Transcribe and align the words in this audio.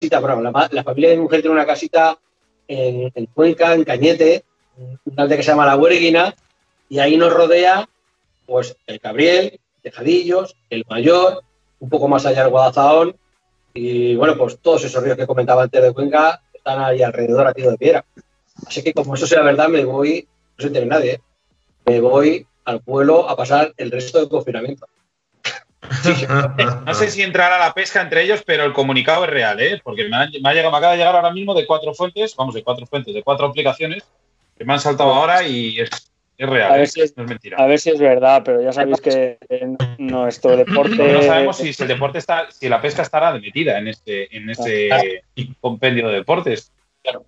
casita, 0.00 0.20
bueno, 0.20 0.50
la, 0.50 0.82
familia 0.82 1.10
de 1.10 1.16
mi 1.16 1.22
mujer 1.24 1.42
tiene 1.42 1.54
una 1.54 1.66
casita 1.66 2.18
en, 2.66 3.26
Cuenca, 3.34 3.74
en 3.74 3.84
Cañete, 3.84 4.44
un 4.78 5.20
aldea 5.20 5.36
que 5.36 5.42
se 5.42 5.50
llama 5.50 5.66
La 5.66 5.76
Huerguina, 5.76 6.34
y 6.88 7.00
ahí 7.00 7.18
nos 7.18 7.32
rodea 7.32 7.86
pues 8.46 8.76
el 8.86 8.98
Cabriel, 8.98 9.60
Tejadillos, 9.82 10.56
el 10.70 10.86
Mayor, 10.88 11.42
un 11.80 11.90
poco 11.90 12.08
más 12.08 12.24
allá 12.24 12.44
el 12.44 12.50
Guadalajara, 12.50 13.12
y 13.74 14.16
bueno, 14.16 14.38
pues 14.38 14.58
todos 14.58 14.84
esos 14.84 15.02
ríos 15.02 15.18
que 15.18 15.26
comentaba 15.26 15.64
antes 15.64 15.82
de 15.82 15.92
Cuenca 15.92 16.40
están 16.52 16.80
ahí 16.80 17.02
alrededor 17.02 17.46
aquí 17.46 17.62
de 17.62 17.76
piedra. 17.76 18.04
Así 18.66 18.82
que 18.82 18.94
como 18.94 19.14
eso 19.14 19.26
sea 19.26 19.42
verdad, 19.42 19.68
me 19.68 19.84
voy, 19.84 20.26
no 20.56 20.62
se 20.62 20.66
entere 20.68 20.86
nadie, 20.86 21.12
¿eh? 21.12 21.20
me 21.84 22.00
voy 22.00 22.46
al 22.64 22.80
pueblo 22.80 23.28
a 23.28 23.36
pasar 23.36 23.74
el 23.76 23.90
resto 23.90 24.18
del 24.18 24.28
confinamiento. 24.30 24.86
No 26.86 26.94
sé 26.94 27.10
si 27.10 27.22
entrará 27.22 27.58
la 27.58 27.72
pesca 27.72 28.02
entre 28.02 28.22
ellos, 28.22 28.42
pero 28.44 28.64
el 28.64 28.72
comunicado 28.72 29.24
es 29.24 29.30
real, 29.30 29.60
¿eh? 29.60 29.80
porque 29.82 30.08
me, 30.08 30.16
ha 30.16 30.54
llegado, 30.54 30.76
acaba 30.76 30.92
de 30.92 30.98
llegar 30.98 31.16
ahora 31.16 31.32
mismo 31.32 31.54
de 31.54 31.66
cuatro 31.66 31.94
fuentes, 31.94 32.36
vamos, 32.36 32.54
de 32.54 32.62
cuatro 32.62 32.86
fuentes, 32.86 33.14
de 33.14 33.22
cuatro 33.22 33.46
aplicaciones 33.46 34.04
que 34.56 34.64
me 34.64 34.74
han 34.74 34.80
saltado 34.80 35.14
ahora 35.14 35.42
y 35.42 35.80
es, 35.80 35.90
real, 36.38 36.72
a 36.72 36.74
ver 36.74 36.82
¿eh? 36.82 36.86
si 36.86 37.00
es, 37.00 37.16
no 37.16 37.24
es 37.24 37.28
mentira. 37.30 37.56
A 37.58 37.66
ver 37.66 37.78
si 37.78 37.90
es 37.90 37.98
verdad, 37.98 38.42
pero 38.44 38.60
ya 38.62 38.72
sabéis 38.72 39.00
que 39.00 39.38
nuestro 39.98 40.56
deporte. 40.56 40.96
No, 40.96 41.22
sabemos 41.22 41.56
si, 41.56 41.70
el 41.78 41.88
deporte 41.88 42.18
está, 42.18 42.50
si 42.50 42.68
la 42.68 42.80
pesca 42.80 43.02
estará 43.02 43.32
metida 43.32 43.78
en 43.78 43.88
este, 43.88 44.34
en 44.36 44.50
este 44.50 45.22
compendio 45.60 46.08
de 46.08 46.16
deportes. 46.16 46.72
Claro. 47.02 47.24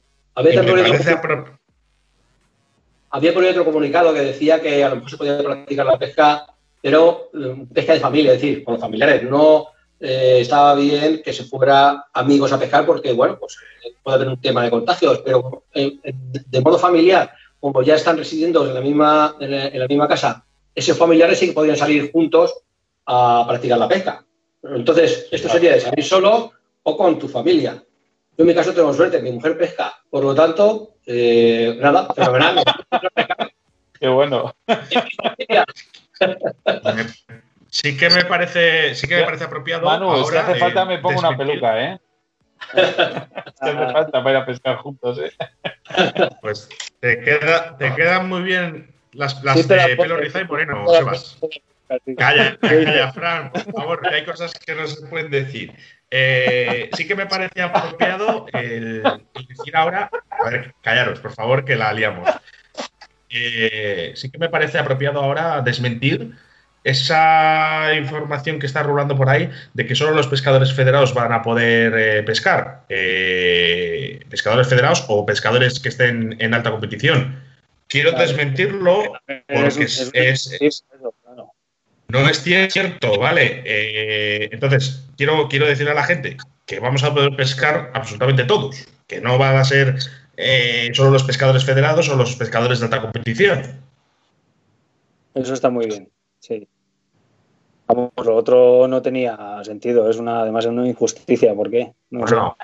Había 3.15 3.35
por 3.35 3.45
otro 3.45 3.65
comunicado 3.65 4.15
que 4.15 4.21
decía 4.21 4.61
que 4.61 4.83
a 4.85 4.89
lo 4.91 4.97
mejor 4.97 5.11
se 5.11 5.17
podía 5.19 5.43
practicar 5.43 5.87
la 5.87 5.99
pesca 5.99 6.52
pero 6.83 7.31
eh, 7.33 7.65
pesca 7.73 7.95
de 7.95 8.01
familia, 8.01 8.35
es 8.35 8.43
decir, 8.43 8.65
con 8.65 8.75
los 8.75 8.81
familiares. 8.81 9.23
No 9.23 9.69
eh, 10.01 10.39
estaba 10.41 10.75
bien 10.75 11.23
que 11.25 11.33
se 11.33 11.45
fuera 11.45 12.07
amigos 12.13 12.53
a 12.53 12.59
pescar 12.59 12.85
porque, 12.85 13.13
bueno, 13.13 13.39
pues 13.39 13.57
eh, 13.85 13.95
puede 14.03 14.17
haber 14.17 14.29
un 14.29 14.41
tema 14.41 14.65
de 14.65 14.71
contagios, 14.71 15.23
pero 15.25 15.63
de 15.73 16.61
modo 16.61 16.79
familiar, 16.79 17.33
como 17.61 17.83
ya 17.83 17.95
están 17.95 18.19
residiendo 18.19 18.67
en 18.67 18.75
la 18.75 18.81
misma, 18.81 19.37
en 19.39 19.79
la, 19.79 19.87
misma 19.87 20.09
casa, 20.09 20.45
esos 20.75 20.99
familiares 20.99 21.39
sí 21.39 21.47
que 21.47 21.53
podrían 21.53 21.77
salir 21.77 22.11
juntos 22.11 22.53
a 23.07 23.45
practicar 23.47 23.79
la 23.79 23.89
pesca. 23.89 24.25
Entonces, 24.65 25.29
esto 25.31 25.49
sería 25.49 25.73
de 25.75 25.81
salir 25.81 26.05
solo 26.05 26.51
o 26.83 26.97
con 26.97 27.17
tu 27.19 27.29
familia. 27.29 27.85
Yo 28.37 28.43
en 28.43 28.47
mi 28.47 28.55
caso 28.55 28.73
tengo 28.73 28.93
suerte, 28.93 29.23
mi 29.23 29.31
mujer 29.31 29.57
pesca, 29.57 29.95
por 30.11 30.25
lo 30.25 30.35
tanto, 30.35 30.95
nada, 31.07 32.13
fenomenal. 32.13 32.65
Qué 34.01 34.09
bueno. 34.09 34.53
Sí 37.73 37.97
que 37.97 38.11
me 38.11 38.27
parece, 38.27 38.95
sí 38.95 39.09
que 39.09 39.17
me 39.17 39.23
parece 39.23 39.45
apropiado. 39.45 39.87
Manu, 39.87 40.11
ahora, 40.11 40.45
si 40.45 40.51
hace 40.51 40.61
falta 40.61 40.85
me 40.85 40.99
pongo 40.99 41.21
una 41.21 41.35
peluca, 41.35 41.83
¿eh? 41.83 41.99
si 42.75 42.81
hace 42.81 43.93
falta 43.93 44.23
para 44.23 44.31
ir 44.31 44.37
a 44.37 44.45
pescar 44.45 44.77
juntos, 44.77 45.19
¿eh? 45.19 45.33
Pues 46.43 46.69
te, 47.01 47.21
queda, 47.21 47.77
te 47.79 47.95
quedan 47.95 48.29
muy 48.29 48.43
bien 48.43 48.95
las, 49.13 49.43
las 49.43 49.67
de 49.67 49.97
pelo 49.97 50.19
rizado 50.19 50.45
y 50.45 50.49
moreno, 50.49 50.87
Sebas. 50.87 51.39
Calla, 52.17 52.59
calla, 52.59 53.13
Fran, 53.13 53.51
por 53.53 53.73
favor, 53.73 54.01
que 54.03 54.15
hay 54.17 54.25
cosas 54.25 54.53
que 54.53 54.75
no 54.75 54.87
se 54.87 55.07
pueden 55.07 55.31
decir. 55.31 55.75
Eh, 56.11 56.91
sí 56.95 57.07
que 57.07 57.15
me 57.15 57.25
parece 57.25 57.63
apropiado 57.63 58.47
el, 58.53 59.03
decir 59.49 59.75
ahora, 59.75 60.11
a 60.29 60.51
ver, 60.51 60.75
callaros, 60.83 61.21
por 61.21 61.33
favor, 61.33 61.65
que 61.65 61.77
la 61.77 61.93
liamos. 61.95 62.29
Eh, 63.33 64.13
sí 64.15 64.31
que 64.31 64.39
me 64.39 64.49
parece 64.49 64.79
apropiado 64.79 65.21
ahora 65.21 65.63
desmentir 65.63 66.33
esa 66.85 67.95
información 67.95 68.59
que 68.59 68.67
está 68.67 68.83
rulando 68.83 69.17
por 69.17 69.29
ahí 69.29 69.49
de 69.73 69.87
que 69.87 69.95
solo 69.95 70.13
los 70.13 70.27
pescadores 70.27 70.73
federados 70.73 71.15
van 71.15 71.33
a 71.33 71.43
poder 71.43 71.95
eh, 71.97 72.23
pescar. 72.25 72.85
Eh, 72.89 74.21
pescadores 74.29 74.69
federados 74.69 75.05
o 75.09 75.25
pescadores 75.25 75.81
que 75.81 75.89
estén 75.89 76.37
en 76.41 76.55
alta 76.55 76.71
competición. 76.71 77.41
Quiero 77.87 78.13
desmentirlo 78.13 79.13
porque 79.49 79.85
es, 79.85 80.85
no 82.09 82.29
es 82.29 82.43
cierto, 82.43 83.19
¿vale? 83.19 83.63
entonces, 84.51 85.05
quiero, 85.17 85.49
quiero 85.49 85.67
decirle 85.67 85.93
a 85.93 85.97
la 85.97 86.05
gente 86.05 86.37
que 86.67 86.81
vamos 86.81 87.05
a 87.05 87.13
poder 87.13 87.37
pescar 87.37 87.91
absolutamente 87.95 88.45
todos, 88.45 88.87
que 89.07 89.21
no 89.21 89.39
va 89.39 89.61
a 89.61 89.65
ser 89.65 89.97
eh, 90.37 90.91
solo 90.95 91.11
los 91.11 91.25
pescadores 91.25 91.65
federados 91.65 92.09
o 92.09 92.17
los 92.17 92.37
pescadores 92.37 92.81
de 92.81 92.87
alta 92.87 93.01
competición. 93.01 93.63
Eso 95.35 95.55
está 95.55 95.71
muy 95.71 95.87
bien, 95.87 96.09
sí. 96.41 96.69
lo 97.89 98.37
otro 98.37 98.87
no 98.87 99.01
tenía 99.01 99.37
sentido, 99.65 100.11
es 100.11 100.17
una, 100.17 100.41
además 100.41 100.65
es 100.65 100.71
una 100.71 100.87
injusticia, 100.87 101.55
¿por 101.55 101.71
qué? 101.71 101.93
No, 102.11 102.27
no, 102.27 102.57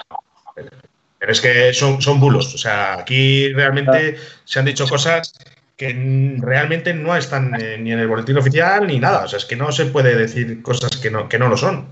Pero 1.18 1.32
es 1.32 1.40
que 1.40 1.72
son, 1.72 2.02
son 2.02 2.20
bulos, 2.20 2.54
o 2.54 2.58
sea, 2.58 2.98
aquí 2.98 3.52
realmente 3.52 4.16
se 4.44 4.58
han 4.58 4.66
dicho 4.66 4.86
cosas 4.86 5.32
que 5.76 6.36
realmente 6.40 6.92
no 6.92 7.16
están 7.16 7.52
ni 7.52 7.92
en 7.92 7.98
el 7.98 8.08
boletín 8.08 8.36
oficial 8.36 8.86
ni 8.86 8.98
nada, 8.98 9.24
o 9.24 9.28
sea, 9.28 9.38
es 9.38 9.44
que 9.44 9.56
no 9.56 9.72
se 9.72 9.86
puede 9.86 10.14
decir 10.14 10.60
cosas 10.60 10.96
que 10.96 11.10
no, 11.10 11.28
que 11.28 11.38
no 11.38 11.48
lo 11.48 11.56
son. 11.56 11.86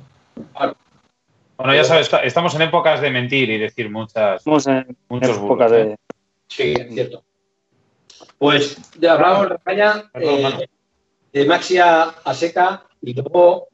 Bueno, 1.56 1.74
ya 1.74 1.84
sabes, 1.84 2.10
estamos 2.24 2.54
en 2.54 2.62
épocas 2.62 3.00
de 3.00 3.10
mentir 3.10 3.48
y 3.48 3.58
decir 3.58 3.90
muchas, 3.90 4.40
estamos 4.40 4.66
en 4.66 4.96
muchos 5.08 5.38
épocas 5.38 5.70
de... 5.70 5.82
¿eh? 5.82 5.96
Sí, 6.48 6.74
es 6.78 6.92
cierto. 6.92 7.24
Pues 8.38 8.76
ya 8.98 9.14
hablamos 9.14 9.48
de 9.48 9.56
caña 9.64 10.10
eh, 10.14 10.68
de 11.32 11.44
Maxia 11.46 12.02
a 12.02 12.34
seca 12.34 12.84
y 13.00 13.14
luego 13.14 13.68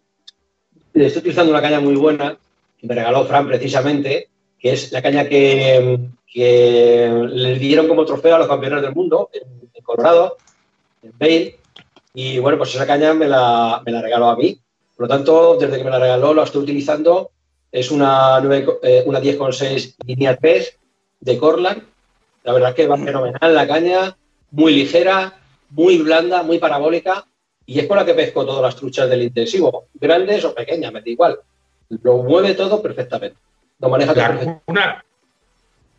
estoy 0.94 1.20
utilizando 1.20 1.50
una 1.50 1.60
caña 1.60 1.80
muy 1.80 1.96
buena 1.96 2.38
que 2.78 2.86
me 2.86 2.94
regaló 2.94 3.24
Fran 3.24 3.48
precisamente, 3.48 4.30
que 4.58 4.72
es 4.72 4.92
la 4.92 5.02
caña 5.02 5.28
que, 5.28 5.98
que 6.32 7.28
le 7.30 7.58
dieron 7.58 7.88
como 7.88 8.04
trofeo 8.04 8.36
a 8.36 8.38
los 8.38 8.48
campeones 8.48 8.82
del 8.82 8.94
mundo 8.94 9.30
en, 9.32 9.82
Colorado, 9.82 10.36
en 11.02 11.12
Bale. 11.18 11.58
Y 12.14 12.38
bueno, 12.38 12.56
pues 12.56 12.72
esa 12.74 12.86
caña 12.86 13.12
me 13.14 13.26
la, 13.26 13.82
me 13.84 13.90
la 13.90 14.00
regaló 14.00 14.28
a 14.28 14.36
mí. 14.36 14.60
Por 14.96 15.08
lo 15.08 15.08
tanto, 15.08 15.56
desde 15.56 15.78
que 15.78 15.84
me 15.84 15.90
la 15.90 15.98
regaló, 15.98 16.32
la 16.32 16.44
estoy 16.44 16.62
utilizando 16.62 17.32
es 17.72 17.90
una, 17.90 18.38
9, 18.40 18.66
eh, 18.82 19.02
una 19.06 19.20
10,6 19.20 19.94
línea 20.06 20.36
3 20.36 20.78
de 21.20 21.38
Corland. 21.38 21.82
La 22.44 22.52
verdad 22.52 22.74
que 22.74 22.86
va 22.86 22.98
fenomenal 22.98 23.54
la 23.54 23.66
caña, 23.66 24.16
muy 24.50 24.74
ligera, 24.74 25.38
muy 25.70 25.98
blanda, 25.98 26.42
muy 26.42 26.58
parabólica. 26.58 27.26
Y 27.64 27.78
es 27.78 27.86
con 27.86 27.96
la 27.96 28.04
que 28.04 28.14
pesco 28.14 28.44
todas 28.44 28.60
las 28.60 28.76
truchas 28.76 29.08
del 29.08 29.22
intensivo, 29.22 29.86
grandes 29.94 30.44
o 30.44 30.54
pequeñas, 30.54 30.92
me 30.92 31.00
da 31.00 31.08
igual. 31.08 31.38
Lo 31.88 32.18
mueve 32.18 32.54
todo 32.54 32.82
perfectamente. 32.82 33.38
Lo 33.78 33.88
maneja 33.88 34.12
todo 34.12 34.24
perfectamente. 34.24 34.62
Una, 34.66 35.04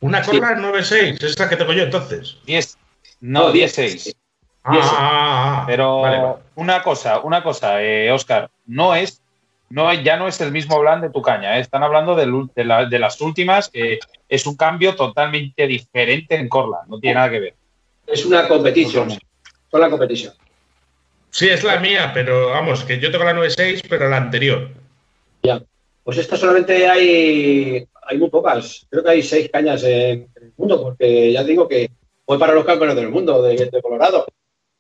una 0.02 0.22
Corland 0.22 0.64
9.6, 0.64 1.24
es 1.24 1.40
la 1.40 1.50
que 1.50 1.56
tengo 1.56 1.74
yo 1.74 1.84
entonces. 1.84 2.38
10. 2.46 2.78
No, 3.22 3.52
10.6. 3.52 4.14
Ah, 4.66 4.72
ah, 4.76 4.82
ah, 4.84 5.64
Pero 5.66 6.42
una 6.56 6.84
cosa, 6.84 7.20
una 7.22 7.42
cosa, 7.42 7.82
eh, 7.82 8.12
Oscar, 8.12 8.50
no 8.66 8.94
es 8.96 9.23
no, 9.70 9.92
ya 9.94 10.18
no 10.18 10.28
es 10.28 10.40
el 10.42 10.52
mismo 10.52 10.80
plan 10.80 11.02
de 11.02 11.10
tu 11.10 11.22
caña. 11.22 11.58
¿eh? 11.58 11.62
Están 11.62 11.84
hablando 11.84 12.16
de, 12.16 13.00
las 13.00 13.22
últimas, 13.22 13.70
que 13.70 14.00
es 14.30 14.46
un 14.46 14.56
cambio 14.56 14.96
totalmente 14.96 15.68
diferente 15.68 16.36
en 16.36 16.50
Corland, 16.50 16.90
no 16.90 17.00
tiene 17.00 17.16
nada 17.16 17.30
que 17.30 17.40
ver. 17.40 17.56
Es 18.06 18.26
una 18.26 18.48
competición, 18.48 19.10
con 19.72 19.82
la 19.82 19.90
competición. 19.90 20.34
Sí, 21.32 21.50
es 21.50 21.64
la 21.64 21.80
mía, 21.80 22.12
pero 22.14 22.50
vamos, 22.50 22.84
que 22.84 23.00
yo 23.00 23.12
tengo 23.12 23.24
la 23.24 23.34
9.6, 23.34 23.86
pero 23.90 24.10
la 24.10 24.18
anterior. 24.18 24.70
Ya, 25.42 25.64
pues 26.04 26.20
esta 26.20 26.38
solamente 26.38 26.88
hay, 26.88 27.88
hay 28.04 28.18
muy 28.20 28.30
pocas. 28.30 28.86
Creo 28.90 29.04
que 29.04 29.10
hay 29.10 29.24
seis 29.24 29.50
cañas 29.52 29.84
en, 29.84 30.30
el 30.36 30.54
mundo, 30.56 30.82
porque 30.84 31.32
ya 31.32 31.44
digo 31.44 31.68
que 31.68 31.90
voy 32.28 32.38
para 32.38 32.54
los 32.54 32.66
campeones 32.66 32.96
del 32.96 33.10
mundo 33.10 33.42
de, 33.42 33.56
de 33.56 33.82
Colorado. 33.82 34.28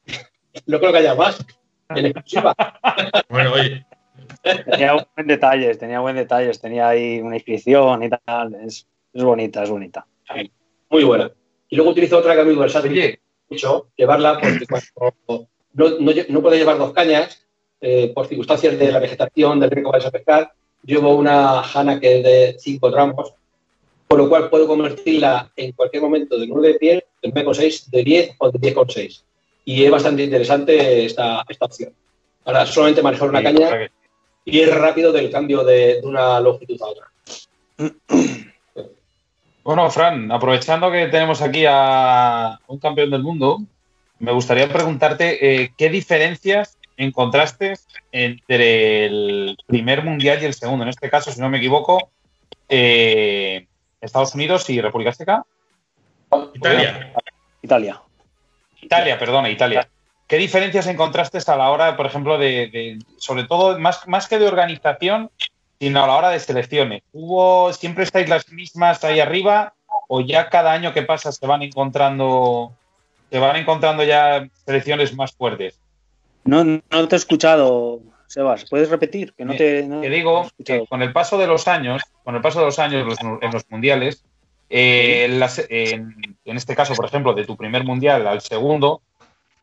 no 0.67 0.79
creo 0.79 0.91
que 0.91 0.97
haya 0.99 1.15
más 1.15 1.43
en 1.89 2.05
exclusiva. 2.05 2.55
bueno, 3.29 3.53
oye, 3.53 3.85
Tenía 4.43 4.93
buen 4.93 5.27
detalles, 5.27 5.77
tenía 5.79 5.99
buen 6.01 6.15
detalles, 6.15 6.59
tenía 6.59 6.89
ahí 6.89 7.21
una 7.21 7.35
inscripción 7.35 8.03
y 8.03 8.09
tal. 8.09 8.55
Es, 8.55 8.87
bonita, 9.13 9.63
es 9.63 9.69
bonita. 9.69 10.05
muy 10.89 11.03
buena. 11.03 11.31
Y 11.69 11.75
luego 11.75 11.91
utilizo 11.91 12.17
otra 12.17 12.33
que 12.33 12.41
es 12.41 12.45
muy 12.45 12.55
versátil. 12.55 13.19
Mucho, 13.49 13.87
llevarla 13.95 14.39
porque 14.39 14.65
cuando 14.67 15.47
no, 15.73 15.89
no, 16.29 16.41
puedo 16.41 16.55
llevar 16.55 16.77
dos 16.77 16.93
cañas, 16.93 17.45
eh, 17.81 18.11
por 18.13 18.27
circunstancias 18.27 18.77
de 18.77 18.91
la 18.91 18.99
vegetación, 18.99 19.59
del 19.59 19.71
río 19.71 19.85
que 19.85 19.91
vais 19.91 20.05
a 20.05 20.11
pescar, 20.11 20.53
llevo 20.83 21.15
una 21.15 21.63
jana 21.63 21.99
que 21.99 22.17
es 22.17 22.23
de 22.23 22.55
5 22.59 22.91
tramos, 22.91 23.33
por 24.07 24.17
lo 24.19 24.29
cual 24.29 24.49
puedo 24.49 24.67
convertirla 24.67 25.51
en 25.55 25.71
cualquier 25.71 26.03
momento 26.03 26.37
de 26.37 26.47
9 26.47 26.67
de 26.67 26.73
piel, 26.75 27.03
de 27.21 27.33
9,6, 27.33 27.89
de 27.89 28.03
10 28.03 28.35
o 28.37 28.51
de 28.51 28.59
10,6. 28.59 29.23
Y 29.65 29.83
es 29.83 29.91
bastante 29.91 30.23
interesante 30.23 31.05
esta, 31.05 31.43
esta 31.47 31.65
opción. 31.65 31.93
Para 32.43 32.65
solamente 32.65 33.01
manejar 33.01 33.29
una 33.29 33.41
caña 33.41 33.69
y 33.85 33.89
es 34.45 34.75
rápido 34.75 35.11
del 35.11 35.31
cambio 35.31 35.63
de, 35.63 35.99
una 36.03 36.39
longitud 36.39 36.81
a 36.81 36.85
otra. 36.85 37.07
Bueno, 39.63 39.89
Fran, 39.89 40.29
aprovechando 40.29 40.91
que 40.91 41.07
tenemos 41.07 41.41
aquí 41.41 41.63
a 41.65 42.59
un 42.67 42.79
campeón 42.79 43.11
del 43.11 43.23
mundo, 43.23 43.61
me 44.19 44.33
gustaría 44.33 44.67
preguntarte 44.67 45.63
eh, 45.63 45.73
qué 45.77 45.89
diferencias 45.89 46.77
encontraste 46.97 47.75
entre 48.11 49.05
el 49.05 49.57
primer 49.65 50.03
mundial 50.03 50.39
y 50.41 50.45
el 50.45 50.53
segundo. 50.53 50.83
En 50.83 50.89
este 50.89 51.09
caso, 51.09 51.31
si 51.31 51.39
no 51.39 51.49
me 51.49 51.59
equivoco, 51.59 52.09
eh, 52.67 53.67
Estados 54.01 54.35
Unidos 54.35 54.69
y 54.69 54.81
República 54.81 55.13
Checa. 55.13 55.45
Italia. 56.53 57.13
Italia. 57.61 58.01
Italia, 58.81 59.17
perdona, 59.17 59.49
Italia. 59.49 59.87
¿Qué 60.33 60.39
diferencias 60.39 60.87
encontraste 60.87 61.37
a 61.45 61.55
la 61.55 61.69
hora, 61.69 61.95
por 61.95 62.07
ejemplo, 62.07 62.39
de, 62.39 62.97
sobre 63.17 63.43
todo, 63.43 63.77
más, 63.77 64.07
más 64.07 64.27
que 64.27 64.39
de 64.39 64.47
organización, 64.47 65.29
sino 65.79 66.03
a 66.03 66.07
la 66.07 66.15
hora 66.15 66.29
de 66.31 66.39
selecciones? 66.39 67.03
¿Hubo, 67.11 67.71
siempre 67.71 68.03
estáis 68.03 68.27
las 68.27 68.51
mismas 68.51 69.03
ahí 69.03 69.19
arriba 69.19 69.75
o 70.07 70.21
ya 70.21 70.49
cada 70.49 70.71
año 70.71 70.91
que 70.91 71.03
pasa 71.03 71.31
se 71.31 71.45
van 71.45 71.61
encontrando, 71.61 72.73
se 73.29 73.37
van 73.37 73.57
encontrando 73.57 74.03
ya 74.03 74.49
selecciones 74.65 75.13
más 75.13 75.33
fuertes? 75.33 75.79
No, 76.45 76.63
no 76.63 77.07
te 77.07 77.15
he 77.15 77.19
escuchado, 77.19 78.01
Sebas. 78.25 78.65
¿Puedes 78.67 78.89
repetir? 78.89 79.33
Que 79.33 79.45
no 79.45 79.55
te, 79.55 79.83
digo 80.09 80.47
que 80.65 80.87
con 80.87 81.03
el 81.03 81.13
paso 81.13 81.37
de 81.37 81.45
los 81.45 81.67
años, 81.67 82.01
con 82.23 82.33
el 82.33 82.41
paso 82.41 82.57
de 82.57 82.65
los 82.65 82.79
años 82.79 83.19
en 83.39 83.51
los 83.51 83.69
mundiales, 83.69 84.23
eh, 84.75 85.25
en, 85.69 86.57
este 86.57 86.75
caso, 86.75 86.95
por 86.95 87.05
ejemplo, 87.05 87.35
de 87.35 87.45
tu 87.45 87.55
primer 87.55 87.83
mundial 87.83 88.25
al 88.25 88.41
segundo, 88.41 89.03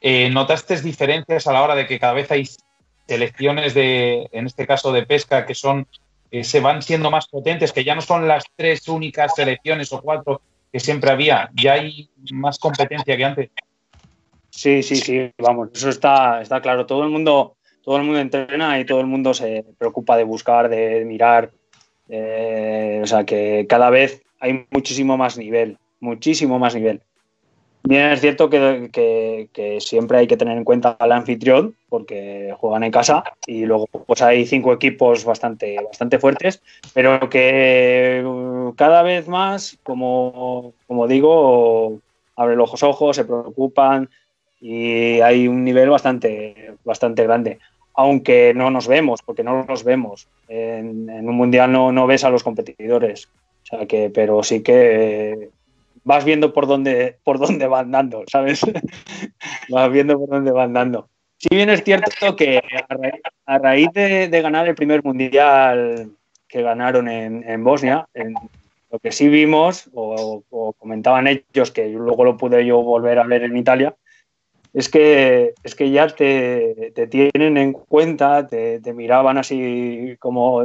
eh, 0.00 0.30
¿notaste 0.30 0.80
diferencias 0.80 1.46
a 1.46 1.52
la 1.52 1.62
hora 1.62 1.74
de 1.74 1.86
que 1.86 1.98
cada 1.98 2.12
vez 2.12 2.30
hay 2.30 2.48
selecciones 3.06 3.74
de, 3.74 4.28
en 4.32 4.46
este 4.46 4.66
caso 4.66 4.92
de 4.92 5.04
pesca, 5.04 5.46
que 5.46 5.54
son, 5.54 5.86
se 6.42 6.60
van 6.60 6.82
siendo 6.82 7.10
más 7.10 7.26
potentes, 7.28 7.72
que 7.72 7.84
ya 7.84 7.94
no 7.94 8.00
son 8.00 8.28
las 8.28 8.44
tres 8.56 8.86
únicas 8.88 9.34
selecciones 9.34 9.92
o 9.92 10.00
cuatro 10.00 10.40
que 10.72 10.80
siempre 10.80 11.10
había, 11.10 11.50
ya 11.54 11.74
hay 11.74 12.08
más 12.32 12.58
competencia 12.58 13.16
que 13.16 13.24
antes? 13.24 13.50
Sí, 14.50 14.82
sí, 14.82 14.96
sí, 14.96 15.30
vamos, 15.38 15.70
eso 15.74 15.88
está, 15.88 16.42
está 16.42 16.60
claro. 16.60 16.86
Todo 16.86 17.04
el 17.04 17.10
mundo, 17.10 17.56
todo 17.82 17.96
el 17.96 18.02
mundo 18.02 18.20
entrena 18.20 18.78
y 18.78 18.84
todo 18.84 19.00
el 19.00 19.06
mundo 19.06 19.32
se 19.32 19.64
preocupa 19.78 20.16
de 20.16 20.24
buscar, 20.24 20.68
de 20.68 21.04
mirar. 21.04 21.50
Eh, 22.08 23.00
o 23.02 23.06
sea 23.06 23.24
que 23.24 23.66
cada 23.68 23.88
vez 23.90 24.22
hay 24.40 24.66
muchísimo 24.70 25.16
más 25.16 25.38
nivel, 25.38 25.78
muchísimo 26.00 26.58
más 26.58 26.74
nivel. 26.74 27.00
Bien, 27.90 28.12
es 28.12 28.20
cierto 28.20 28.48
que, 28.48 29.48
siempre 29.80 30.18
hay 30.18 30.28
que 30.28 30.36
tener 30.36 30.56
en 30.56 30.62
cuenta 30.62 30.90
al 30.90 31.10
anfitrión, 31.10 31.74
porque 31.88 32.54
juegan 32.56 32.84
en 32.84 32.92
casa 32.92 33.24
y 33.48 33.64
luego 33.64 33.88
pues 33.88 34.22
hay 34.22 34.46
cinco 34.46 34.72
equipos 34.72 35.24
bastante, 35.24 35.74
bastante 35.82 36.20
fuertes, 36.20 36.62
pero 36.94 37.28
que 37.28 38.22
uh, 38.24 38.74
cada 38.76 39.02
vez 39.02 39.26
más, 39.26 39.76
como, 39.82 40.72
como 40.86 41.08
digo, 41.08 41.98
abren 42.36 42.58
los 42.58 42.80
ojos, 42.84 43.16
se 43.16 43.24
preocupan 43.24 44.08
y 44.60 45.20
hay 45.20 45.48
un 45.48 45.64
nivel 45.64 45.90
bastante, 45.90 46.76
bastante 46.84 47.24
grande. 47.24 47.58
Aunque 47.94 48.54
no 48.54 48.70
nos 48.70 48.86
vemos, 48.86 49.20
porque 49.20 49.42
no 49.42 49.64
nos 49.64 49.82
vemos. 49.82 50.28
En, 50.46 51.10
en 51.10 51.28
un 51.28 51.34
mundial 51.34 51.72
no, 51.72 51.90
no 51.90 52.06
ves 52.06 52.22
a 52.22 52.30
los 52.30 52.44
competidores. 52.44 53.26
O 53.64 53.66
sea 53.66 53.86
que, 53.86 54.10
pero 54.14 54.44
sí 54.44 54.62
que 54.62 55.50
vas 56.04 56.24
viendo 56.24 56.52
por 56.52 56.66
dónde, 56.66 57.18
por 57.24 57.38
dónde 57.38 57.66
van 57.66 57.90
dando, 57.90 58.24
¿sabes? 58.30 58.60
vas 59.68 59.90
viendo 59.90 60.18
por 60.18 60.28
dónde 60.28 60.52
van 60.52 60.72
dando. 60.72 61.08
Si 61.36 61.48
bien 61.54 61.70
es 61.70 61.82
cierto 61.82 62.36
que 62.36 62.62
a 63.46 63.58
raíz, 63.58 63.88
de, 63.94 64.28
ganar 64.42 64.68
el 64.68 64.74
primer 64.74 65.02
mundial 65.02 66.10
que 66.46 66.62
ganaron 66.62 67.08
en, 67.08 67.64
Bosnia, 67.64 68.06
lo 68.90 68.98
que 68.98 69.10
sí 69.10 69.28
vimos, 69.28 69.88
o, 69.94 70.74
comentaban 70.78 71.26
ellos, 71.26 71.70
que 71.70 71.88
luego 71.88 72.24
lo 72.24 72.36
pude 72.36 72.66
yo 72.66 72.82
volver 72.82 73.18
a 73.18 73.24
ver 73.24 73.44
en 73.44 73.56
Italia, 73.56 73.94
es 74.72 74.88
que, 74.88 75.54
es 75.64 75.74
que 75.74 75.90
ya 75.90 76.06
te, 76.08 76.92
tienen 77.08 77.56
en 77.56 77.72
cuenta, 77.72 78.46
te, 78.46 78.80
miraban 78.92 79.38
así 79.38 80.16
como, 80.18 80.58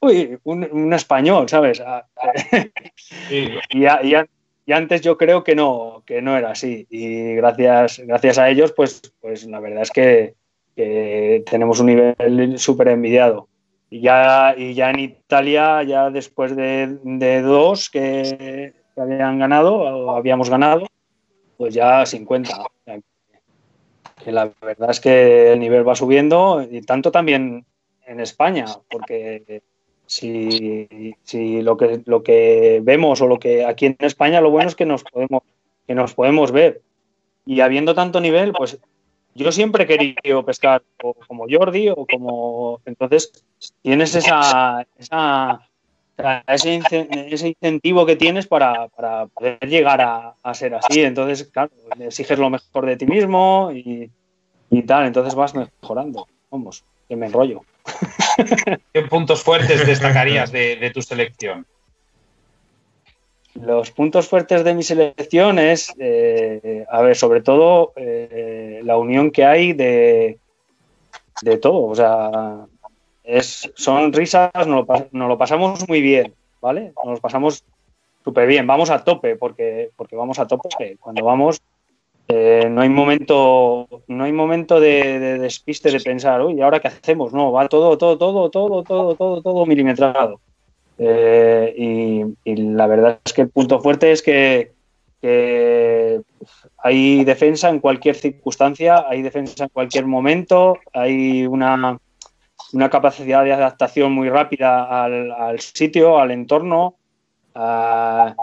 uy, 0.00 0.38
un, 0.44 0.92
español, 0.92 1.48
¿sabes? 1.48 1.80
y, 3.30 4.14
y 4.68 4.72
antes 4.74 5.00
yo 5.00 5.16
creo 5.16 5.44
que 5.44 5.54
no, 5.54 6.02
que 6.04 6.20
no 6.20 6.36
era 6.36 6.50
así. 6.50 6.86
Y 6.90 7.32
gracias, 7.36 8.00
gracias 8.00 8.36
a 8.36 8.50
ellos, 8.50 8.72
pues, 8.72 9.00
pues 9.18 9.46
la 9.46 9.60
verdad 9.60 9.80
es 9.80 9.90
que, 9.90 10.34
tenemos 11.46 11.80
un 11.80 11.86
nivel 11.86 12.58
súper 12.58 12.88
envidiado. 12.88 13.48
Y 13.88 14.02
ya, 14.02 14.54
y 14.54 14.74
ya 14.74 14.90
en 14.90 15.00
Italia, 15.00 15.82
ya 15.84 16.10
después 16.10 16.54
de, 16.54 16.98
dos 17.40 17.88
que, 17.88 18.74
habían 18.94 19.38
ganado, 19.38 19.74
o 19.74 20.10
habíamos 20.10 20.50
ganado, 20.50 20.86
pues 21.56 21.72
ya 21.72 22.04
50. 22.04 22.50
que 24.22 24.32
la 24.32 24.50
verdad 24.60 24.90
es 24.90 25.00
que 25.00 25.54
el 25.54 25.60
nivel 25.60 25.88
va 25.88 25.94
subiendo 25.94 26.62
y 26.70 26.82
tanto 26.82 27.10
también 27.10 27.64
en 28.06 28.20
España, 28.20 28.66
porque 28.90 29.62
si, 30.08 31.14
si 31.22 31.62
lo, 31.62 31.76
que, 31.76 32.00
lo 32.06 32.22
que 32.22 32.80
vemos 32.82 33.20
o 33.20 33.26
lo 33.26 33.38
que 33.38 33.64
aquí 33.64 33.86
en 33.86 33.96
España, 34.00 34.40
lo 34.40 34.50
bueno 34.50 34.68
es 34.68 34.74
que 34.74 34.86
nos 34.86 35.04
podemos, 35.04 35.42
que 35.86 35.94
nos 35.94 36.14
podemos 36.14 36.50
ver. 36.50 36.80
Y 37.44 37.60
habiendo 37.60 37.94
tanto 37.94 38.20
nivel, 38.20 38.52
pues 38.52 38.78
yo 39.34 39.52
siempre 39.52 39.84
he 39.84 39.86
querido 39.86 40.44
pescar 40.44 40.82
como 41.26 41.46
Jordi 41.48 41.90
o 41.90 42.06
como... 42.06 42.80
Entonces, 42.86 43.44
tienes 43.82 44.14
esa, 44.14 44.86
esa 44.98 45.68
ese, 46.46 46.80
ese, 47.30 47.48
incentivo 47.48 48.04
que 48.04 48.16
tienes 48.16 48.46
para, 48.46 48.88
para 48.88 49.26
poder 49.26 49.58
llegar 49.68 50.00
a, 50.00 50.34
a, 50.42 50.54
ser 50.54 50.74
así. 50.74 51.02
Entonces, 51.02 51.44
claro, 51.44 51.70
exiges 52.00 52.38
lo 52.38 52.50
mejor 52.50 52.86
de 52.86 52.96
ti 52.96 53.06
mismo 53.06 53.70
y, 53.72 54.10
y 54.70 54.82
tal. 54.82 55.06
Entonces 55.06 55.34
vas 55.34 55.54
mejorando. 55.54 56.26
Vamos, 56.50 56.82
que 57.08 57.16
me 57.16 57.26
enrollo. 57.26 57.62
¿Qué 58.92 59.02
puntos 59.02 59.42
fuertes 59.42 59.86
destacarías 59.86 60.52
de, 60.52 60.90
tu 60.94 61.02
selección? 61.02 61.66
Los 63.54 63.90
puntos 63.90 64.28
fuertes 64.28 64.62
de 64.62 64.74
mi 64.74 64.82
selección 64.82 65.58
es, 65.58 65.92
eh, 65.98 66.84
a 66.88 67.02
ver, 67.02 67.16
sobre 67.16 67.40
todo 67.40 67.92
eh, 67.96 68.80
la 68.84 68.96
unión 68.96 69.32
que 69.32 69.44
hay 69.44 69.72
de, 69.72 70.38
de 71.42 71.56
todo. 71.58 71.86
O 71.86 71.94
sea, 71.94 72.66
es, 73.24 73.70
son 73.74 74.12
risas, 74.12 74.50
nos 74.66 74.86
lo, 75.12 75.38
pasamos 75.38 75.88
muy 75.88 76.00
bien, 76.00 76.34
¿vale? 76.60 76.92
Nos 77.04 77.14
lo 77.14 77.20
pasamos 77.20 77.64
súper 78.24 78.46
bien. 78.46 78.66
Vamos 78.66 78.90
a 78.90 79.04
tope, 79.04 79.36
porque, 79.36 79.90
porque 79.96 80.16
vamos 80.16 80.38
a 80.38 80.46
tope. 80.46 80.96
Cuando 81.00 81.24
vamos, 81.24 81.60
eh, 82.30 82.68
no 82.70 82.82
hay 82.82 82.90
momento, 82.90 83.88
no 84.06 84.24
hay 84.24 84.32
momento 84.32 84.78
de, 84.80 85.38
despiste 85.38 85.90
de 85.90 85.98
pensar, 85.98 86.42
uy, 86.42 86.60
¿ahora 86.60 86.78
qué 86.78 86.88
hacemos? 86.88 87.32
No, 87.32 87.52
va 87.52 87.66
todo, 87.68 87.96
todo, 87.96 88.18
todo, 88.18 88.50
todo, 88.50 88.82
todo, 88.82 89.14
todo, 89.14 89.42
todo 89.42 89.66
milimetrado. 89.66 90.38
Eh, 90.98 91.74
y, 92.44 92.54
la 92.56 92.86
verdad 92.86 93.20
es 93.24 93.32
que 93.32 93.42
el 93.42 93.48
punto 93.48 93.80
fuerte 93.80 94.12
es 94.12 94.22
que, 94.22 94.72
hay 96.76 97.24
defensa 97.24 97.70
en 97.70 97.80
cualquier 97.80 98.14
circunstancia, 98.14 99.06
hay 99.08 99.22
defensa 99.22 99.64
en 99.64 99.70
cualquier 99.70 100.06
momento, 100.06 100.78
hay 100.92 101.46
una, 101.46 101.98
una 102.72 102.90
capacidad 102.90 103.42
de 103.42 103.52
adaptación 103.52 104.12
muy 104.12 104.28
rápida 104.28 105.02
al, 105.02 105.32
al 105.32 105.60
sitio, 105.60 106.18
al 106.18 106.30
entorno. 106.30 106.94
A, 107.54 108.36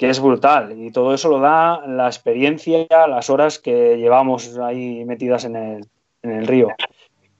que 0.00 0.08
es 0.08 0.18
brutal. 0.18 0.74
Y 0.80 0.90
todo 0.92 1.12
eso 1.12 1.28
lo 1.28 1.40
da 1.40 1.86
la 1.86 2.06
experiencia, 2.06 2.86
las 3.06 3.28
horas 3.28 3.58
que 3.58 3.98
llevamos 3.98 4.56
ahí 4.56 5.04
metidas 5.04 5.44
en 5.44 5.56
el, 5.56 5.86
en 6.22 6.30
el 6.32 6.46
río. 6.46 6.68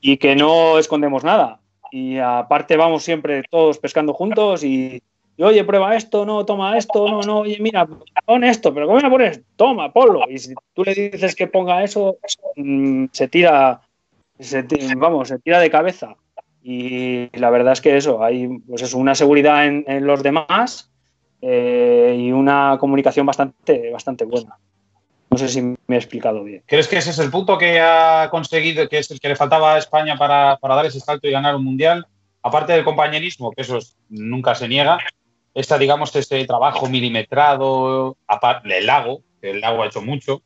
Y 0.02 0.18
que 0.18 0.36
no 0.36 0.78
escondemos 0.78 1.24
nada. 1.24 1.60
Y 1.90 2.18
aparte 2.18 2.76
vamos 2.76 3.02
siempre 3.02 3.44
todos 3.50 3.78
pescando 3.78 4.12
juntos 4.12 4.62
y, 4.62 5.02
oye, 5.38 5.64
prueba 5.64 5.96
esto, 5.96 6.26
no, 6.26 6.44
toma 6.44 6.76
esto, 6.76 7.08
no, 7.08 7.22
no, 7.22 7.38
oye, 7.38 7.56
mira, 7.60 7.88
pon 8.26 8.44
esto, 8.44 8.74
pero 8.74 8.86
¿cómo 8.86 9.00
me 9.00 9.08
pones? 9.08 9.40
Toma, 9.56 9.90
ponlo. 9.90 10.28
Y 10.28 10.38
si 10.38 10.54
tú 10.74 10.84
le 10.84 10.94
dices 10.94 11.34
que 11.34 11.46
ponga 11.46 11.82
eso, 11.82 12.18
mm, 12.56 13.06
se 13.10 13.26
tira, 13.28 13.80
vamos, 14.98 15.28
se 15.28 15.38
tira 15.38 15.60
de 15.60 15.70
cabeza. 15.70 16.14
Y 16.62 17.34
la 17.38 17.48
verdad 17.48 17.72
es 17.72 17.80
que 17.80 17.96
eso, 17.96 18.22
hay 18.22 18.48
pues 18.68 18.82
eso, 18.82 18.98
una 18.98 19.14
seguridad 19.14 19.66
en 19.66 20.06
los 20.06 20.22
demás 20.22 20.89
eh, 21.42 22.16
y 22.18 22.32
una 22.32 22.76
comunicación 22.78 23.26
bastante, 23.26 23.90
bastante 23.90 24.24
buena. 24.24 24.58
No 25.30 25.38
sé 25.38 25.48
si 25.48 25.62
me 25.62 25.76
he 25.88 25.96
explicado 25.96 26.42
bien. 26.42 26.62
¿Crees 26.66 26.88
que 26.88 26.98
ese 26.98 27.10
es 27.10 27.18
el 27.20 27.30
punto 27.30 27.56
que 27.56 27.80
ha 27.80 28.28
conseguido, 28.30 28.88
que 28.88 28.98
es 28.98 29.10
el 29.10 29.20
que 29.20 29.28
le 29.28 29.36
faltaba 29.36 29.74
a 29.74 29.78
España 29.78 30.16
para, 30.16 30.58
dar 30.60 30.86
ese 30.86 30.98
salto 30.98 31.28
y 31.28 31.30
ganar 31.30 31.54
un 31.54 31.64
mundial? 31.64 32.06
Aparte 32.42 32.72
del 32.72 32.84
compañerismo, 32.84 33.52
que 33.52 33.62
eso 33.62 33.78
nunca 34.08 34.54
se 34.54 34.66
niega, 34.66 34.98
está, 35.54 35.78
digamos, 35.78 36.14
este 36.16 36.44
trabajo 36.46 36.88
milimetrado, 36.88 38.16
aparte, 38.26 38.76
el 38.76 38.86
lago, 38.86 39.22
que 39.40 39.50
el 39.50 39.60
lago 39.60 39.82
ha 39.82 39.86
hecho 39.86 40.02
mucho. 40.02 40.42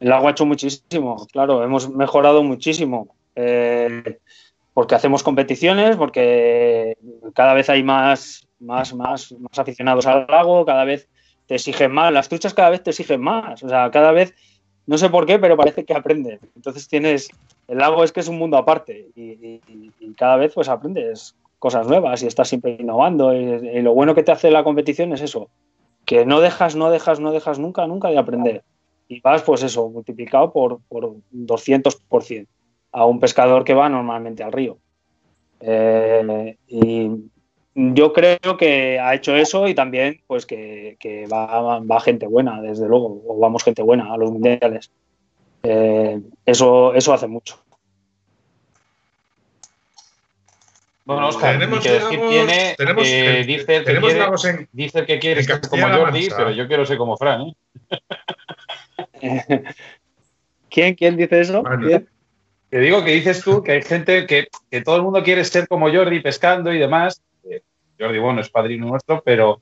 El 0.00 0.08
lago 0.08 0.28
ha 0.28 0.30
hecho 0.30 0.46
muchísimo, 0.46 1.26
claro, 1.30 1.62
hemos 1.62 1.90
mejorado 1.90 2.42
muchísimo. 2.42 3.14
Eh, 3.34 4.18
porque 4.74 4.94
hacemos 4.94 5.22
competiciones, 5.22 5.96
porque 5.96 6.96
cada 7.34 7.54
vez 7.54 7.68
hay 7.68 7.82
más 7.82 8.41
más, 8.62 8.94
más, 8.94 9.32
más 9.32 9.58
aficionados 9.58 10.06
al 10.06 10.26
lago, 10.28 10.64
cada 10.64 10.84
vez 10.84 11.08
te 11.46 11.56
exigen 11.56 11.92
más, 11.92 12.12
las 12.12 12.28
truchas 12.28 12.54
cada 12.54 12.70
vez 12.70 12.82
te 12.82 12.90
exigen 12.90 13.20
más, 13.20 13.62
o 13.62 13.68
sea, 13.68 13.90
cada 13.90 14.12
vez, 14.12 14.34
no 14.86 14.98
sé 14.98 15.10
por 15.10 15.26
qué, 15.26 15.38
pero 15.38 15.56
parece 15.56 15.84
que 15.84 15.94
aprenden. 15.94 16.38
Entonces 16.56 16.88
tienes, 16.88 17.30
el 17.68 17.78
lago 17.78 18.04
es 18.04 18.12
que 18.12 18.20
es 18.20 18.28
un 18.28 18.38
mundo 18.38 18.56
aparte 18.56 19.08
y, 19.14 19.60
cada 20.16 20.36
vez 20.36 20.52
pues 20.54 20.68
aprendes 20.68 21.34
cosas 21.58 21.86
nuevas 21.86 22.22
y 22.22 22.26
estás 22.26 22.48
siempre 22.48 22.76
innovando. 22.78 23.34
Y, 23.34 23.82
lo 23.82 23.94
bueno 23.94 24.14
que 24.14 24.22
te 24.22 24.32
hace 24.32 24.50
la 24.50 24.64
competición 24.64 25.12
es 25.12 25.20
eso, 25.20 25.48
que 26.04 26.24
no 26.26 26.40
dejas, 26.40 26.76
no 26.76 26.90
dejas, 26.90 27.20
no 27.20 27.32
dejas 27.32 27.58
nunca, 27.58 27.86
nunca 27.86 28.08
de 28.08 28.18
aprender. 28.18 28.62
Y 29.08 29.20
vas, 29.20 29.42
pues 29.42 29.62
eso, 29.62 29.88
multiplicado 29.88 30.52
por, 30.52 30.80
por 30.88 31.14
200% 31.34 32.46
a 32.92 33.06
un 33.06 33.20
pescador 33.20 33.64
que 33.64 33.74
va 33.74 33.88
normalmente 33.88 34.42
al 34.42 34.52
río. 34.52 34.78
Eh, 35.60 36.56
yo 37.74 38.12
creo 38.12 38.56
que 38.58 38.98
ha 38.98 39.14
hecho 39.14 39.34
eso 39.34 39.66
y 39.66 39.74
también 39.74 40.20
pues 40.26 40.44
que, 40.46 40.96
va, 41.32 42.00
gente 42.00 42.26
buena, 42.26 42.60
desde 42.60 42.86
luego, 42.86 43.22
o 43.26 43.38
vamos 43.38 43.64
gente 43.64 43.82
buena 43.82 44.12
a 44.12 44.16
los 44.16 44.30
mundiales. 44.30 44.90
Eh, 45.62 46.20
eso, 46.44 46.92
eso 46.94 47.14
hace 47.14 47.26
mucho. 47.28 47.62
Bueno, 51.04 51.28
Oscar, 51.28 51.54
tenemos 51.54 51.80
que 51.80 51.92
decir 51.92 52.20
tiene, 52.28 52.74
tenemos, 52.78 53.04
eh, 53.06 53.44
dice, 53.44 53.76
el 53.76 53.84
que 53.84 54.00
quiere, 54.00 54.24
en, 54.24 54.68
dice 54.72 55.04
que 55.04 55.18
quiere 55.18 55.42
ser 55.42 55.60
como 55.68 55.88
Jordi, 55.88 56.28
pero 56.28 56.50
yo 56.52 56.68
quiero 56.68 56.86
ser 56.86 56.96
como 56.96 57.16
Fran. 57.16 57.42
¿eh? 57.42 57.54
¿Quién, 60.70 60.94
¿Quién 60.94 61.16
dice 61.16 61.40
eso? 61.40 61.64
Te 62.70 62.78
digo 62.78 63.04
que 63.04 63.10
dices 63.10 63.42
tú 63.42 63.62
que 63.62 63.72
hay 63.72 63.82
gente 63.82 64.26
que, 64.26 64.46
que, 64.70 64.80
todo 64.80 64.96
el 64.96 65.02
mundo 65.02 65.22
quiere 65.22 65.44
ser 65.44 65.66
como 65.68 65.92
Jordi 65.92 66.20
pescando 66.20 66.72
y 66.72 66.78
demás. 66.78 67.20
Jordi, 68.02 68.18
bueno, 68.18 68.40
es 68.40 68.50
padrino 68.50 68.86
nuestro, 68.86 69.22
pero 69.24 69.60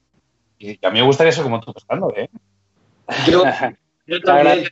a 0.82 0.90
mí 0.90 1.00
me 1.00 1.06
gustaría 1.06 1.32
ser 1.32 1.44
como 1.44 1.61
tú 1.61 1.73
pescando, 1.73 2.12
¿eh? 2.16 2.28
Yo, 3.26 3.42
yo 4.06 4.20
también. 4.20 4.66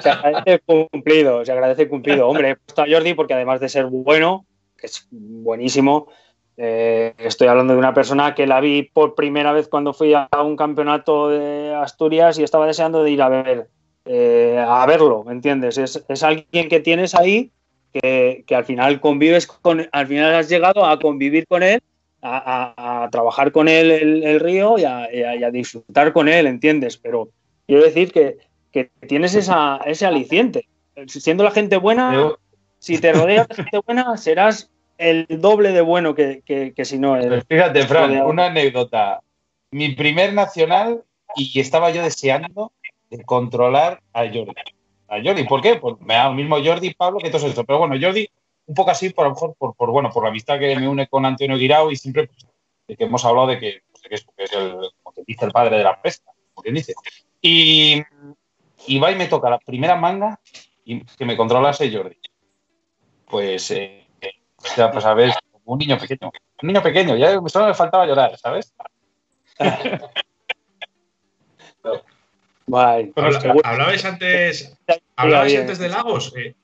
Se 0.00 0.08
agradece 0.08 0.60
cumplido, 0.60 1.44
se 1.44 1.52
agradece 1.52 1.88
cumplido. 1.88 2.28
Hombre, 2.30 2.50
he 2.50 2.56
puesto 2.56 2.82
a 2.82 2.86
Jordi 2.88 3.14
porque 3.14 3.34
además 3.34 3.60
de 3.60 3.68
ser 3.68 3.86
bueno, 3.86 4.46
que 4.76 4.86
es 4.86 5.06
buenísimo, 5.10 6.08
eh, 6.56 7.14
estoy 7.18 7.48
hablando 7.48 7.72
de 7.72 7.78
una 7.78 7.94
persona 7.94 8.34
que 8.34 8.46
la 8.46 8.60
vi 8.60 8.84
por 8.84 9.14
primera 9.14 9.52
vez 9.52 9.68
cuando 9.68 9.92
fui 9.92 10.14
a 10.14 10.28
un 10.42 10.56
campeonato 10.56 11.28
de 11.28 11.74
Asturias 11.74 12.38
y 12.38 12.44
estaba 12.44 12.66
deseando 12.66 13.02
de 13.02 13.10
ir 13.10 13.22
a 13.22 13.28
ver, 13.28 13.68
eh, 14.04 14.64
a 14.66 14.86
verlo, 14.86 15.24
¿me 15.24 15.32
entiendes? 15.32 15.78
Es, 15.78 16.04
es, 16.08 16.22
alguien 16.22 16.68
que 16.68 16.80
tienes 16.80 17.14
ahí 17.14 17.50
que, 17.92 18.44
al 18.54 18.64
final 18.64 19.00
convives 19.00 19.46
con, 19.46 19.88
al 19.90 20.06
final 20.06 20.34
has 20.34 20.48
llegado 20.48 20.84
a 20.84 20.98
convivir 20.98 21.46
con 21.46 21.62
él, 21.62 21.80
a, 22.24 23.08
trabajar 23.12 23.52
con 23.52 23.68
él 23.68 23.90
el, 23.90 24.40
río 24.40 24.78
y 24.78 24.84
a, 24.84 25.50
disfrutar 25.50 26.12
con 26.12 26.28
él, 26.28 26.46
¿entiendes? 26.46 26.96
Pero 26.96 27.28
quiero 27.66 27.84
decir 27.84 28.12
que, 28.12 28.38
tienes 29.06 29.34
esa, 29.34 29.78
ese 29.84 30.06
aliciente. 30.06 30.68
Siendo 31.06 31.44
la 31.44 31.50
gente 31.50 31.76
buena, 31.76 32.32
si 32.78 32.98
te 32.98 33.12
rodeas 33.12 33.46
de 33.48 33.54
gente 33.56 33.80
buena, 33.86 34.16
serás 34.16 34.70
el 34.98 35.26
doble 35.28 35.72
de 35.72 35.80
bueno 35.80 36.14
que, 36.14 36.72
si 36.82 36.98
no. 36.98 37.16
fíjate, 37.48 37.86
Fran, 37.86 38.22
una 38.22 38.46
anécdota. 38.46 39.20
Mi 39.70 39.94
primer 39.94 40.32
nacional 40.32 41.02
y 41.36 41.58
estaba 41.58 41.90
yo 41.90 42.02
deseando 42.02 42.72
de 43.10 43.22
controlar 43.24 44.00
a 44.12 44.24
Jordi 44.26 44.54
a 45.08 45.22
Jordi. 45.22 45.44
¿Por 45.44 45.60
qué? 45.60 45.76
Pues 45.76 45.96
me 46.00 46.14
da 46.14 46.28
lo 46.28 46.34
mismo 46.34 46.56
Jordi 46.62 46.88
y 46.88 46.94
Pablo 46.94 47.18
que 47.18 47.30
todo 47.30 47.46
eso. 47.46 47.64
Pero 47.64 47.78
bueno, 47.78 47.96
Jordi, 48.00 48.28
un 48.66 48.74
poco 48.74 48.90
así, 48.90 49.10
por 49.10 49.24
lo 49.24 49.30
mejor, 49.30 49.54
por, 49.56 49.90
bueno, 49.90 50.10
por 50.10 50.22
la 50.22 50.30
amistad 50.30 50.58
que 50.58 50.76
me 50.76 50.88
une 50.88 51.06
con 51.06 51.24
Antonio 51.26 51.56
Guirao 51.56 51.90
y 51.90 51.96
siempre 51.96 52.28
pues, 52.28 52.46
de 52.88 52.96
que 52.96 53.04
hemos 53.04 53.24
hablado 53.24 53.48
de 53.48 53.58
que, 53.58 53.82
pues, 53.92 54.26
es, 54.36 54.52
el, 54.52 54.76
como 55.02 55.16
dice, 55.26 55.44
el 55.44 55.52
padre 55.52 55.78
de 55.78 55.84
la 55.84 56.00
pesca, 56.00 56.30
como 56.52 56.62
quien 56.62 56.74
dice. 56.74 56.94
Y, 57.40 58.02
y 58.86 58.98
va 58.98 59.10
y 59.10 59.16
me 59.16 59.26
toca 59.26 59.50
la 59.50 59.58
primera 59.58 59.96
manga 59.96 60.40
y 60.84 61.04
que 61.04 61.24
me 61.24 61.36
controlase 61.36 61.92
Jordi. 61.92 62.16
Pues, 63.26 63.70
eh, 63.70 64.06
ya, 64.76 64.90
pues 64.90 65.04
a 65.04 65.14
ver, 65.14 65.32
como 65.50 65.74
un 65.74 65.78
niño 65.78 65.98
pequeño. 65.98 66.30
Un 66.62 66.66
niño 66.68 66.82
pequeño, 66.82 67.16
ya 67.16 67.40
solo 67.46 67.66
me 67.66 67.74
faltaba 67.74 68.06
llorar, 68.06 68.38
¿sabes? 68.38 68.74
hablabais 72.66 74.04
antes, 74.04 74.76
hablabais 75.16 75.58
antes 75.58 75.78
de 75.78 75.88
lagos. 75.88 76.32
Eh, 76.36 76.54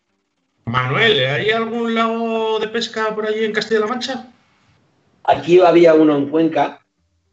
Manuel, 0.71 1.27
¿hay 1.27 1.51
algún 1.51 1.97
lago 1.97 2.61
de 2.61 2.69
pesca 2.69 3.13
por 3.13 3.27
allí 3.27 3.45
en 3.45 3.53
Castilla-La 3.53 3.89
Mancha? 3.89 4.29
Aquí 5.25 5.59
había 5.59 5.95
uno 5.95 6.17
en 6.17 6.29
Cuenca 6.29 6.81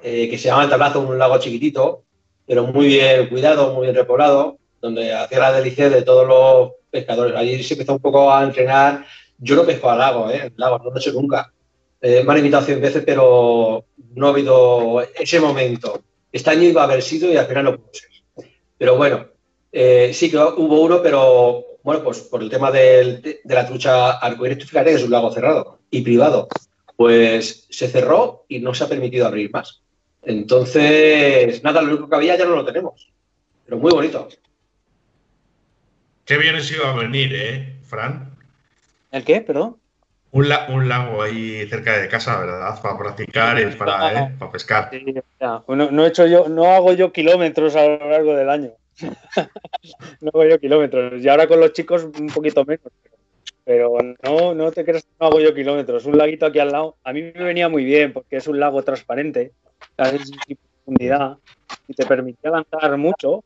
eh, 0.01 0.27
que 0.27 0.39
se 0.39 0.47
llama 0.47 0.63
el 0.63 0.71
Tablazo, 0.71 1.01
un 1.01 1.19
lago 1.19 1.37
chiquitito, 1.37 2.03
pero 2.47 2.65
muy 2.65 2.87
bien 2.87 3.27
cuidado, 3.27 3.75
muy 3.75 3.83
bien 3.83 3.95
repoblado, 3.95 4.57
donde 4.81 5.13
hacía 5.13 5.37
la 5.37 5.51
delicia 5.51 5.87
de 5.87 6.01
todos 6.01 6.27
los 6.27 6.71
pescadores. 6.89 7.35
Allí 7.35 7.61
se 7.61 7.75
empezó 7.75 7.93
un 7.93 7.99
poco 7.99 8.31
a 8.31 8.43
entrenar. 8.43 9.05
Yo 9.37 9.55
no 9.55 9.65
pesco 9.65 9.91
al 9.91 9.99
lago, 9.99 10.31
¿eh? 10.31 10.51
lago, 10.55 10.79
no 10.79 10.85
lo 10.85 10.95
he 10.95 10.99
hecho 10.99 11.13
nunca. 11.13 11.53
Eh, 12.01 12.23
me 12.25 12.31
han 12.31 12.39
invitado 12.39 12.65
100 12.65 12.81
veces, 12.81 13.03
pero 13.05 13.85
no 14.15 14.27
ha 14.27 14.29
habido 14.31 15.01
ese 15.15 15.39
momento. 15.39 16.01
Este 16.31 16.49
año 16.49 16.63
iba 16.63 16.81
a 16.81 16.85
haber 16.85 17.03
sido 17.03 17.31
y 17.31 17.37
al 17.37 17.45
final 17.45 17.65
no 17.65 17.75
pudo 17.75 17.89
ser. 17.93 18.09
Pero 18.79 18.97
bueno, 18.97 19.27
eh, 19.71 20.09
sí 20.11 20.31
que 20.31 20.37
hubo 20.37 20.81
uno, 20.81 21.03
pero 21.03 21.63
bueno, 21.87 22.03
pues 22.03 22.19
por 22.19 22.43
el 22.43 22.49
tema 22.49 22.69
de 22.69 23.39
la 23.45 23.65
trucha 23.65 24.17
arcoíris, 24.17 24.57
tú 24.57 24.65
fíjate 24.65 24.89
que 24.89 24.97
es 24.97 25.03
un 25.03 25.11
lago 25.11 25.31
cerrado 25.31 25.79
y 25.89 26.01
privado. 26.01 26.49
Pues 26.97 27.65
se 27.69 27.87
cerró 27.87 28.43
y 28.49 28.59
no 28.59 28.73
se 28.73 28.83
ha 28.83 28.89
permitido 28.89 29.25
abrir 29.25 29.49
más. 29.51 29.81
Entonces, 30.21 31.63
nada, 31.63 31.81
lo 31.81 31.93
único 31.93 32.09
que 32.09 32.15
había 32.17 32.35
ya 32.35 32.43
no 32.43 32.57
lo 32.57 32.65
tenemos. 32.65 33.09
Pero 33.63 33.77
muy 33.77 33.93
bonito. 33.93 34.27
Qué 36.25 36.37
bien 36.37 36.61
se 36.61 36.75
iba 36.75 36.89
a 36.91 36.97
venir, 36.97 37.31
¿eh, 37.33 37.79
Fran? 37.85 38.35
¿El 39.09 39.23
qué? 39.23 39.39
Perdón. 39.39 39.77
Un, 40.31 40.49
lago 40.49 41.21
ahí 41.21 41.69
cerca 41.69 41.99
de 41.99 42.09
casa, 42.09 42.37
¿verdad? 42.37 42.81
Para 42.81 42.97
practicar 42.97 43.61
y 43.61 43.65
para, 43.77 44.23
¿eh? 44.23 44.35
para 44.37 44.51
pescar. 44.51 44.91
no, 45.69 46.03
he 46.03 46.07
hecho 46.09 46.27
yo, 46.27 46.49
no 46.49 46.65
hago 46.65 46.91
yo 46.91 47.13
kilómetros 47.13 47.77
a 47.77 47.87
lo 47.87 48.09
largo 48.09 48.35
del 48.35 48.49
año. 48.49 48.73
no 50.21 50.29
hago 50.29 50.45
yo 50.45 50.59
kilómetros. 50.59 51.21
Y 51.21 51.27
ahora 51.27 51.47
con 51.47 51.59
los 51.59 51.73
chicos 51.73 52.03
un 52.03 52.27
poquito 52.27 52.65
menos. 52.65 52.91
Pero 53.63 53.97
no, 54.23 54.53
no 54.53 54.71
te 54.71 54.85
creas 54.85 55.03
que 55.03 55.11
no 55.19 55.27
hago 55.27 55.39
yo 55.39 55.53
kilómetros. 55.53 56.05
Un 56.05 56.17
laguito 56.17 56.45
aquí 56.45 56.59
al 56.59 56.71
lado, 56.71 56.95
a 57.03 57.11
mí 57.11 57.21
me 57.21 57.43
venía 57.43 57.67
muy 57.67 57.83
bien 57.83 58.13
porque 58.13 58.37
es 58.37 58.47
un 58.47 58.59
lago 58.59 58.81
transparente, 58.83 59.51
profundidad 59.95 61.37
y 61.87 61.93
te 61.93 62.05
permitía 62.05 62.51
lanzar 62.51 62.97
mucho. 62.97 63.43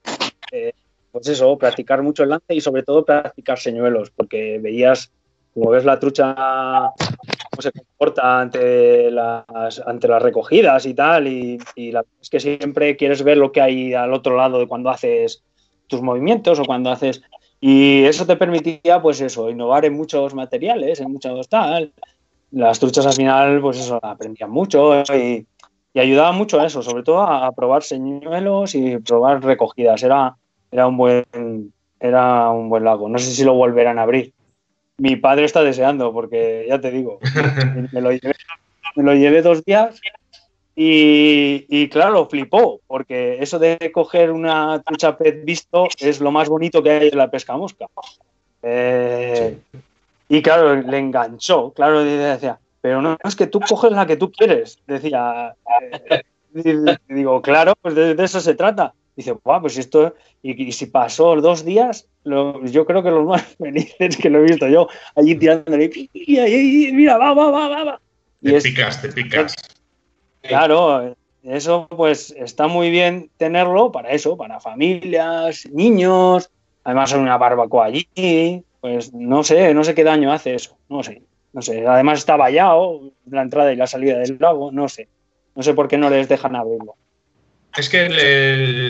Eh, 0.52 0.74
pues 1.12 1.28
eso, 1.28 1.58
practicar 1.58 2.02
mucho 2.04 2.24
el 2.24 2.30
lance 2.30 2.54
y 2.54 2.62
sobre 2.62 2.84
todo 2.84 3.04
practicar 3.04 3.60
señuelos, 3.60 4.12
porque 4.12 4.60
veías 4.62 5.12
como 5.54 5.72
ves 5.72 5.84
la 5.84 6.00
trucha 6.00 6.36
se 7.62 7.72
comporta 7.72 8.42
ante 8.42 9.12
las, 9.12 9.80
ante 9.86 10.08
las 10.08 10.22
recogidas 10.22 10.86
y 10.86 10.94
tal, 10.94 11.28
y, 11.28 11.60
es 12.22 12.30
que 12.30 12.40
siempre 12.40 12.96
quieres 12.96 13.24
ver 13.24 13.38
lo 13.38 13.52
que 13.52 13.62
hay 13.62 13.94
al 13.94 14.14
otro 14.14 14.36
lado 14.36 14.60
de 14.60 14.68
cuando 14.68 14.90
haces 14.90 15.44
tus 15.88 16.02
movimientos 16.02 16.60
o 16.60 16.66
cuando 16.66 16.92
haces... 16.92 17.22
Y 17.64 18.06
eso 18.06 18.26
te 18.26 18.38
permitía, 18.38 19.02
pues 19.02 19.22
eso, 19.22 19.50
innovar 19.50 19.86
en 19.86 19.94
muchos 19.94 20.34
materiales, 20.34 21.00
en 21.00 21.12
muchos 21.12 21.48
tal. 21.48 21.94
Las 22.50 22.80
truchas 22.80 23.06
al 23.06 23.14
final, 23.14 23.62
pues 23.62 23.80
eso, 23.80 24.00
aprendían 24.02 24.50
mucho 24.50 25.04
y, 25.14 25.46
y 25.94 26.00
ayudaba 26.00 26.32
mucho 26.32 26.60
a 26.60 26.66
eso, 26.66 26.82
sobre 26.82 27.04
todo 27.04 27.22
a, 27.22 27.52
probar 27.52 27.84
señuelos 27.84 28.76
y 28.76 28.98
probar 28.98 29.44
recogidas. 29.44 30.02
Era, 30.04 30.36
era, 30.72 30.88
un 30.88 30.98
buen, 30.98 31.74
era 32.00 32.50
un 32.50 32.70
buen 32.70 32.84
lago. 32.84 33.10
No 33.10 33.20
sé 33.20 33.32
si 33.32 33.44
lo 33.44 33.54
volverán 33.54 34.00
a 34.00 34.04
abrir 34.04 34.34
mi 35.02 35.16
padre 35.16 35.46
está 35.46 35.64
deseando, 35.64 36.14
porque 36.14 36.68
ya 36.70 36.80
te 36.80 36.92
digo, 36.92 37.18
me 37.92 38.02
lo 38.02 38.12
llevé, 39.16 39.42
dos 39.42 39.66
días 39.66 40.00
y, 40.76 41.90
claro, 41.90 42.28
flipó, 42.28 42.82
porque 42.86 43.38
eso 43.42 43.58
de 43.58 43.92
coger 43.92 44.32
una 44.32 44.80
trucha 44.86 45.18
pez 45.18 45.44
visto 45.44 45.88
es 46.00 46.20
lo 46.22 46.32
más 46.32 46.50
bonito 46.50 46.84
que 46.84 46.92
hay 46.92 47.08
en 47.08 47.18
la 47.18 47.32
pesca 47.32 47.58
mosca. 47.58 47.88
Eh, 48.62 49.58
y 50.30 50.42
claro, 50.44 50.76
le 50.76 51.00
enganchó, 51.00 51.72
claro, 51.74 52.04
decía, 52.04 52.60
pero 52.80 53.02
no 53.02 53.18
es 53.24 53.36
que 53.36 53.48
tú 53.48 53.60
coges 53.60 53.92
la 53.92 54.06
que 54.06 54.18
tú 54.18 54.32
quieres, 54.32 54.78
decía. 54.86 55.56
Eh, 56.54 56.98
digo, 57.10 57.42
claro, 57.42 57.74
pues 57.82 57.96
de, 57.96 58.16
eso 58.24 58.40
se 58.40 58.54
trata. 58.54 58.94
Dice, 59.16 59.32
guau, 59.32 59.62
pues 59.62 59.78
esto, 59.78 60.16
y, 60.42 60.72
si 60.72 60.86
pasó 60.86 61.36
dos 61.42 61.66
días, 61.66 62.08
yo 62.24 62.86
creo 62.86 63.04
que 63.04 63.12
los 63.12 63.26
más 63.26 63.44
felices 63.58 64.18
que 64.18 64.30
lo 64.30 64.40
he 64.40 64.44
visto 64.44 64.68
yo, 64.68 64.88
allí 65.16 65.36
tirándole, 65.36 65.92
y, 66.14 66.92
mira, 66.94 67.18
va, 67.18 67.34
va, 67.34 67.52
va, 67.52 67.84
va. 67.84 68.02
te 68.42 68.62
picas, 68.62 69.02
te 69.02 69.10
picas. 69.10 69.56
Claro, 70.42 71.16
eso 71.44 71.88
pues 71.90 72.34
está 72.38 72.68
muy 72.68 72.90
bien 72.90 73.30
tenerlo 73.38 73.92
para 73.92 74.12
eso, 74.12 74.38
para 74.38 74.60
familias, 74.60 75.68
niños, 75.72 76.50
además 76.84 77.14
hay 77.14 77.20
una 77.20 77.38
barbacoa 77.38 77.86
allí, 77.86 78.64
pues 78.80 79.14
no 79.14 79.44
sé, 79.44 79.74
no 79.74 79.84
sé 79.84 79.94
qué 79.94 80.04
daño 80.04 80.32
hace 80.32 80.56
eso, 80.56 80.78
no 80.90 81.04
sé, 81.04 81.24
no 81.54 81.62
sé. 81.62 81.86
Además 81.86 82.20
está 82.20 82.36
vallado 82.36 83.12
la 83.30 83.42
entrada 83.42 83.72
y 83.74 83.76
la 83.76 83.88
salida 83.88 84.18
del 84.20 84.38
lago, 84.40 84.72
no 84.72 84.88
sé, 84.88 85.08
no 85.56 85.64
sé 85.64 85.74
por 85.74 85.88
qué 85.88 85.98
no 85.98 86.10
les 86.10 86.30
dejan 86.30 86.56
abrirlo. 86.56 86.96
Es 87.78 87.88
que 87.88 88.10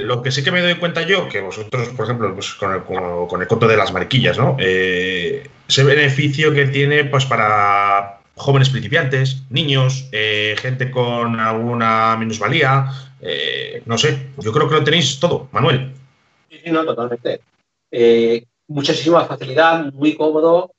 lo 0.04 0.24
que 0.24 0.32
sí 0.32 0.44
que 0.44 0.52
me 0.52 0.62
doy 0.62 0.76
cuenta 0.76 1.04
yo, 1.04 1.30
que 1.30 1.42
vosotros, 1.42 1.90
por 1.90 2.06
ejemplo, 2.06 2.34
pues 2.34 2.54
con, 2.56 2.74
el, 2.74 2.84
con, 2.84 3.42
el 3.42 3.48
coto 3.48 3.68
de 3.68 3.78
las 3.78 3.94
mariquillas, 3.94 4.40
¿no? 4.40 4.58
Eh, 4.60 5.48
ese 5.68 5.84
beneficio 5.84 6.52
que 6.52 6.66
tiene, 6.66 7.06
pues 7.06 7.26
para 7.26 8.22
jóvenes 8.36 8.70
principiantes, 8.70 9.44
niños, 9.52 10.10
eh, 10.12 10.56
gente 10.58 10.90
con 10.90 11.40
alguna 11.40 12.18
minusvalía, 12.18 12.90
eh, 13.22 13.84
no 13.86 14.00
sé, 14.00 14.30
yo 14.40 14.52
creo 14.52 14.68
que 14.68 14.76
lo 14.76 14.84
tenéis 14.84 15.20
todo, 15.20 15.48
Manuel. 15.52 15.94
Sí, 16.50 16.72
no, 16.72 16.84
totalmente. 16.84 17.42
Muchísima 18.68 19.26
facilidad, 19.26 19.94
muy 19.94 20.16
cómodo. 20.16 20.72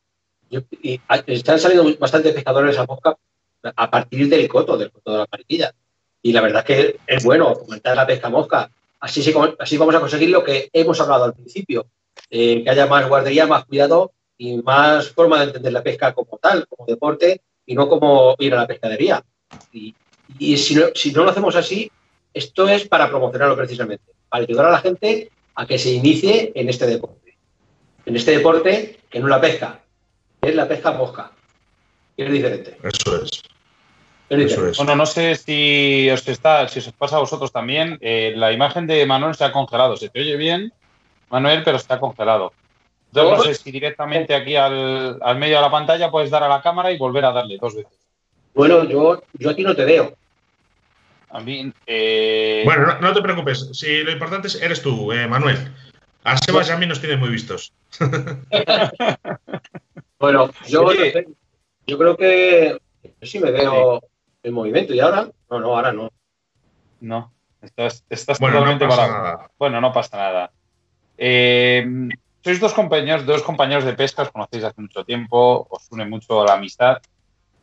y 0.50 1.00
están 1.26 1.58
saliendo 1.58 1.96
bastante 1.98 2.32
pescadores 2.32 2.76
a 2.78 2.84
mosca 2.84 3.16
a 3.62 3.90
partir 3.90 4.28
del 4.28 4.48
coto, 4.48 4.76
del 4.76 4.90
coto 4.90 5.12
de 5.12 5.18
la 5.18 5.28
mariquilla. 5.30 5.72
Y 6.22 6.32
la 6.32 6.40
verdad 6.40 6.64
es 6.66 6.76
que 6.76 7.00
es 7.06 7.24
bueno 7.24 7.54
fomentar 7.54 7.96
la 7.96 8.06
pesca 8.06 8.28
mosca. 8.28 8.70
Así, 9.00 9.20
así 9.58 9.76
vamos 9.76 9.94
a 9.94 10.00
conseguir 10.00 10.30
lo 10.30 10.44
que 10.44 10.70
hemos 10.72 11.00
hablado 11.00 11.24
al 11.24 11.34
principio, 11.34 11.86
que 12.30 12.64
haya 12.68 12.86
más 12.86 13.08
guardería, 13.08 13.46
más 13.46 13.64
cuidado 13.64 14.12
y 14.38 14.56
más 14.58 15.08
forma 15.10 15.38
de 15.38 15.46
entender 15.46 15.72
la 15.72 15.82
pesca 15.82 16.12
como 16.12 16.38
tal, 16.40 16.66
como 16.68 16.86
deporte 16.86 17.40
y 17.66 17.74
no 17.74 17.88
como 17.88 18.36
ir 18.38 18.54
a 18.54 18.58
la 18.58 18.66
pescadería. 18.66 19.22
Y, 19.72 20.56
si, 20.56 20.76
no, 20.76 20.86
si 20.94 21.12
no 21.12 21.24
lo 21.24 21.30
hacemos 21.30 21.56
así, 21.56 21.90
esto 22.32 22.68
es 22.68 22.86
para 22.86 23.08
promocionarlo 23.08 23.56
precisamente, 23.56 24.04
para 24.28 24.44
ayudar 24.44 24.66
a 24.66 24.70
la 24.70 24.80
gente 24.80 25.30
a 25.54 25.66
que 25.66 25.78
se 25.78 25.90
inicie 25.90 26.52
en 26.54 26.68
este 26.68 26.86
deporte. 26.86 27.36
En 28.06 28.16
este 28.16 28.36
deporte 28.36 29.00
que 29.10 29.18
no 29.20 29.26
es 29.26 29.30
la 29.30 29.40
pesca, 29.40 29.80
es 30.40 30.54
la 30.54 30.68
pesca 30.68 30.92
mosca. 30.92 31.32
Y 32.16 32.22
es 32.22 32.32
diferente. 32.32 32.76
Eso 32.82 33.22
es. 33.22 33.42
Bueno, 34.76 34.96
no 34.96 35.04
sé 35.04 35.34
si 35.36 36.08
os 36.10 36.26
está, 36.26 36.66
si 36.68 36.78
os 36.78 36.90
pasa 36.92 37.16
a 37.16 37.20
vosotros 37.20 37.52
también. 37.52 37.98
Eh, 38.00 38.32
la 38.36 38.52
imagen 38.52 38.86
de 38.86 39.04
Manuel 39.04 39.34
se 39.34 39.44
ha 39.44 39.52
congelado. 39.52 39.96
Se 39.96 40.08
te 40.08 40.20
oye 40.20 40.36
bien, 40.36 40.72
Manuel, 41.30 41.62
pero 41.62 41.76
está 41.76 42.00
congelado. 42.00 42.52
Yo 43.12 43.30
no 43.30 43.42
sé 43.42 43.54
si 43.54 43.70
directamente 43.70 44.34
aquí 44.34 44.56
al, 44.56 45.18
medio 45.36 45.56
de 45.56 45.62
la 45.62 45.70
pantalla 45.70 46.10
puedes 46.10 46.30
dar 46.30 46.42
a 46.42 46.48
la 46.48 46.62
cámara 46.62 46.90
y 46.90 46.96
volver 46.96 47.26
a 47.26 47.32
darle 47.32 47.58
dos 47.58 47.74
veces. 47.74 47.92
Bueno, 48.54 48.84
yo, 48.88 49.22
yo 49.34 49.50
aquí 49.50 49.62
no 49.62 49.76
te 49.76 49.84
veo. 49.84 50.16
A 51.28 51.40
mí. 51.40 51.70
Eh, 51.86 52.62
bueno, 52.64 52.98
no, 53.00 53.12
te 53.12 53.20
preocupes. 53.20 53.68
Si 53.72 54.02
lo 54.02 54.12
importante 54.12 54.48
es, 54.48 54.60
eres 54.62 54.80
tú, 54.80 55.12
eh, 55.12 55.26
Manuel. 55.26 55.58
A 56.24 56.38
Sebas 56.38 56.68
y 56.68 56.72
a 56.72 56.76
mí 56.76 56.86
nos 56.86 57.00
tienes 57.00 57.18
muy 57.18 57.28
vistos. 57.28 57.72
bueno, 60.18 60.50
yo, 60.68 60.90
yo 61.86 61.98
creo 61.98 62.16
que 62.16 62.78
sí 63.22 63.38
me 63.38 63.50
veo 63.50 64.00
en 64.42 64.54
movimiento. 64.54 64.94
¿Y 64.94 65.00
ahora? 65.00 65.28
No, 65.50 65.60
no, 65.60 65.76
ahora 65.76 65.92
no. 65.92 66.10
No, 67.00 67.32
estás, 67.60 68.04
estás 68.08 68.38
bueno, 68.38 68.58
totalmente 68.58 68.86
no 68.86 69.48
Bueno, 69.58 69.80
no 69.80 69.92
pasa 69.92 70.16
nada. 70.16 70.52
Eh, 71.18 71.84
sois 72.42 72.60
dos 72.60 72.74
compañeros, 72.74 73.26
dos 73.26 73.42
compañeros 73.42 73.84
de 73.84 73.94
pesca, 73.94 74.22
os 74.22 74.30
conocéis 74.30 74.64
hace 74.64 74.80
mucho 74.80 75.04
tiempo, 75.04 75.66
os 75.70 75.90
une 75.90 76.04
mucho 76.04 76.44
la 76.44 76.54
amistad. 76.54 76.98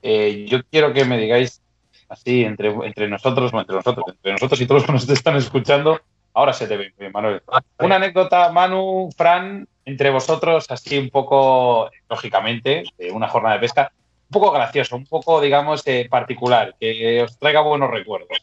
Eh, 0.01 0.45
yo 0.47 0.63
quiero 0.71 0.93
que 0.93 1.05
me 1.05 1.17
digáis 1.17 1.61
así 2.07 2.43
entre, 2.43 2.69
entre 2.69 3.07
nosotros, 3.07 3.51
entre 3.53 3.75
nosotros, 3.75 4.05
entre 4.07 4.31
nosotros 4.31 4.59
y 4.61 4.65
todos 4.65 4.81
los 4.81 4.85
que 4.87 4.93
nos 4.93 5.09
están 5.09 5.35
escuchando, 5.35 5.99
ahora 6.33 6.53
se 6.53 6.67
te 6.67 6.77
ve 6.77 6.93
bien, 6.97 7.11
Manuel. 7.11 7.41
Una 7.79 7.97
anécdota, 7.97 8.51
Manu, 8.51 9.09
Fran, 9.15 9.67
entre 9.85 10.09
vosotros, 10.09 10.65
así 10.69 10.97
un 10.97 11.09
poco, 11.09 11.89
lógicamente, 12.09 12.83
de 12.97 13.11
una 13.11 13.27
jornada 13.27 13.55
de 13.55 13.61
pesca, 13.61 13.91
un 14.29 14.33
poco 14.39 14.51
gracioso, 14.51 14.95
un 14.95 15.07
poco, 15.07 15.41
digamos, 15.41 15.81
eh, 15.87 16.07
particular, 16.09 16.75
que 16.79 17.23
os 17.23 17.37
traiga 17.39 17.61
buenos 17.61 17.89
recuerdos. 17.89 18.37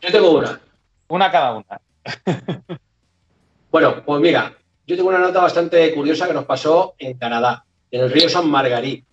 Yo 0.00 0.12
tengo 0.12 0.38
una. 0.38 0.60
Una 1.08 1.30
cada 1.30 1.54
una. 1.54 1.80
bueno, 3.70 4.04
pues 4.04 4.20
mira, 4.20 4.56
yo 4.86 4.94
tengo 4.94 5.08
una 5.08 5.18
nota 5.18 5.40
bastante 5.40 5.92
curiosa 5.92 6.28
que 6.28 6.34
nos 6.34 6.44
pasó 6.44 6.94
en 6.98 7.18
Canadá, 7.18 7.64
en 7.90 8.02
el 8.02 8.12
río 8.12 8.28
San 8.28 8.48
Margarí, 8.48 9.04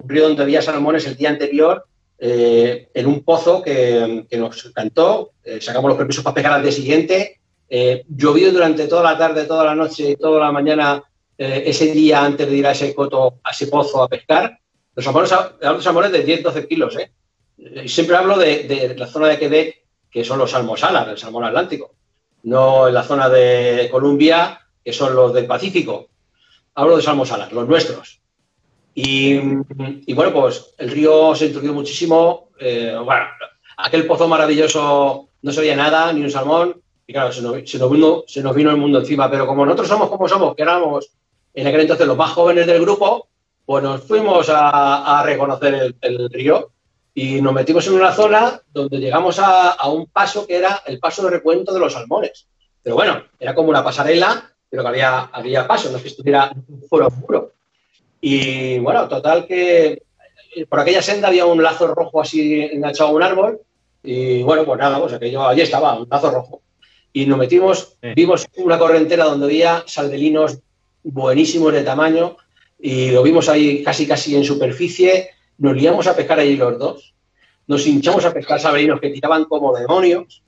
un 0.00 0.08
río 0.08 0.28
donde 0.28 0.42
había 0.42 0.60
salmones 0.60 1.06
el 1.06 1.16
día 1.16 1.30
anterior, 1.30 1.86
eh, 2.18 2.90
en 2.92 3.06
un 3.06 3.24
pozo 3.24 3.62
que, 3.62 4.26
nos 4.32 4.64
cantó, 4.74 5.30
eh, 5.44 5.62
sacamos 5.62 5.88
los 5.88 5.96
permisos 5.98 6.22
para 6.22 6.34
pescar 6.34 6.52
al 6.52 6.62
día 6.62 6.72
siguiente, 6.72 7.40
llovió 8.08 8.52
durante 8.52 8.86
toda 8.86 9.02
la 9.02 9.18
tarde, 9.18 9.44
toda 9.44 9.64
la 9.64 9.74
noche 9.74 10.10
y 10.10 10.16
toda 10.16 10.40
la 10.40 10.52
mañana 10.52 11.02
ese 11.38 11.92
día 11.92 12.24
antes 12.24 12.48
de 12.48 12.56
ir 12.56 12.66
a 12.66 12.72
ese 12.72 12.94
coto, 12.94 13.38
a 13.44 13.50
ese 13.50 13.68
pozo 13.68 14.02
a 14.02 14.08
pescar. 14.08 14.58
Los 14.94 15.04
salmones, 15.04 15.32
los 15.60 15.84
salmones 15.84 16.10
de 16.10 16.42
10-12 16.42 16.66
kilos, 16.66 16.96
¿eh? 16.96 17.12
Siempre 17.86 18.16
hablo 18.16 18.36
de, 18.38 18.94
la 18.96 19.06
zona 19.06 19.28
de 19.28 19.38
Quebec, 19.38 19.84
que 20.10 20.24
son 20.24 20.38
los 20.38 20.50
salmosalas, 20.50 21.08
el 21.08 21.18
salmón 21.18 21.44
atlántico, 21.44 21.94
no 22.44 22.88
en 22.88 22.94
la 22.94 23.02
zona 23.02 23.28
de 23.28 23.88
Columbia, 23.90 24.60
que 24.84 24.92
son 24.92 25.14
los 25.14 25.32
del 25.32 25.46
Pacífico. 25.46 26.08
Hablo 26.74 26.96
de 26.96 27.02
salmosalas, 27.02 27.52
los 27.52 27.68
nuestros. 27.68 28.20
Y, 28.94 29.38
bueno, 30.12 30.32
pues 30.32 30.74
el 30.78 30.90
río 30.90 31.34
se 31.34 31.46
introdujo 31.46 31.74
muchísimo. 31.74 32.48
Eh, 32.58 32.96
bueno, 33.04 33.26
aquel 33.76 34.06
pozo 34.06 34.26
maravilloso 34.26 35.28
no 35.42 35.52
se 35.52 35.60
veía 35.60 35.76
nada, 35.76 36.12
ni 36.12 36.22
un 36.22 36.30
salmón. 36.30 36.80
Y 37.06 37.12
claro, 37.12 37.32
se 37.32 37.42
nos, 37.42 37.90
vino, 37.90 38.24
el 38.70 38.76
mundo 38.76 38.98
encima. 38.98 39.30
Pero 39.30 39.46
como 39.46 39.64
nosotros 39.64 39.88
somos 39.88 40.08
como 40.08 40.28
somos, 40.28 40.56
que 40.56 40.62
éramos 40.62 41.10
en 41.54 41.66
aquel 41.66 41.82
entonces 41.82 42.06
los 42.06 42.16
más 42.16 42.30
jóvenes 42.32 42.66
del 42.66 42.80
grupo, 42.80 43.28
pues 43.64 43.82
nos 43.82 44.02
fuimos 44.02 44.48
a, 44.50 45.22
reconocer 45.24 45.94
el, 46.00 46.30
río 46.30 46.70
y 47.14 47.40
nos 47.40 47.52
metimos 47.52 47.86
en 47.86 47.94
una 47.94 48.12
zona 48.12 48.60
donde 48.72 48.98
llegamos 48.98 49.38
a, 49.38 49.70
a, 49.70 49.90
un 49.90 50.06
paso 50.06 50.46
que 50.46 50.56
era 50.56 50.82
el 50.86 50.98
paso 50.98 51.24
de 51.24 51.30
recuento 51.30 51.72
de 51.74 51.80
los 51.80 51.92
salmones. 51.92 52.46
Pero 52.82 52.96
bueno, 52.96 53.22
era 53.38 53.54
como 53.54 53.68
una 53.68 53.84
pasarela 53.84 54.52
pero 54.70 54.82
que 54.82 54.88
había, 54.88 55.20
había 55.32 55.66
paso, 55.66 55.90
no 55.90 55.96
es 55.96 56.02
que 56.02 56.08
estuviera 56.08 56.52
foro 56.88 57.10
puro. 57.10 57.52
Y 58.20 58.78
bueno, 58.78 59.08
total 59.08 59.46
que 59.46 60.02
eh, 60.54 60.66
por 60.66 60.80
aquella 60.80 61.02
senda 61.02 61.28
había 61.28 61.46
un 61.46 61.62
lazo 61.62 61.86
rojo 61.88 62.20
así 62.20 62.60
enganchado 62.60 63.10
a 63.10 63.12
un 63.12 63.22
árbol 63.22 63.60
y 64.02 64.42
bueno, 64.42 64.64
pues 64.64 64.78
nada, 64.78 65.00
pues 65.00 65.12
aquello, 65.12 65.46
allí 65.46 65.62
estaba, 65.62 65.98
un 65.98 66.08
lazo 66.10 66.30
rojo. 66.30 66.62
Y 67.12 67.26
nos 67.26 67.38
metimos, 67.38 67.96
vimos 68.14 68.46
una 68.56 68.78
correntera 68.78 69.24
donde 69.24 69.46
había 69.46 69.84
saldelinos 69.86 70.58
buenísimos 71.02 71.72
de 71.72 71.82
tamaño 71.82 72.36
y 72.78 73.10
lo 73.10 73.22
vimos 73.22 73.48
ahí 73.48 73.82
casi 73.82 74.06
casi 74.06 74.36
en 74.36 74.44
superficie, 74.44 75.30
nos 75.58 75.76
liamos 75.76 76.06
a 76.06 76.14
pescar 76.14 76.38
allí 76.38 76.56
los 76.56 76.78
dos, 76.78 77.14
nos 77.66 77.86
hinchamos 77.86 78.24
a 78.24 78.32
pescar 78.32 78.60
saldelinos 78.60 79.00
que 79.00 79.10
tiraban 79.10 79.44
como 79.44 79.76
demonios 79.76 80.42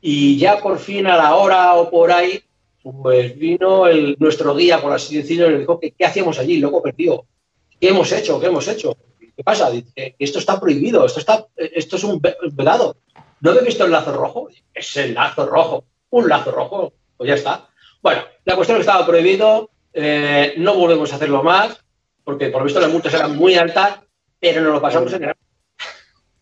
y 0.00 0.36
ya 0.38 0.60
por 0.60 0.78
fin 0.78 1.06
a 1.06 1.16
la 1.16 1.36
hora 1.36 1.74
o 1.74 1.90
por 1.90 2.12
ahí 2.12 2.42
pues 2.82 3.38
vino 3.38 3.86
el, 3.86 4.16
nuestro 4.18 4.54
guía, 4.54 4.82
por 4.82 4.92
así 4.92 5.16
decirlo, 5.16 5.48
y 5.48 5.52
le 5.52 5.58
dijo 5.60 5.78
que 5.78 5.92
qué 5.92 6.04
hacíamos 6.04 6.38
allí, 6.38 6.58
loco 6.58 6.82
perdido. 6.82 7.26
¿Qué 7.80 7.88
hemos 7.88 8.10
hecho? 8.12 8.40
¿Qué 8.40 8.46
hemos 8.46 8.66
hecho? 8.66 8.96
¿Qué 9.36 9.44
pasa? 9.44 9.70
Esto 10.18 10.38
está 10.38 10.60
prohibido, 10.60 11.06
esto, 11.06 11.20
está, 11.20 11.46
esto 11.56 11.96
es 11.96 12.04
un 12.04 12.20
velado. 12.52 12.96
¿No 13.40 13.50
habéis 13.50 13.66
visto 13.66 13.84
el 13.84 13.92
lazo 13.92 14.12
rojo? 14.12 14.48
Es 14.74 14.96
el 14.96 15.14
lazo 15.14 15.46
rojo. 15.46 15.84
Un 16.10 16.28
lazo 16.28 16.50
rojo. 16.50 16.92
Pues 17.16 17.28
ya 17.28 17.34
está. 17.34 17.68
Bueno, 18.02 18.22
la 18.44 18.56
cuestión 18.56 18.76
es 18.78 18.84
que 18.84 18.90
estaba 18.90 19.06
prohibido, 19.06 19.70
eh, 19.92 20.54
no 20.56 20.74
volvemos 20.74 21.12
a 21.12 21.16
hacerlo 21.16 21.42
más, 21.42 21.84
porque 22.24 22.48
por 22.48 22.60
lo 22.60 22.66
visto 22.66 22.80
las 22.80 22.90
multas 22.90 23.14
eran 23.14 23.36
muy 23.36 23.54
altas, 23.54 24.00
pero 24.38 24.62
nos 24.62 24.74
lo 24.74 24.80
pasamos 24.80 25.12
en 25.12 25.24
el... 25.24 25.34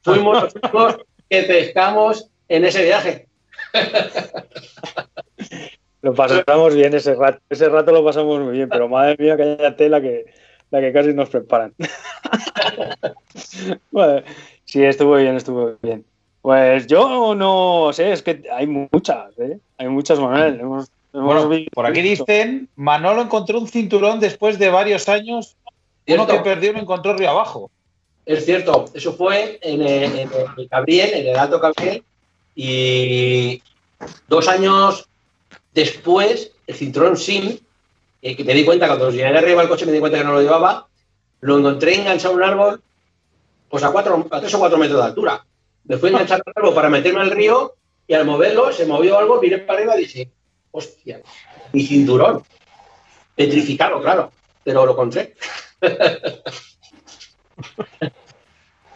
Fuimos 0.03 0.43
los 0.43 0.55
únicos 0.63 0.99
que 1.29 1.43
pescamos 1.43 2.29
en 2.49 2.65
ese 2.65 2.85
viaje. 2.85 3.29
Lo 6.03 6.15
pasamos 6.15 6.75
bien 6.75 6.95
ese 6.95 7.15
rato. 7.15 7.41
Ese 7.51 7.69
rato 7.69 7.93
lo 7.93 8.05
pasamos 8.05 8.41
muy 8.41 8.53
bien, 8.53 8.69
pero 8.69 8.89
madre 8.89 9.17
mía, 9.19 9.37
que 9.37 9.43
haya 9.43 9.77
tela 9.77 10.01
que, 10.01 10.27
la 10.71 10.81
que 10.81 10.93
casi 10.93 11.13
nos 11.13 11.29
preparan. 11.29 11.75
sí, 14.65 14.83
estuvo 14.83 15.17
bien, 15.17 15.37
estuvo 15.37 15.77
bien. 15.83 16.05
Pues 16.41 16.87
yo 16.87 17.35
no 17.35 17.91
sé, 17.93 18.13
es 18.13 18.23
que 18.23 18.43
hay 18.51 18.67
muchas, 18.67 19.39
¿eh? 19.39 19.59
Hay 19.77 19.89
muchas, 19.89 20.19
Manuel. 20.19 20.63
Por 21.73 21.87
aquí 21.87 22.03
dicen, 22.03 22.69
Manolo 22.77 23.23
encontró 23.23 23.59
un 23.59 23.69
cinturón 23.69 24.21
después 24.21 24.59
de 24.59 24.71
varios 24.71 25.09
años. 25.09 25.57
Uno 26.07 26.27
que 26.27 26.41
perdió 26.41 26.73
lo 26.73 26.81
encontró 26.81 27.17
río 27.17 27.31
abajo. 27.31 27.71
Es 28.27 28.45
cierto, 28.45 28.87
eso 28.95 29.15
fue 29.15 29.59
en 29.63 29.83
el, 29.83 30.19
en 30.19 30.31
el 30.57 30.69
Cabriel, 30.69 31.11
en 31.15 31.29
el 31.29 31.37
Alto 31.37 31.61
Cabriel, 31.61 32.03
y 32.55 33.63
dos 34.29 34.47
años 34.49 35.09
Después, 35.75 36.53
el 36.67 36.75
cinturón 36.75 37.17
SIM, 37.17 37.59
eh, 38.23 38.37
que 38.37 38.45
me 38.45 38.55
di 38.55 38.65
cuenta, 38.65 38.87
cuando 38.87 39.11
llegué 39.11 39.27
arriba 39.27 39.61
del 39.61 39.69
coche 39.69 39.87
me 39.87 39.93
di 39.93 40.01
cuenta 40.01 40.19
que 40.19 40.25
no 40.25 40.33
lo 40.33 40.43
llevaba, 40.43 40.87
lo 41.41 41.59
encontré 41.59 41.95
enganchado 41.95 42.35
a 42.35 42.37
un 42.37 42.43
árbol, 42.43 42.83
pues 43.69 43.85
a, 43.85 43.93
cuatro, 43.93 44.27
a 44.31 44.41
tres 44.41 44.53
o 44.55 44.59
cuatro 44.59 44.79
metros 44.79 44.99
de 44.99 45.07
altura. 45.07 45.45
Me 45.85 45.97
fui 45.97 46.09
a 46.09 46.13
enganchar 46.13 46.43
al 46.45 46.53
árbol 46.57 46.75
para 46.75 46.91
meterme 46.91 47.21
al 47.21 47.31
río 47.31 47.75
y 48.07 48.15
al 48.15 48.27
moverlo 48.27 48.73
se 48.73 48.85
movió 48.85 49.19
algo, 49.19 49.41
miré 49.41 49.59
para 49.59 49.79
arriba 49.79 49.97
y 49.97 50.01
dije, 50.01 50.29
hostia, 50.71 51.21
mi 51.73 51.83
cinturón. 51.83 52.43
Petrificado, 53.35 54.01
claro, 54.01 54.31
pero 54.65 54.87
lo 54.87 54.93
encontré. 54.93 55.35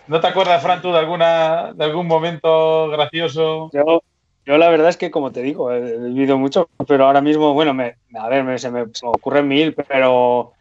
¿No 0.07 0.21
te 0.21 0.27
acuerdas, 0.27 0.63
Fran, 0.63 0.83
tú 0.83 0.93
de, 0.93 0.99
alguna, 0.99 1.73
de 1.73 1.85
algún 1.85 2.07
momento 2.07 2.91
gracioso? 2.91 3.71
Yo, 3.73 4.03
yo 4.45 4.59
la 4.59 4.69
verdad 4.69 4.91
es 4.91 4.99
que, 4.99 5.11
como 5.11 5.33
te 5.33 5.41
digo, 5.41 5.73
he 5.73 5.99
vivido 5.99 6.37
mucho, 6.37 6.69
pero 6.87 7.07
ahora 7.07 7.23
mismo, 7.23 7.55
bueno, 7.55 7.75
a 8.15 8.29
ver, 8.29 8.61
se, 8.61 8.71
me, 8.71 8.85
ocurre 9.03 9.43
mil, 9.43 9.75
pero 9.75 10.53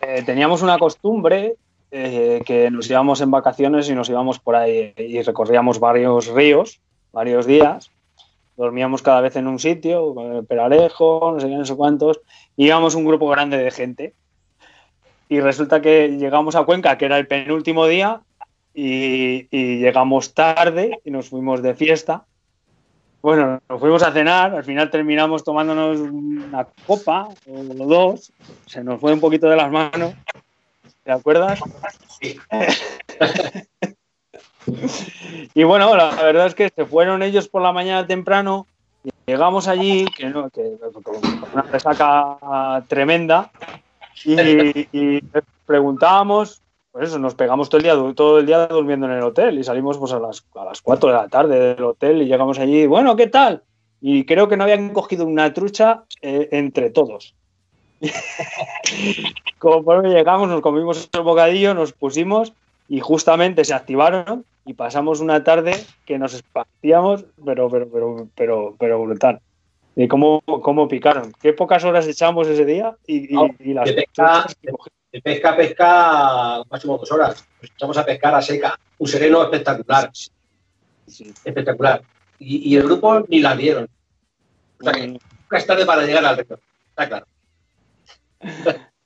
eh, 0.00 0.22
teníamos 0.24 0.62
una 0.62 0.78
costumbre, 0.78 1.56
eh, 1.90 2.42
que 2.46 2.70
nos 2.70 2.88
íbamos 2.88 3.20
en 3.20 3.32
vacaciones 3.32 3.88
y 3.88 3.94
nos 3.94 4.08
íbamos 4.08 4.38
por 4.38 4.54
ahí 4.54 4.94
y 4.96 5.20
recorríamos 5.22 5.80
varios 5.80 6.28
ríos, 6.28 6.78
varios 7.12 7.46
días. 7.46 7.90
Dormíamos 8.56 9.02
cada 9.02 9.20
vez 9.20 9.36
en 9.36 9.46
un 9.46 9.58
sitio, 9.58 10.14
el 10.32 10.44
Peralejo, 10.46 11.32
no 11.34 11.40
sé 11.40 11.48
qué, 11.48 11.54
no 11.54 11.64
sé 11.64 11.76
cuántos. 11.76 12.20
íbamos 12.56 12.94
un 12.94 13.04
grupo 13.04 13.28
grande 13.28 13.58
de 13.58 13.70
gente. 13.70 14.14
Y 15.28 15.40
resulta 15.40 15.80
que 15.82 16.08
llegamos 16.08 16.54
a 16.56 16.64
Cuenca, 16.64 16.96
que 16.96 17.06
era 17.06 17.18
el 17.18 17.26
penúltimo 17.26 17.86
día, 17.86 18.20
y, 18.72 19.48
y 19.50 19.78
llegamos 19.78 20.34
tarde 20.34 21.00
y 21.04 21.10
nos 21.10 21.28
fuimos 21.28 21.62
de 21.62 21.74
fiesta. 21.74 22.24
Bueno, 23.22 23.60
nos 23.68 23.80
fuimos 23.80 24.02
a 24.02 24.12
cenar, 24.12 24.54
al 24.54 24.64
final 24.64 24.90
terminamos 24.90 25.42
tomándonos 25.42 25.98
una 25.98 26.66
copa 26.86 27.28
o 27.48 27.62
dos, 27.86 28.32
se 28.66 28.84
nos 28.84 29.00
fue 29.00 29.12
un 29.12 29.20
poquito 29.20 29.48
de 29.48 29.56
las 29.56 29.70
manos 29.70 30.14
¿Te 31.06 31.12
acuerdas? 31.12 31.60
Sí. 32.20 32.36
y 35.54 35.64
bueno, 35.64 35.94
la 35.96 36.10
verdad 36.16 36.46
es 36.46 36.54
que 36.54 36.70
se 36.74 36.84
fueron 36.84 37.22
ellos 37.22 37.48
por 37.48 37.62
la 37.62 37.72
mañana 37.72 38.06
temprano. 38.06 38.66
Y 39.04 39.10
llegamos 39.26 39.68
allí, 39.68 40.04
que, 40.16 40.28
no, 40.28 40.50
que 40.50 40.76
con 41.02 41.16
una 41.52 41.62
resaca 41.62 42.82
tremenda, 42.88 43.50
y, 44.24 45.20
preguntábamos, 45.66 46.62
pues 46.92 47.08
eso, 47.08 47.18
nos 47.18 47.34
pegamos 47.34 47.68
todo 47.68 47.78
el 47.78 47.84
día, 47.84 48.14
todo 48.14 48.38
el 48.38 48.46
día 48.46 48.66
durmiendo 48.66 49.06
en 49.06 49.12
el 49.12 49.22
hotel 49.22 49.58
y 49.58 49.64
salimos 49.64 49.98
pues 49.98 50.12
a 50.12 50.18
las, 50.18 50.44
a 50.54 50.64
las 50.64 50.80
4 50.80 51.10
de 51.10 51.14
la 51.14 51.28
tarde 51.28 51.74
del 51.74 51.84
hotel 51.84 52.22
y 52.22 52.26
llegamos 52.26 52.58
allí, 52.58 52.86
bueno, 52.86 53.16
¿qué 53.16 53.26
tal? 53.26 53.62
Y 54.00 54.24
creo 54.24 54.48
que 54.48 54.56
no 54.56 54.64
habían 54.64 54.90
cogido 54.90 55.26
una 55.26 55.52
trucha 55.52 56.04
eh, 56.22 56.48
entre 56.52 56.90
todos. 56.90 57.34
Conforme 59.58 60.10
llegamos, 60.10 60.48
nos 60.48 60.60
comimos 60.60 61.08
el 61.12 61.22
bocadillo, 61.22 61.74
nos 61.74 61.92
pusimos 61.92 62.52
y 62.88 63.00
justamente 63.00 63.64
se 63.64 63.74
activaron 63.74 64.44
y 64.66 64.74
pasamos 64.74 65.20
una 65.20 65.44
tarde 65.44 65.72
que 66.04 66.18
nos 66.18 66.34
esparcíamos, 66.34 67.24
pero, 67.44 67.70
pero, 67.70 67.88
pero, 67.88 68.28
pero, 68.34 68.76
pero 68.78 69.02
brutal. 69.02 69.40
Y 69.94 70.08
cómo, 70.08 70.42
cómo 70.42 70.88
picaron. 70.88 71.32
Qué 71.40 71.52
pocas 71.52 71.84
horas 71.84 72.06
echamos 72.08 72.48
ese 72.48 72.64
día 72.64 72.96
y, 73.06 73.32
las 73.72 73.86
de 73.86 73.94
pesca, 73.94 74.46
de, 75.12 75.22
pesca, 75.22 75.56
pesca, 75.56 76.62
máximo 76.68 76.98
dos 76.98 77.10
horas. 77.12 77.46
echamos 77.62 77.96
a 77.96 78.04
pescar 78.04 78.34
a 78.34 78.42
seca. 78.42 78.78
Un 78.98 79.08
sereno 79.08 79.44
espectacular. 79.44 80.10
Espectacular. 81.06 82.02
Y, 82.40 82.76
el 82.76 82.82
grupo 82.82 83.20
ni 83.28 83.40
la 83.40 83.56
dieron. 83.56 83.88
O 84.80 84.84
sea 84.84 84.92
que 84.92 85.06
nunca 85.06 85.56
es 85.56 85.66
tarde 85.66 85.86
para 85.86 86.04
llegar 86.04 86.24
al 86.26 86.36
reto. 86.36 86.58
Está 86.90 87.08
claro. 87.08 87.26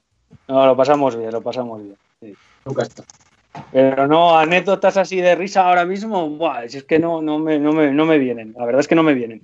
No, 0.47 0.67
lo 0.67 0.77
pasamos 0.77 1.17
bien, 1.17 1.31
lo 1.31 1.41
pasamos 1.41 1.81
bien. 1.81 2.37
Pero 3.73 4.07
no, 4.07 4.39
anécdotas 4.39 4.97
así 4.97 5.21
de 5.21 5.35
risa 5.35 5.67
ahora 5.67 5.85
mismo, 5.85 6.29
buah, 6.29 6.65
es 6.65 6.85
que 6.85 6.99
no, 6.99 7.21
no, 7.21 7.39
me, 7.39 7.59
no, 7.59 7.73
me, 7.73 8.19
vienen. 8.19 8.55
La 8.57 8.65
verdad 8.65 8.81
es 8.81 8.89
que 8.89 8.95
no 8.95 9.03
me 9.03 9.15
vienen. 9.15 9.43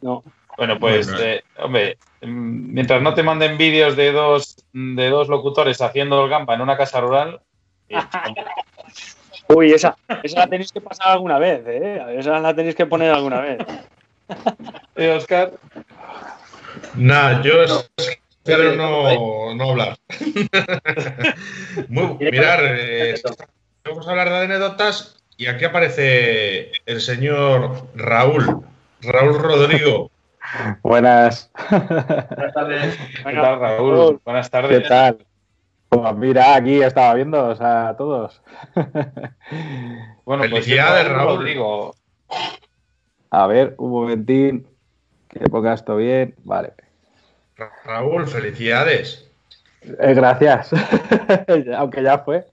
No. 0.00 0.22
Bueno, 0.56 0.78
pues, 0.78 1.12
eh, 1.20 1.42
hombre, 1.58 1.98
mientras 2.22 3.02
no 3.02 3.12
te 3.14 3.22
manden 3.22 3.58
vídeos 3.58 3.96
de 3.96 4.12
dos, 4.12 4.64
de 4.72 5.08
dos 5.08 5.28
locutores 5.28 5.80
haciendo 5.80 6.22
el 6.22 6.30
gamba 6.30 6.54
en 6.54 6.60
una 6.60 6.76
casa 6.76 7.00
rural. 7.00 7.40
Eh, 7.88 7.96
Uy, 9.48 9.72
esa, 9.72 9.96
esa 10.22 10.40
la 10.40 10.46
tenéis 10.46 10.72
que 10.72 10.80
pasar 10.80 11.08
alguna 11.08 11.38
vez, 11.38 11.62
¿eh? 11.66 12.02
Esa 12.18 12.40
la 12.40 12.54
tenéis 12.54 12.74
que 12.74 12.86
poner 12.86 13.12
alguna 13.12 13.40
vez. 13.40 13.58
¿Y 14.96 15.06
Oscar? 15.06 15.52
Nada, 16.94 17.42
yo 17.42 17.52
pero 18.44 18.76
no, 18.76 19.54
no 19.54 19.70
hablar. 19.70 19.96
mirar, 21.88 22.60
eh, 22.62 23.14
vamos 23.84 24.06
a 24.06 24.10
hablar 24.10 24.28
de 24.28 24.36
anécdotas 24.36 25.16
y 25.36 25.46
aquí 25.46 25.64
aparece 25.64 26.70
el 26.86 27.00
señor 27.00 27.88
Raúl, 27.94 28.64
Raúl 29.00 29.38
Rodrigo. 29.38 30.10
Buenas. 30.82 31.50
Buenas 31.70 32.54
tardes. 32.54 32.98
¿Qué 33.16 33.32
tal, 33.32 33.60
Raúl? 33.60 34.20
Buenas 34.24 34.50
tardes. 34.50 34.82
¿Qué 34.82 34.88
tal? 34.88 35.26
Pues 35.88 36.16
mira, 36.16 36.54
aquí 36.54 36.82
estaba 36.82 37.14
viendo 37.14 37.56
a 37.58 37.96
todos. 37.96 38.42
bueno, 40.24 40.42
pues 40.50 40.50
Felicidades, 40.50 41.08
Raúl. 41.08 41.38
Rodrigo. 41.38 41.94
A 43.30 43.46
ver, 43.46 43.74
un 43.78 43.90
momentín. 43.90 44.66
Que 45.28 45.40
ponga 45.48 45.74
esto 45.74 45.96
bien. 45.96 46.34
Vale. 46.44 46.74
Raúl, 47.84 48.26
felicidades. 48.26 49.24
Eh, 50.00 50.14
gracias. 50.14 50.70
Aunque 51.76 52.02
ya 52.02 52.18
fue. 52.18 52.44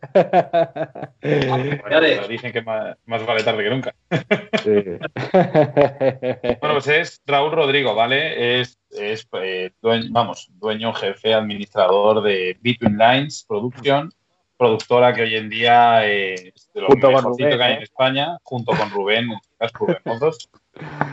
dicen 2.27 2.51
que 2.51 2.61
más, 2.61 3.25
vale 3.25 3.43
tarde 3.43 3.63
que 3.63 3.69
nunca. 3.69 3.95
bueno, 6.59 6.73
pues 6.73 6.87
es 6.87 7.21
Raúl 7.25 7.53
Rodrigo, 7.53 7.95
¿vale? 7.95 8.59
Es, 8.61 8.77
eh, 8.91 9.71
dueño, 9.81 10.07
vamos, 10.11 10.49
dueño, 10.55 10.93
jefe, 10.93 11.33
administrador 11.33 12.21
de 12.21 12.57
Between 12.61 12.97
Lines 12.97 13.45
Production, 13.47 14.13
productora 14.57 15.13
que 15.13 15.21
hoy 15.23 15.35
en 15.35 15.49
día 15.49 16.05
es 16.05 16.69
de 16.73 16.81
lo 16.81 16.89
mejorcito 16.89 17.57
que 17.57 17.63
hay 17.63 17.75
en 17.75 17.83
España, 17.83 18.37
junto 18.43 18.73
con 18.73 18.89
Rubén, 18.89 19.23
en 19.25 19.31
este 19.31 19.55
caso 19.57 19.73
Rubén 19.79 20.01
Mozos. 20.03 20.49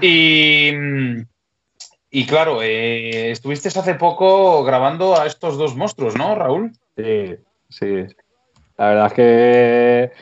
Y 0.01 0.72
y 2.11 2.27
claro, 2.27 2.62
eh, 2.62 3.31
estuviste 3.31 3.68
hace 3.68 3.94
poco 3.94 4.64
grabando 4.64 5.21
a 5.21 5.27
estos 5.27 5.59
dos 5.59 5.77
monstruos, 5.77 6.16
¿no, 6.16 6.35
Raúl? 6.35 6.73
Sí, 6.97 7.37
sí. 7.68 8.07
La 8.79 8.88
verdad 8.88 9.07
es 9.07 9.12
que 9.12 10.12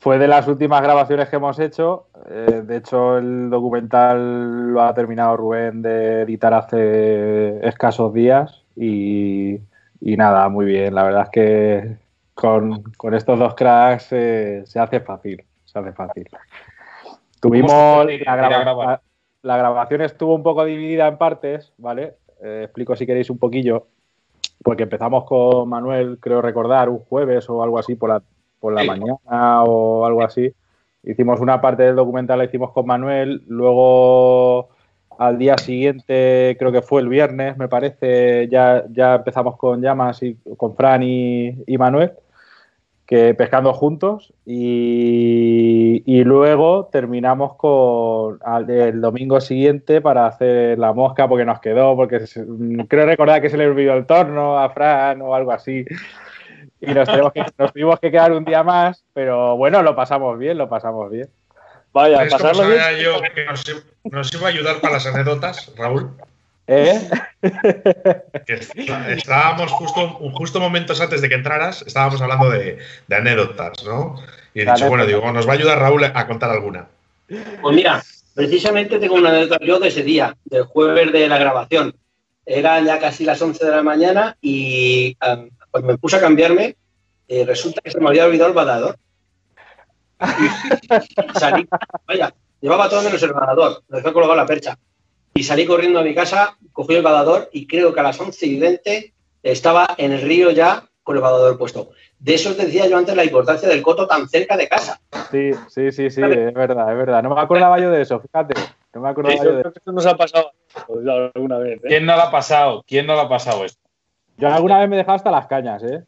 fue 0.00 0.18
de 0.18 0.28
las 0.28 0.46
últimas 0.48 0.82
grabaciones 0.82 1.28
que 1.28 1.36
hemos 1.36 1.58
hecho. 1.58 2.08
Eh, 2.28 2.62
de 2.64 2.76
hecho, 2.76 3.16
el 3.16 3.48
documental 3.48 4.72
lo 4.72 4.82
ha 4.82 4.92
terminado 4.92 5.36
Rubén 5.36 5.80
de 5.80 6.22
editar 6.22 6.52
hace 6.52 7.66
escasos 7.66 8.12
días 8.12 8.64
y, 8.76 9.60
nada, 10.00 10.48
muy 10.48 10.66
bien. 10.66 10.94
La 10.94 11.04
verdad 11.04 11.22
es 11.22 11.30
que 11.30 11.96
con, 12.34 12.84
estos 13.14 13.38
dos 13.38 13.54
cracks 13.54 14.08
eh, 14.12 14.62
se 14.66 14.78
hace 14.78 15.00
fácil. 15.00 15.42
Se 15.64 15.78
hace 15.78 15.92
fácil. 15.92 16.28
Tuvimos 17.40 18.06
la, 18.06 18.36
grabación 18.36 19.07
la 19.42 19.56
grabación 19.56 20.02
estuvo 20.02 20.34
un 20.34 20.42
poco 20.42 20.64
dividida 20.64 21.06
en 21.06 21.18
partes, 21.18 21.72
¿vale? 21.78 22.14
Eh, 22.42 22.62
explico 22.64 22.96
si 22.96 23.06
queréis 23.06 23.30
un 23.30 23.38
poquillo, 23.38 23.86
porque 24.62 24.84
empezamos 24.84 25.24
con 25.24 25.68
Manuel, 25.68 26.18
creo 26.20 26.42
recordar, 26.42 26.88
un 26.88 26.98
jueves 26.98 27.48
o 27.48 27.62
algo 27.62 27.78
así 27.78 27.94
por 27.94 28.10
la, 28.10 28.22
por 28.60 28.72
la 28.72 28.84
mañana 28.84 29.64
o 29.64 30.04
algo 30.04 30.22
así. 30.22 30.52
Hicimos 31.04 31.40
una 31.40 31.60
parte 31.60 31.84
del 31.84 31.96
documental, 31.96 32.38
la 32.38 32.44
hicimos 32.44 32.72
con 32.72 32.86
Manuel, 32.86 33.42
luego 33.46 34.68
al 35.18 35.38
día 35.38 35.56
siguiente, 35.58 36.56
creo 36.58 36.70
que 36.70 36.82
fue 36.82 37.00
el 37.00 37.08
viernes, 37.08 37.56
me 37.56 37.68
parece, 37.68 38.48
ya, 38.48 38.84
ya 38.90 39.16
empezamos 39.16 39.56
con 39.56 39.80
Llamas 39.80 40.22
y 40.22 40.36
con 40.56 40.76
Fran 40.76 41.02
y, 41.02 41.56
y 41.66 41.78
Manuel 41.78 42.12
que 43.08 43.32
pescando 43.32 43.72
juntos 43.72 44.34
y, 44.44 46.22
luego 46.24 46.90
terminamos 46.92 47.56
con 47.56 48.38
el 48.68 49.00
domingo 49.00 49.40
siguiente 49.40 50.02
para 50.02 50.26
hacer 50.26 50.78
la 50.78 50.92
mosca 50.92 51.26
porque 51.26 51.46
nos 51.46 51.58
quedó, 51.60 51.96
porque 51.96 52.20
creo 52.86 53.06
recordar 53.06 53.40
que 53.40 53.48
se 53.48 53.56
le 53.56 53.66
olvidó 53.66 53.94
el 53.94 54.04
torno 54.04 54.58
a 54.58 54.68
Fran 54.68 55.22
o 55.22 55.34
algo 55.34 55.52
así 55.52 55.86
y 56.80 56.92
nos, 56.92 57.08
que, 57.08 57.44
nos 57.56 57.72
tuvimos 57.72 57.98
que 57.98 58.10
quedar 58.10 58.32
un 58.32 58.44
día 58.44 58.62
más, 58.62 59.02
pero 59.14 59.56
bueno, 59.56 59.82
lo 59.82 59.96
pasamos 59.96 60.38
bien, 60.38 60.58
lo 60.58 60.68
pasamos 60.68 61.10
bien. 61.10 61.30
Vaya, 61.94 62.28
pasarlo 62.28 62.68
bien. 62.68 62.78
Yo 63.02 63.22
que 63.34 63.46
nos, 63.46 63.64
nos 64.04 64.34
iba 64.34 64.48
a 64.48 64.50
ayudar 64.50 64.82
para 64.82 64.94
las 64.94 65.06
anécdotas, 65.06 65.72
Raúl. 65.76 66.10
¿Eh? 66.70 67.00
estábamos 69.08 69.72
justo, 69.72 70.06
justo 70.34 70.60
momentos 70.60 71.00
antes 71.00 71.22
de 71.22 71.28
que 71.30 71.34
entraras, 71.34 71.82
estábamos 71.86 72.20
hablando 72.20 72.50
de, 72.50 72.78
anécdotas, 73.10 73.82
¿no? 73.84 74.16
Y 74.52 74.60
he 74.60 74.66
dicho, 74.66 74.86
bueno, 74.86 75.06
digo, 75.06 75.32
nos 75.32 75.48
va 75.48 75.52
a 75.52 75.56
ayudar 75.56 75.78
Raúl 75.78 76.04
a 76.04 76.26
contar 76.26 76.50
alguna. 76.50 76.86
Pues 77.26 77.74
mira, 77.74 78.02
precisamente 78.34 78.98
tengo 78.98 79.14
una 79.14 79.30
anécdota 79.30 79.64
yo 79.64 79.80
de 79.80 79.88
ese 79.88 80.02
día, 80.02 80.36
del 80.44 80.64
jueves 80.64 81.10
de 81.10 81.26
la 81.26 81.38
grabación. 81.38 81.94
Eran 82.44 82.84
ya 82.84 82.98
casi 82.98 83.24
las 83.24 83.40
11 83.40 83.64
de 83.64 83.70
la 83.70 83.82
mañana 83.82 84.36
y 84.42 85.14
cuando 85.14 85.48
pues 85.70 85.84
me 85.84 85.96
puse 85.96 86.16
a 86.16 86.20
cambiarme, 86.20 86.76
eh, 87.28 87.44
resulta 87.46 87.80
que 87.80 87.90
se 87.90 88.00
me 88.00 88.08
había 88.08 88.26
olvidado 88.26 88.48
el 88.48 88.54
badador. 88.54 88.98
salí, 91.34 91.66
vaya, 92.06 92.34
llevaba 92.60 92.90
todo 92.90 93.02
menos 93.02 93.22
el 93.22 93.32
badador, 93.32 93.82
lo 93.88 93.96
dejé 93.96 94.12
colgado 94.12 94.34
la 94.34 94.46
percha 94.46 94.76
y 95.38 95.44
salí 95.44 95.66
corriendo 95.66 96.00
a 96.00 96.02
mi 96.02 96.16
casa, 96.16 96.56
cogí 96.72 96.96
el 96.96 97.02
badador 97.02 97.48
y 97.52 97.68
creo 97.68 97.94
que 97.94 98.00
a 98.00 98.02
las 98.02 98.20
11 98.20 98.44
y 98.44 98.58
20 98.58 99.14
estaba 99.44 99.94
en 99.96 100.10
el 100.10 100.22
río 100.22 100.50
ya 100.50 100.82
con 101.04 101.14
el 101.14 101.22
badador 101.22 101.56
puesto. 101.56 101.90
De 102.18 102.34
eso 102.34 102.50
os 102.50 102.56
decía 102.56 102.88
yo 102.88 102.98
antes 102.98 103.14
la 103.14 103.22
importancia 103.22 103.68
del 103.68 103.80
coto 103.80 104.08
tan 104.08 104.28
cerca 104.28 104.56
de 104.56 104.66
casa. 104.66 105.00
Sí, 105.30 105.52
sí, 105.68 105.92
sí, 105.92 106.10
sí, 106.10 106.22
es 106.22 106.54
verdad, 106.54 106.90
es 106.90 106.98
verdad. 106.98 107.22
No 107.22 107.36
me 107.36 107.40
acordaba 107.40 107.78
yo 107.78 107.92
de 107.92 108.02
eso, 108.02 108.18
fíjate. 108.18 108.54
No 108.92 109.00
me 109.00 109.10
acordaba 109.10 109.36
yo 109.36 109.52
de 109.52 109.60
eso. 109.60 109.92
Nos 109.92 110.06
ha 110.06 110.16
pasado 110.16 110.50
alguna 111.32 111.58
vez. 111.58 111.78
¿eh? 111.84 111.86
¿Quién 111.86 112.04
no 112.04 112.16
lo 112.16 112.22
ha 112.22 112.30
pasado? 112.32 112.84
¿Quién 112.84 113.06
no 113.06 113.14
lo 113.14 113.20
ha 113.20 113.28
pasado 113.28 113.64
esto? 113.64 113.80
Yo 114.38 114.48
alguna 114.48 114.80
vez 114.80 114.88
me 114.88 114.96
he 114.96 114.98
dejado 114.98 115.14
hasta 115.14 115.30
las 115.30 115.46
cañas, 115.46 115.84
¿eh? 115.84 116.02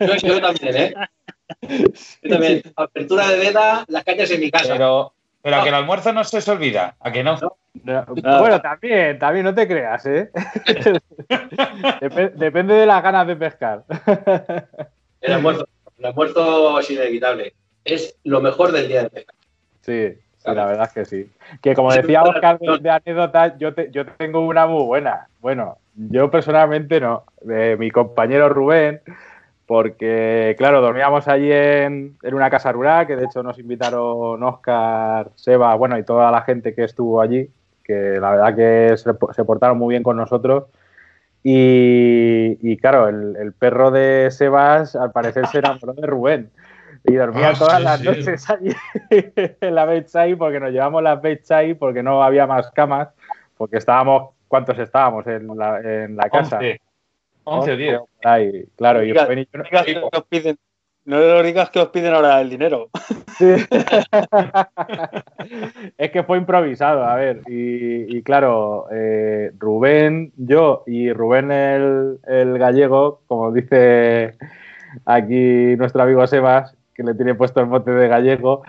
Yo, 0.00 0.16
yo 0.16 0.40
también, 0.40 0.76
¿eh? 0.76 0.94
Yo 2.22 2.30
también, 2.30 2.62
apertura 2.74 3.28
de 3.28 3.38
veda, 3.38 3.84
las 3.86 4.02
cañas 4.02 4.28
en 4.32 4.40
mi 4.40 4.50
casa. 4.50 4.72
Pero, 4.72 5.12
pero 5.46 5.58
a 5.58 5.62
que 5.62 5.68
el 5.68 5.76
almuerzo 5.76 6.12
no 6.12 6.24
se 6.24 6.38
os 6.38 6.48
olvida, 6.48 6.96
¿a 6.98 7.12
que 7.12 7.22
no? 7.22 7.38
Bueno, 7.84 8.60
también, 8.60 9.16
también 9.16 9.44
no 9.44 9.54
te 9.54 9.68
creas, 9.68 10.04
¿eh? 10.06 10.32
depende 12.34 12.74
de 12.74 12.84
las 12.84 13.00
ganas 13.00 13.28
de 13.28 13.36
pescar. 13.36 13.84
el 15.20 15.32
almuerzo, 15.32 15.68
el 16.00 16.04
almuerzo 16.04 16.80
es 16.80 16.90
inevitable. 16.90 17.54
Es 17.84 18.18
lo 18.24 18.40
mejor 18.40 18.72
del 18.72 18.88
día 18.88 19.04
de 19.04 19.10
pesca. 19.10 19.34
Sí, 19.82 20.14
la 20.44 20.66
verdad 20.66 20.88
es 20.88 20.92
que 20.92 21.04
sí. 21.04 21.30
Que 21.62 21.76
como 21.76 21.92
decía 21.92 22.24
Oscar 22.24 22.58
de, 22.58 22.90
anécdotas, 22.90 23.52
yo, 23.58 23.72
yo 23.92 24.04
tengo 24.16 24.40
una 24.40 24.66
muy 24.66 24.82
buena. 24.82 25.28
Bueno, 25.38 25.78
yo 25.94 26.28
personalmente 26.28 26.98
no. 27.00 27.22
De 27.42 27.76
mi 27.76 27.92
compañero 27.92 28.48
Rubén, 28.48 29.00
porque, 29.66 30.54
claro, 30.56 30.80
dormíamos 30.80 31.26
allí 31.26 31.50
en, 31.50 32.16
una 32.22 32.50
casa 32.50 32.70
rural, 32.70 33.06
que 33.06 33.16
de 33.16 33.24
hecho 33.24 33.42
nos 33.42 33.58
invitaron 33.58 34.42
Oscar, 34.42 35.30
Seba, 35.34 35.74
bueno, 35.74 35.98
y 35.98 36.04
toda 36.04 36.30
la 36.30 36.42
gente 36.42 36.72
que 36.72 36.84
estuvo 36.84 37.20
allí, 37.20 37.50
que 37.82 38.18
la 38.20 38.30
verdad 38.30 38.54
que 38.54 38.96
se, 38.96 39.44
portaron 39.44 39.76
muy 39.76 39.92
bien 39.92 40.04
con 40.04 40.16
nosotros. 40.16 40.64
Y, 41.42 42.76
claro, 42.78 43.08
el, 43.08 43.52
perro 43.52 43.90
de 43.90 44.30
Sebas 44.30 44.96
al 44.96 45.12
parecer 45.12 45.46
se 45.46 45.58
enamoró 45.58 45.92
de 45.92 46.06
Rubén. 46.06 46.50
Y 47.04 47.14
dormía 47.14 47.50
ah, 47.50 47.54
todas 47.56 47.80
las 47.80 48.02
noches 48.02 48.50
allí 48.50 48.72
en 49.10 49.74
la 49.74 49.84
bedside 49.84 50.36
porque 50.36 50.58
nos 50.58 50.72
llevamos 50.72 51.04
las 51.04 51.22
bedside 51.22 51.76
porque 51.76 52.02
no 52.02 52.22
había 52.24 52.48
más 52.48 52.72
camas, 52.72 53.10
porque 53.56 53.76
estábamos, 53.76 54.30
¿cuántos 54.48 54.76
estábamos 54.78 55.24
en 55.28 55.46
la, 55.56 55.80
en 55.80 56.16
la 56.16 56.28
casa? 56.28 56.58
11 57.46 57.72
o 57.72 57.76
10. 57.76 58.00
claro, 58.76 59.04
y, 59.04 59.12
no 61.06 61.20
le 61.20 61.42
digas 61.44 61.70
que 61.70 61.78
os 61.78 61.90
piden 61.90 62.12
ahora 62.12 62.40
el 62.40 62.50
dinero. 62.50 62.90
es 65.96 66.10
que 66.10 66.24
fue 66.24 66.38
improvisado, 66.38 67.04
a 67.04 67.14
ver. 67.14 67.42
Y, 67.46 68.20
claro, 68.22 68.86
eh, 68.90 69.52
Rubén, 69.56 70.32
yo 70.36 70.82
y 70.86 71.12
Rubén 71.12 71.52
el, 71.52 72.18
el, 72.26 72.58
gallego, 72.58 73.20
como 73.28 73.52
dice 73.52 74.34
aquí 75.04 75.76
nuestro 75.76 76.02
amigo 76.02 76.26
Sebas, 76.26 76.75
que 76.96 77.02
le 77.02 77.14
tiene 77.14 77.34
puesto 77.34 77.60
el 77.60 77.66
mote 77.66 77.90
de 77.90 78.08
gallego, 78.08 78.62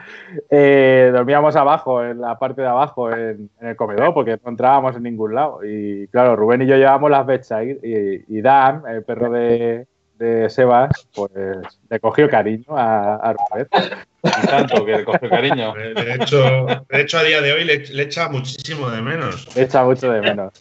eh, 0.49 1.09
dormíamos 1.13 1.55
abajo, 1.55 2.03
en 2.03 2.19
la 2.19 2.37
parte 2.37 2.61
de 2.61 2.67
abajo, 2.67 3.11
en, 3.11 3.49
el 3.61 3.75
comedor, 3.75 4.13
porque 4.13 4.37
no 4.43 4.51
entrábamos 4.51 4.95
en 4.95 5.03
ningún 5.03 5.33
lado. 5.33 5.61
Y 5.63 6.07
claro, 6.09 6.35
Rubén 6.35 6.61
y 6.61 6.67
yo 6.67 6.75
llevábamos 6.75 7.09
las 7.09 7.25
bechas 7.25 7.63
y, 7.63 8.25
y 8.27 8.41
Dan, 8.41 8.83
el 8.87 9.03
perro 9.03 9.31
de, 9.31 9.87
de 10.17 10.49
Sebas, 10.49 10.89
pues 11.13 11.31
le 11.89 11.99
cogió 11.99 12.29
cariño 12.29 12.77
a, 12.77 13.15
a 13.15 13.33
Rubén. 13.33 13.67
Y 14.23 14.47
tanto 14.47 14.85
que 14.85 14.97
le 14.97 15.05
cogió 15.05 15.29
cariño. 15.29 15.73
De 15.95 16.15
hecho, 16.15 16.65
de 16.89 17.01
hecho 17.01 17.17
a 17.19 17.23
día 17.23 17.41
de 17.41 17.53
hoy 17.53 17.63
le, 17.63 18.01
echa 18.01 18.29
muchísimo 18.29 18.89
de 18.89 19.01
menos. 19.01 19.55
Le 19.55 19.63
echa 19.63 19.83
mucho 19.83 20.11
de 20.11 20.21
menos. 20.21 20.53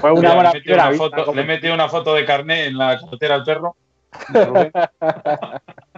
Fue 0.00 0.12
una 0.12 0.34
buena 0.34 0.52
le, 0.52 0.74
una 0.74 0.92
foto, 0.92 1.32
le 1.34 1.44
metí 1.44 1.68
una 1.68 1.88
foto 1.88 2.14
de 2.14 2.24
carne 2.24 2.66
en 2.66 2.76
la 2.76 2.98
cartera 2.98 3.36
al 3.36 3.44
perro. 3.44 3.76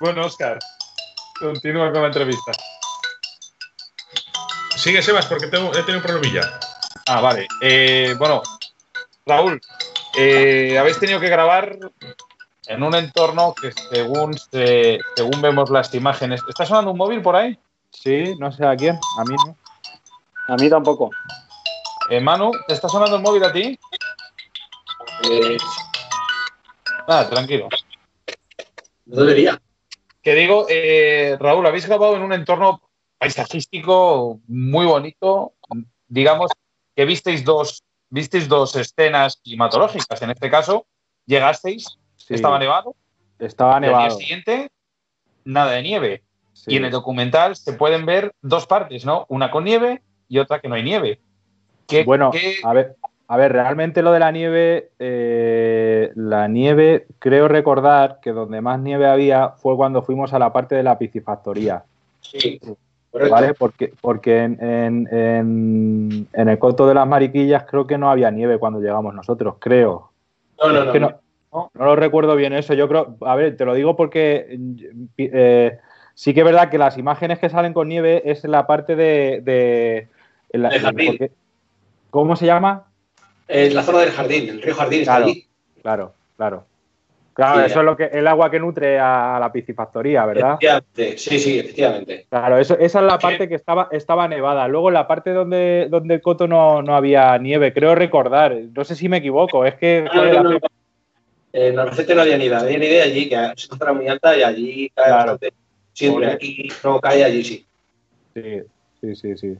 bueno, 0.00 0.26
Oscar, 0.26 0.58
continúa 1.38 1.92
con 1.92 2.02
la 2.02 2.08
entrevista. 2.08 2.52
Sigue, 4.76 5.02
Sebas, 5.02 5.26
porque 5.26 5.48
tengo, 5.48 5.70
he 5.70 5.82
tenido 5.82 5.98
un 5.98 6.02
problemilla. 6.02 6.60
Ah, 7.06 7.20
vale. 7.20 7.48
Eh, 7.60 8.14
bueno, 8.18 8.42
Raúl, 9.26 9.60
eh, 10.16 10.78
habéis 10.78 10.98
tenido 11.00 11.18
que 11.18 11.28
grabar 11.28 11.78
en 12.68 12.82
un 12.82 12.94
entorno 12.94 13.54
que 13.54 13.72
según, 13.72 14.38
según 15.16 15.42
vemos 15.42 15.70
las 15.70 15.92
imágenes... 15.94 16.42
¿Está 16.48 16.64
sonando 16.66 16.92
un 16.92 16.98
móvil 16.98 17.22
por 17.22 17.34
ahí? 17.34 17.58
Sí, 17.90 18.34
no 18.38 18.52
sé 18.52 18.64
a 18.66 18.76
quién, 18.76 18.98
a 19.18 19.24
mí 19.24 19.34
no. 19.46 19.56
A 20.48 20.56
mí 20.56 20.70
tampoco. 20.70 21.10
Eh, 22.10 22.20
Manu, 22.20 22.50
¿te 22.66 22.74
está 22.74 22.88
sonando 22.88 23.16
el 23.16 23.22
móvil 23.22 23.44
a 23.44 23.52
ti? 23.52 23.78
Eh... 25.24 25.56
Ah, 27.06 27.26
tranquilo. 27.28 27.68
No 29.06 29.22
debería. 29.22 29.60
Que 30.22 30.34
digo, 30.34 30.66
eh, 30.68 31.36
Raúl, 31.40 31.66
habéis 31.66 31.86
grabado 31.86 32.16
en 32.16 32.22
un 32.22 32.32
entorno 32.32 32.82
paisajístico 33.18 34.40
muy 34.46 34.86
bonito, 34.86 35.54
digamos, 36.06 36.50
que 36.94 37.04
visteis 37.04 37.44
dos, 37.44 37.82
visteis 38.10 38.48
dos 38.48 38.76
escenas 38.76 39.40
climatológicas. 39.42 40.20
En 40.22 40.30
este 40.30 40.50
caso, 40.50 40.86
llegasteis, 41.26 41.98
estaba 42.28 42.58
nevado. 42.58 42.94
Estaba 43.38 43.80
nevado. 43.80 44.02
Y 44.02 44.04
al 44.04 44.10
día 44.10 44.18
siguiente, 44.18 44.70
nada 45.44 45.72
de 45.72 45.82
nieve. 45.82 46.22
Y 46.66 46.76
en 46.76 46.84
el 46.84 46.90
documental 46.90 47.56
se 47.56 47.72
pueden 47.72 48.04
ver 48.04 48.34
dos 48.42 48.66
partes, 48.66 49.04
¿no? 49.04 49.26
Una 49.28 49.50
con 49.50 49.64
nieve 49.64 50.02
y 50.28 50.38
otra 50.38 50.60
que 50.60 50.68
no 50.68 50.74
hay 50.74 50.82
nieve. 50.82 51.20
bueno, 52.04 52.30
a 52.64 52.72
ver, 52.72 52.96
a 53.30 53.36
ver, 53.36 53.52
realmente 53.52 54.00
lo 54.00 54.10
de 54.10 54.20
la 54.20 54.32
nieve, 54.32 54.88
eh, 54.98 56.12
la 56.14 56.48
nieve, 56.48 57.06
creo 57.18 57.46
recordar 57.46 58.20
que 58.22 58.32
donde 58.32 58.62
más 58.62 58.80
nieve 58.80 59.06
había 59.06 59.50
fue 59.50 59.76
cuando 59.76 60.00
fuimos 60.00 60.32
a 60.32 60.38
la 60.38 60.50
parte 60.50 60.74
de 60.74 60.82
la 60.82 60.98
piscifactoría. 60.98 61.84
Sí. 62.22 62.58
¿Vale? 63.12 63.52
Porque, 63.52 63.92
porque 64.00 64.44
en, 64.44 66.26
el 66.32 66.58
coto 66.58 66.86
de 66.86 66.94
las 66.94 67.06
mariquillas 67.06 67.64
creo 67.64 67.86
que 67.86 67.98
no 67.98 68.10
había 68.10 68.30
nieve 68.30 68.58
cuando 68.58 68.80
llegamos 68.80 69.14
nosotros, 69.14 69.56
creo. 69.58 70.10
No, 70.58 70.72
no, 70.72 70.94
no, 70.94 71.20
no, 71.52 71.70
lo 71.74 71.96
recuerdo 71.96 72.34
bien 72.34 72.54
eso. 72.54 72.72
Yo 72.72 72.88
creo, 72.88 73.16
a 73.20 73.36
ver, 73.36 73.58
te 73.58 73.66
lo 73.66 73.74
digo 73.74 73.94
porque 73.94 74.58
eh, 75.18 75.78
sí 76.14 76.32
que 76.32 76.40
es 76.40 76.46
verdad 76.46 76.70
que 76.70 76.78
las 76.78 76.96
imágenes 76.96 77.38
que 77.38 77.50
salen 77.50 77.74
con 77.74 77.88
nieve 77.88 78.22
es 78.24 78.42
en 78.46 78.52
la 78.52 78.66
parte 78.66 78.96
de. 78.96 80.08
¿Cómo 82.10 82.34
se 82.34 82.46
llama? 82.46 82.87
Es 83.48 83.74
la 83.74 83.82
zona 83.82 84.00
del 84.00 84.10
jardín, 84.10 84.48
el 84.50 84.62
río 84.62 84.74
Jardín 84.74 85.00
está 85.00 85.16
allí. 85.16 85.46
Claro, 85.82 86.14
claro. 86.36 86.66
Claro, 87.38 87.60
eso 87.60 87.78
es 87.78 87.84
lo 87.84 87.96
que 87.96 88.06
el 88.06 88.26
agua 88.26 88.50
que 88.50 88.58
nutre 88.58 88.98
a 88.98 89.38
la 89.38 89.52
piscifactoría, 89.52 90.26
¿verdad? 90.26 90.58
Sí, 91.16 91.38
sí, 91.38 91.60
efectivamente. 91.60 92.26
Claro, 92.28 92.58
eso, 92.58 92.76
esa 92.76 92.98
es 92.98 93.04
la 93.04 93.16
parte 93.16 93.48
que 93.48 93.54
estaba, 93.54 93.86
estaba 93.92 94.26
nevada. 94.26 94.66
Luego 94.66 94.90
la 94.90 95.06
parte 95.06 95.30
donde, 95.30 95.86
donde 95.88 96.14
el 96.14 96.20
coto 96.20 96.48
no, 96.48 96.80
había 96.92 97.38
nieve, 97.38 97.72
creo 97.72 97.94
recordar. 97.94 98.56
No 98.74 98.84
sé 98.84 98.96
si 98.96 99.08
me 99.08 99.18
equivoco, 99.18 99.64
es 99.64 99.76
que. 99.76 100.02
No, 100.12 100.24
no, 100.24 100.42
no, 100.42 100.58
En 101.52 101.76
la 101.76 101.84
receta 101.84 102.12
no 102.16 102.22
había 102.22 102.36
nieve, 102.36 102.56
había 102.56 102.76
nieve 102.76 103.02
allí, 103.02 103.28
que 103.28 103.36
es 103.56 103.68
una 103.68 103.78
zona 103.78 103.92
muy 103.92 104.08
alta 104.08 104.36
y 104.36 104.42
allí 104.42 104.90
cae 104.92 105.12
bastante. 105.12 105.52
Siempre 105.92 106.26
aquí 106.32 106.68
no 106.82 107.00
cae, 107.00 107.22
allí 107.22 107.44
sí. 107.44 107.66
Sí, 108.34 108.62
sí, 109.00 109.14
sí, 109.14 109.36
sí. 109.36 109.56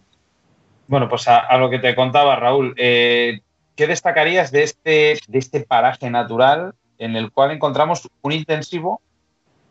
Bueno, 0.88 1.08
pues 1.08 1.28
a, 1.28 1.56
lo 1.58 1.70
que 1.70 1.78
te 1.78 1.94
contaba, 1.94 2.34
Raúl, 2.34 2.74
eh, 2.76 3.38
¿qué 3.78 3.86
destacarías 3.86 4.50
de 4.50 4.64
este, 4.64 5.20
de 5.28 5.38
este 5.38 5.60
paraje 5.60 6.10
natural 6.10 6.74
en 6.98 7.14
el 7.14 7.30
cual 7.30 7.52
encontramos 7.52 8.08
un 8.22 8.32
intensivo 8.32 9.00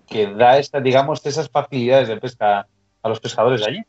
que 0.08 0.34
da 0.34 0.58
esta, 0.58 0.80
digamos, 0.80 1.26
esas 1.26 1.50
facilidades 1.50 2.08
de 2.08 2.16
pesca 2.16 2.66
a 3.04 3.10
los 3.10 3.20
pescadores 3.20 3.68
allí. 3.68 3.84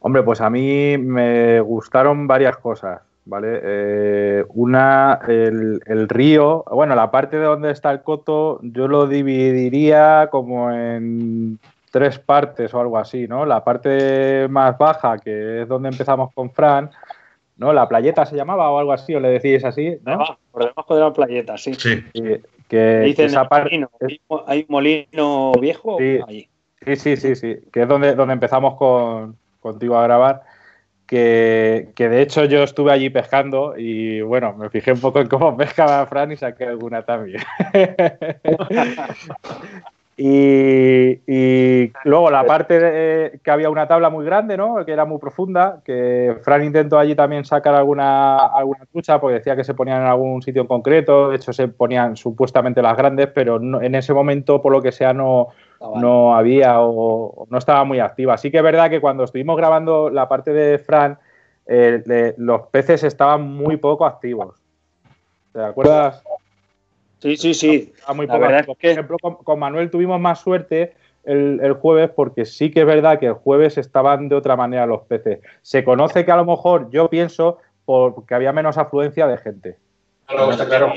Hombre, 0.00 0.24
pues 0.24 0.40
a 0.40 0.50
mí 0.50 0.98
me 0.98 1.60
gustaron 1.60 2.26
varias 2.26 2.56
cosas, 2.56 3.02
¿vale? 3.24 3.60
Eh, 3.62 4.44
una, 4.48 5.20
el, 5.28 6.08
río, 6.08 6.64
bueno, 6.72 6.96
la 6.96 7.12
parte 7.12 7.38
de 7.38 7.44
donde 7.44 7.70
está 7.70 7.92
el 7.92 8.02
coto, 8.02 8.58
yo 8.62 8.88
lo 8.88 9.06
dividiría 9.06 10.26
como 10.28 10.72
en 10.72 11.60
tres 11.92 12.18
partes 12.18 12.74
o 12.74 12.80
algo 12.80 12.98
así, 12.98 13.28
¿no? 13.28 13.46
La 13.46 13.62
parte 13.62 14.48
más 14.48 14.76
baja, 14.76 15.18
que 15.18 15.62
es 15.62 15.68
donde 15.68 15.90
empezamos 15.90 16.32
con 16.34 16.50
Fran, 16.50 16.90
¿no? 17.56 17.72
La 17.72 17.88
playeta 17.88 18.26
se 18.26 18.36
llamaba 18.36 18.70
o 18.70 18.78
algo 18.78 18.92
así, 18.92 19.14
o 19.14 19.20
le 19.20 19.28
decís 19.28 19.64
así, 19.64 19.96
¿no? 20.04 20.38
por 20.50 20.64
debajo 20.64 20.94
de 20.94 21.00
la 21.00 21.12
playeta, 21.12 21.56
sí. 21.56 21.74
Sí. 21.74 22.04
que 22.68 23.14
esa 23.16 23.48
parte 23.48 23.86
¿Hay 24.46 24.60
un 24.60 24.66
molino 24.68 25.52
viejo 25.60 25.98
sí, 25.98 26.48
Sí, 26.96 27.16
sí, 27.16 27.34
sí, 27.34 27.56
que 27.72 27.82
es 27.82 27.88
donde, 27.88 28.14
donde 28.14 28.34
empezamos 28.34 28.76
con, 28.76 29.36
contigo 29.60 29.96
a 29.96 30.02
grabar. 30.02 30.42
Que, 31.06 31.90
que, 31.94 32.08
de 32.08 32.22
hecho 32.22 32.46
yo 32.46 32.62
estuve 32.62 32.90
allí 32.90 33.10
pescando 33.10 33.74
y 33.76 34.22
bueno, 34.22 34.54
me 34.54 34.70
fijé 34.70 34.92
un 34.92 35.00
poco 35.00 35.20
en 35.20 35.28
cómo 35.28 35.54
pescaba 35.56 36.06
Fran 36.06 36.32
y 36.32 36.36
saqué 36.36 36.64
alguna 36.64 37.02
también. 37.02 37.42
Y, 40.16 41.90
luego 42.04 42.30
la 42.30 42.44
parte 42.44 42.78
de, 42.78 43.40
que 43.42 43.50
había 43.50 43.68
una 43.68 43.88
tabla 43.88 44.10
muy 44.10 44.24
grande, 44.24 44.56
¿no? 44.56 44.84
Que 44.84 44.92
era 44.92 45.04
muy 45.04 45.18
profunda, 45.18 45.80
que 45.84 46.36
Fran 46.42 46.62
intentó 46.62 46.98
allí 46.98 47.16
también 47.16 47.44
sacar 47.44 47.74
alguna, 47.74 48.36
alguna 48.46 48.86
trucha 48.92 49.20
porque 49.20 49.38
decía 49.38 49.56
que 49.56 49.64
se 49.64 49.74
ponían 49.74 50.02
en 50.02 50.08
algún 50.08 50.40
sitio 50.42 50.62
en 50.62 50.68
concreto, 50.68 51.30
de 51.30 51.36
hecho 51.36 51.52
se 51.52 51.66
ponían 51.66 52.16
supuestamente 52.16 52.80
las 52.80 52.96
grandes, 52.96 53.26
pero 53.28 53.56
en 53.56 53.94
ese 53.94 54.14
momento, 54.14 54.62
por 54.62 54.72
lo 54.72 54.80
que 54.80 54.92
sea, 54.92 55.12
no, 55.12 55.48
no 55.96 56.36
había 56.36 56.80
o, 56.80 57.46
no 57.50 57.58
estaba 57.58 57.84
muy 57.84 57.98
activa. 57.98 58.36
Sí 58.38 58.50
que 58.50 58.58
es 58.58 58.62
verdad 58.62 58.90
que 58.90 59.00
cuando 59.00 59.24
estuvimos 59.24 59.56
grabando 59.56 60.10
la 60.10 60.28
parte 60.28 60.52
de 60.52 60.78
Fran, 60.78 61.18
eh, 61.66 62.34
los 62.36 62.62
peces 62.68 63.02
estaban 63.02 63.42
muy 63.42 63.78
poco 63.78 64.06
activos. 64.06 64.62
¿Te 65.52 65.62
acuerdas? 65.62 66.22
Sí, 67.24 67.38
sí, 67.38 67.54
sí. 67.54 67.92
muy 68.14 68.26
Por 68.26 68.76
ejemplo, 68.82 69.16
con, 69.18 69.58
Manuel 69.58 69.90
tuvimos 69.90 70.20
más 70.20 70.40
suerte 70.40 70.92
el, 71.24 71.72
jueves 71.80 72.10
porque 72.10 72.44
sí 72.44 72.70
que 72.70 72.80
es 72.80 72.86
verdad 72.86 73.18
que 73.18 73.24
el 73.24 73.32
jueves 73.32 73.78
estaban 73.78 74.28
de 74.28 74.36
otra 74.36 74.56
manera 74.56 74.84
los 74.84 75.04
peces. 75.06 75.40
Se 75.62 75.84
conoce 75.84 76.26
que 76.26 76.32
a 76.32 76.36
lo 76.36 76.44
mejor 76.44 76.90
yo 76.90 77.08
pienso 77.08 77.56
porque 77.86 78.34
había 78.34 78.52
menos 78.52 78.76
afluencia 78.76 79.26
de 79.26 79.38
gente. 79.38 79.78
Claro, 80.26 80.50
está 80.50 80.66
claro. 80.66 80.92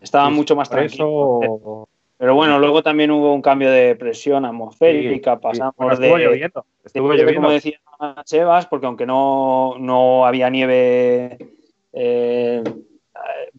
Estaban 0.00 0.32
mucho 0.32 0.54
más 0.54 0.70
tranquilos. 0.70 1.40
Pero 2.16 2.34
bueno, 2.36 2.60
luego 2.60 2.80
también 2.80 3.10
hubo 3.10 3.34
un 3.34 3.42
cambio 3.42 3.72
de 3.72 3.96
presión 3.96 4.44
atmosférica, 4.44 5.40
pasamos 5.40 5.98
de... 5.98 6.08
Lloviendo, 6.08 6.64
estuvo 6.84 7.12
lloviendo. 7.12 7.34
Como 7.34 7.50
decía 7.50 7.80
Sebas, 8.24 8.66
porque 8.66 8.86
aunque 8.86 9.06
no, 9.06 9.74
no 9.80 10.24
había 10.24 10.48
nieve, 10.50 11.36
eh, 11.92 12.62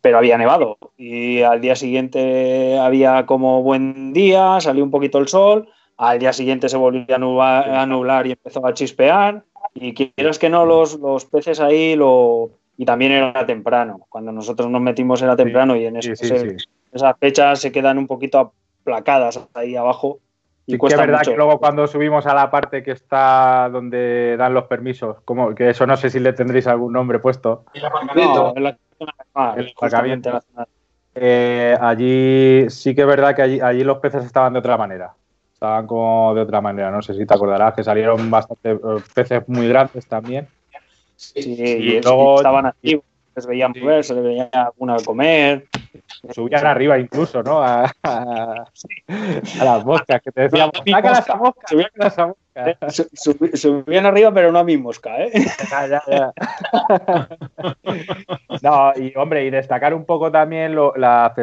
pero 0.01 0.17
había 0.17 0.37
nevado. 0.37 0.77
Y 0.97 1.41
al 1.41 1.61
día 1.61 1.75
siguiente 1.75 2.77
había 2.79 3.25
como 3.25 3.63
buen 3.63 4.13
día, 4.13 4.59
salió 4.59 4.83
un 4.83 4.91
poquito 4.91 5.17
el 5.19 5.27
sol, 5.27 5.69
al 5.97 6.19
día 6.19 6.33
siguiente 6.33 6.69
se 6.69 6.77
volvió 6.77 7.05
a 7.15 7.85
nublar, 7.85 8.27
y 8.27 8.31
empezó 8.31 8.65
a 8.65 8.73
chispear. 8.73 9.43
Y 9.73 9.93
quieras 9.93 10.39
que 10.39 10.49
no, 10.49 10.65
los, 10.65 10.99
los 10.99 11.25
peces 11.25 11.59
ahí 11.59 11.95
lo... 11.95 12.51
Y 12.77 12.85
también 12.85 13.11
era 13.11 13.45
temprano. 13.45 14.07
Cuando 14.07 14.31
nosotros 14.31 14.69
nos 14.69 14.81
metimos 14.81 15.21
era 15.21 15.35
temprano 15.35 15.75
y 15.75 15.85
en 15.85 15.97
eso 15.97 16.13
esas 16.91 17.17
fechas 17.19 17.59
se 17.59 17.71
quedan 17.71 17.97
un 17.97 18.07
poquito 18.07 18.53
aplacadas 18.81 19.39
ahí 19.53 19.75
abajo. 19.75 20.19
Y 20.65 20.77
que 20.77 20.87
es 20.87 20.97
verdad 20.97 21.21
que 21.23 21.35
luego 21.35 21.59
cuando 21.59 21.87
subimos 21.87 22.27
a 22.27 22.33
la 22.35 22.51
parte 22.51 22.83
que 22.83 22.91
está 22.91 23.69
donde 23.71 24.37
dan 24.37 24.53
los 24.53 24.65
permisos, 24.65 25.17
como 25.25 25.55
que 25.55 25.71
eso 25.71 25.87
no 25.87 25.97
sé 25.97 26.09
si 26.11 26.19
le 26.19 26.31
tendréis 26.33 26.67
algún 26.67 26.93
nombre 26.93 27.17
puesto. 27.19 27.65
El 27.73 27.85
aparcamiento. 27.85 28.53
el 28.55 28.77
aparcamiento. 29.07 30.41
Eh, 31.15 31.75
allí 31.79 32.69
sí 32.69 32.95
que 32.95 33.01
es 33.01 33.07
verdad 33.07 33.35
que 33.35 33.41
allí, 33.41 33.59
allí, 33.59 33.83
los 33.83 33.97
peces 33.99 34.25
estaban 34.25 34.53
de 34.53 34.59
otra 34.59 34.77
manera. 34.77 35.13
Estaban 35.53 35.87
como 35.87 36.33
de 36.35 36.41
otra 36.41 36.61
manera. 36.61 36.91
No 36.91 37.01
sé 37.01 37.13
si 37.13 37.25
te 37.25 37.33
acordarás 37.33 37.73
que 37.73 37.83
salieron 37.83 38.29
bastante 38.29 38.71
eh, 38.71 38.77
peces 39.13 39.43
muy 39.47 39.67
grandes 39.67 40.07
también. 40.07 40.47
Sí, 41.15 41.39
y, 41.39 42.01
luego 42.01 42.37
estaban 42.37 42.65
activos 42.65 43.03
les 43.39 43.47
veían 43.47 43.73
mover, 43.79 44.03
se 44.03 44.13
les 44.13 44.23
veía 44.23 44.49
alguna 44.51 44.97
comer. 45.05 45.65
Subían 46.31 46.65
arriba 46.65 46.99
incluso, 46.99 47.41
¿no? 47.41 47.61
A, 47.63 47.91
las 48.03 49.85
moscas, 49.85 50.21
que 50.21 50.31
te 50.31 50.41
decían, 50.41 50.69
moscas, 50.75 51.25
subían 53.53 54.05
arriba, 54.05 54.33
pero 54.33 54.51
no 54.51 54.59
a 54.59 54.63
mi 54.63 54.77
mosca, 54.77 55.17
¿eh? 55.19 55.31
Ya, 55.71 55.87
ya, 55.87 56.01
ya. 56.07 56.33
no, 58.61 58.93
y 58.97 59.13
hombre, 59.15 59.45
y 59.45 59.49
destacar 59.49 59.93
un 59.93 60.05
poco 60.05 60.31
también 60.31 60.75
lo, 60.75 60.93
la, 60.97 61.33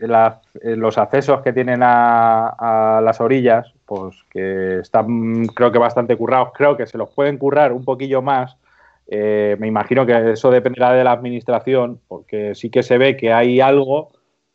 la, 0.00 0.40
eh, 0.62 0.76
los 0.76 0.96
accesos 0.96 1.42
que 1.42 1.52
tienen 1.52 1.82
a, 1.82 2.48
a 2.48 3.00
las 3.02 3.20
orillas, 3.20 3.72
pues 3.84 4.16
que 4.30 4.78
están 4.78 5.46
creo 5.48 5.70
que 5.70 5.78
bastante 5.78 6.16
currados, 6.16 6.50
creo 6.54 6.76
que 6.76 6.86
se 6.86 6.96
los 6.96 7.10
pueden 7.10 7.36
currar 7.36 7.72
un 7.72 7.84
poquillo 7.84 8.22
más 8.22 8.56
eh, 9.08 9.56
me 9.58 9.66
imagino 9.66 10.06
que 10.06 10.32
eso 10.32 10.50
dependerá 10.50 10.92
de 10.92 11.04
la 11.04 11.12
administración, 11.12 12.00
porque 12.08 12.54
sí 12.54 12.70
que 12.70 12.82
se 12.82 12.98
ve 12.98 13.16
que 13.16 13.32
hay 13.32 13.60
algo, 13.60 14.12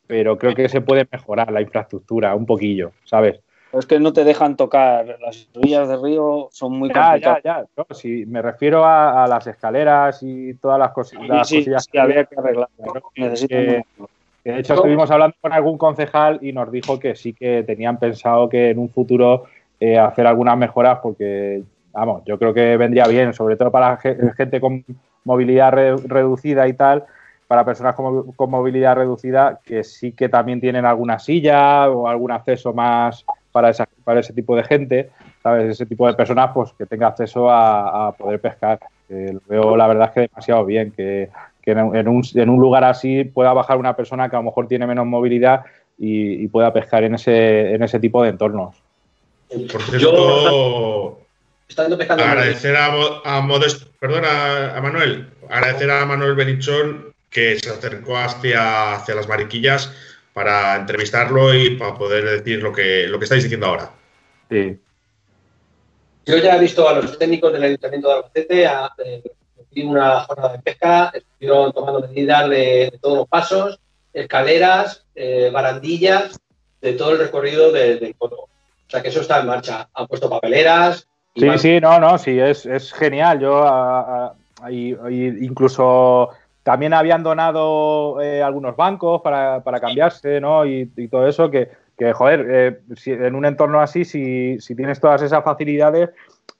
pero 0.08 0.38
creo 0.38 0.56
que 0.56 0.70
se 0.70 0.82
puede 0.82 1.08
mejorar 1.12 1.52
la 1.52 1.62
infraestructura 1.62 2.36
un 2.36 2.46
poquillo, 2.46 2.92
¿sabes? 3.04 3.42
es 3.74 3.86
que 3.86 4.00
no 4.00 4.14
te 4.14 4.24
dejan 4.24 4.56
tocar, 4.56 5.18
las 5.22 5.50
orillas 5.56 5.88
del 5.88 6.02
río 6.02 6.48
son 6.52 6.78
muy 6.80 6.90
ya, 6.90 7.18
Ya, 7.18 7.40
ya, 7.44 7.66
si 7.92 8.26
me 8.26 8.42
refiero 8.42 8.86
a, 8.86 9.28
las 9.28 9.46
escaleras 9.48 10.20
y 10.24 10.54
todas 10.56 10.80
las, 10.80 10.92
cosillas 10.92 11.88
que 11.88 12.00
había 12.00 12.26
que 12.26 12.36
arreglar. 12.38 12.70
de 13.16 13.84
hecho, 14.46 14.74
estuvimos 14.74 15.12
hablando 15.12 15.36
con 15.42 15.54
algún 15.54 15.78
concejal 15.78 16.40
y 16.42 16.54
nos 16.54 16.72
dijo 16.72 17.00
que 17.00 17.16
sí 17.16 17.34
que 17.34 17.64
tenían 17.64 18.00
pensado 18.00 18.48
que 18.50 18.70
en 18.70 18.80
un 18.80 18.90
futuro 18.90 19.44
eh, 19.80 19.98
hacer 19.98 20.26
algunas 20.26 20.58
mejoras 20.58 21.00
porque 21.04 21.64
vamos, 21.98 22.24
yo 22.26 22.38
creo 22.38 22.54
que 22.54 22.78
vendría 22.78 23.08
bien, 23.08 23.34
sobre 23.34 23.56
todo 23.56 23.72
para 23.72 23.98
gente 23.98 24.62
con 24.62 24.86
movilidad 25.24 25.72
reducida 25.72 26.68
y 26.68 26.74
tal, 26.74 27.06
para 27.48 27.66
personas 27.66 27.96
con, 27.96 28.50
movilidad 28.50 28.96
reducida 28.96 29.60
que 29.66 29.84
sí 29.84 30.12
que 30.12 30.30
también 30.30 30.62
tienen 30.62 30.86
alguna 30.86 31.18
silla 31.18 31.90
o 31.90 32.08
algún 32.08 32.32
acceso 32.32 32.72
más 32.74 33.26
para, 33.52 33.72
para 34.04 34.20
ese 34.20 34.34
tipo 34.34 34.56
de 34.56 34.64
gente, 34.64 35.10
¿sabes? 35.42 35.72
Ese 35.72 35.86
tipo 35.86 36.08
de 36.08 36.14
personas, 36.14 36.52
pues 36.54 36.72
que 36.74 36.86
tenga 36.86 37.08
acceso 37.08 37.50
a, 37.50 38.14
poder 38.18 38.40
pescar. 38.40 38.80
lo 39.10 39.42
veo, 39.48 39.76
la 39.76 39.88
verdad, 39.88 40.10
es 40.10 40.12
que 40.12 40.22
demasiado 40.22 40.66
bien, 40.66 40.92
que, 40.92 41.30
en, 41.66 42.08
un, 42.08 42.60
lugar 42.60 42.84
así 42.84 43.24
pueda 43.26 43.52
bajar 43.54 43.78
una 43.78 43.96
persona 43.96 44.30
que 44.30 44.36
a 44.36 44.40
lo 44.40 44.44
mejor 44.44 44.68
tiene 44.68 44.88
menos 44.88 45.06
movilidad 45.06 45.64
y, 45.98 46.48
pueda 46.50 46.72
pescar 46.72 47.04
en 47.04 47.16
ese, 47.16 47.74
en 47.74 47.82
ese 47.82 48.00
tipo 48.00 48.22
de 48.22 48.30
entornos. 48.30 48.76
Por 49.50 49.82
cierto, 49.82 51.27
Agradecer 51.76 52.76
a, 52.76 52.88
a 52.88 53.60
perdona, 54.00 54.76
a 54.76 54.82
Manuel, 54.82 55.30
agradecer 55.50 55.92
a 55.92 56.06
Manuel 56.06 56.36
Benichón 56.36 57.14
que 57.30 57.60
se 57.60 57.70
acercó 57.70 58.18
hacia, 58.18 58.94
hacia 58.94 59.16
las 59.16 59.28
mariquillas 59.28 59.92
para 60.34 60.76
entrevistarlo 60.76 61.54
y 61.54 61.72
para 61.78 61.96
poder 61.96 62.24
decir 62.26 62.62
lo 62.64 62.72
que, 62.72 63.08
lo 63.08 63.20
que 63.20 63.26
estáis 63.26 63.44
diciendo 63.44 63.68
ahora. 63.68 63.92
Sí. 64.50 64.80
Yo 66.26 66.38
ya 66.38 66.56
he 66.56 66.60
visto 66.60 66.88
a 66.88 66.94
los 66.94 67.18
técnicos 67.18 67.54
del 67.54 67.64
Ayuntamiento 67.64 68.08
de 68.08 68.14
Albacete, 68.14 68.68
a, 68.68 68.92
eh, 69.04 69.24
una 69.84 70.22
jornada 70.22 70.54
de 70.54 70.60
pesca, 70.60 71.12
estuvieron 71.14 71.72
tomando 71.72 72.02
medidas 72.02 72.50
de, 72.50 72.98
todos 73.02 73.18
los 73.18 73.28
pasos, 73.28 73.80
escaleras, 74.14 75.06
eh, 75.16 75.50
barandillas, 75.52 76.40
de 76.82 76.94
todo 76.94 77.12
el 77.12 77.20
recorrido 77.20 77.72
del 77.72 78.16
coto. 78.18 78.36
O 78.36 78.90
sea 78.90 79.02
que 79.02 79.10
eso 79.10 79.22
está 79.22 79.40
en 79.40 79.48
marcha. 79.48 79.90
Han 79.94 80.08
puesto 80.08 80.30
papeleras, 80.30 81.08
Sí, 81.38 81.58
sí, 81.58 81.80
no, 81.80 82.00
no, 82.00 82.18
sí, 82.18 82.40
es, 82.40 82.66
es 82.66 82.92
genial. 82.94 83.40
Yo 83.40 84.34
incluso 84.70 86.30
también 86.64 86.94
habían 86.94 87.24
donado 87.24 88.22
eh, 88.22 88.42
algunos 88.42 88.76
bancos 88.76 89.22
para, 89.22 89.64
para 89.64 89.80
cambiarse, 89.80 90.42
¿no? 90.42 90.66
Y, 90.66 90.88
todo 91.10 91.28
eso, 91.28 91.50
que, 91.50 91.70
que 91.98 92.12
joder, 92.12 92.46
eh, 92.50 92.80
si, 92.96 93.12
en 93.12 93.36
un 93.36 93.46
entorno 93.46 93.80
así, 93.80 94.04
si, 94.04 94.60
si, 94.60 94.76
tienes 94.76 95.00
todas 95.00 95.22
esas 95.22 95.44
facilidades, 95.44 96.10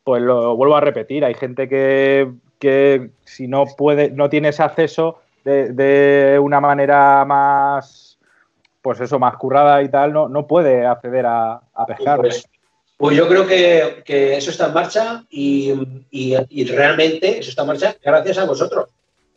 pues 0.04 0.22
lo 0.22 0.56
vuelvo 0.56 0.78
a 0.78 0.82
repetir, 0.82 1.26
hay 1.26 1.34
gente 1.34 1.68
que, 1.68 2.32
que 2.60 3.10
si 3.26 3.48
no 3.48 3.66
puede, 3.66 4.12
no 4.12 4.30
tienes 4.30 4.60
acceso 4.60 5.20
de, 5.44 5.74
de, 5.74 6.40
una 6.40 6.62
manera 6.62 7.26
más, 7.26 8.18
pues 8.82 9.02
eso, 9.02 9.20
más 9.20 9.36
currada 9.38 9.82
y 9.82 9.90
tal, 9.90 10.14
no, 10.14 10.30
no 10.30 10.48
puede 10.48 10.86
acceder 10.86 11.26
a, 11.26 11.62
a 11.74 11.86
pescar. 11.86 12.20
Pues, 12.20 12.48
pues 12.98 13.16
yo 13.16 13.28
creo 13.28 13.46
que, 13.46 14.38
eso 14.38 14.50
está 14.50 14.68
en 14.68 14.74
marcha 14.74 15.24
y, 15.30 15.74
realmente 16.66 17.40
eso 17.40 17.52
está 17.52 17.62
en 17.62 17.68
marcha 17.68 17.96
gracias 18.04 18.40
a 18.40 18.46
vosotros, 18.46 18.90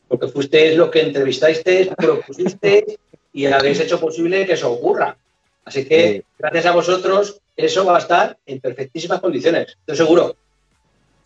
porque 0.09 0.29
fuisteis 0.29 0.77
los 0.77 0.91
que 0.91 1.03
entrevistasteis, 1.03 1.89
propusisteis 1.89 2.99
y 3.33 3.47
habéis 3.47 3.81
hecho 3.81 4.01
posible 4.01 4.47
que 4.47 4.55
eso 4.55 4.73
ocurra. 4.73 5.17
Así 5.65 5.85
que 5.85 6.25
gracias 6.39 6.67
a 6.67 6.73
vosotros 6.73 7.41
eso 7.55 7.85
va 7.85 7.97
a 7.97 8.01
estar 8.01 8.39
en 8.47 8.61
perfectísimas 8.61 9.21
condiciones, 9.21 9.77
estoy 9.81 9.97
seguro. 9.97 10.35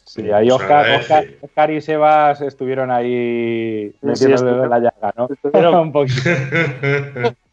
Sí, 0.05 0.31
ahí 0.31 0.51
Oscar, 0.51 1.71
y 1.71 1.81
Sebas 1.81 2.41
estuvieron 2.43 2.91
ahí 2.91 3.95
metiendo 4.03 4.67
la 4.67 4.79
llaga, 4.79 5.15
¿no? 5.17 5.29
un 5.83 5.93
poquito. 5.93 6.31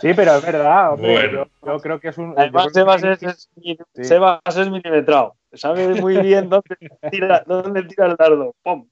Sí, 0.00 0.14
pero 0.14 0.36
es 0.36 0.44
verdad, 0.44 0.92
hombre. 0.92 1.46
Yo, 1.64 1.78
creo 1.80 2.00
que 2.00 2.08
es 2.08 2.18
un. 2.18 2.34
Además, 2.36 2.72
Sebas 2.72 3.02
es, 3.04 3.50
Sebas 3.94 4.40
es 4.56 4.70
milimetrado. 4.70 5.36
Sabe 5.52 6.00
muy 6.00 6.16
bien 6.18 6.48
dónde 6.48 6.76
tira, 7.10 7.44
dónde 7.46 7.82
tira 7.84 8.06
el 8.06 8.16
dardo. 8.16 8.54
¡Pum! 8.62 8.88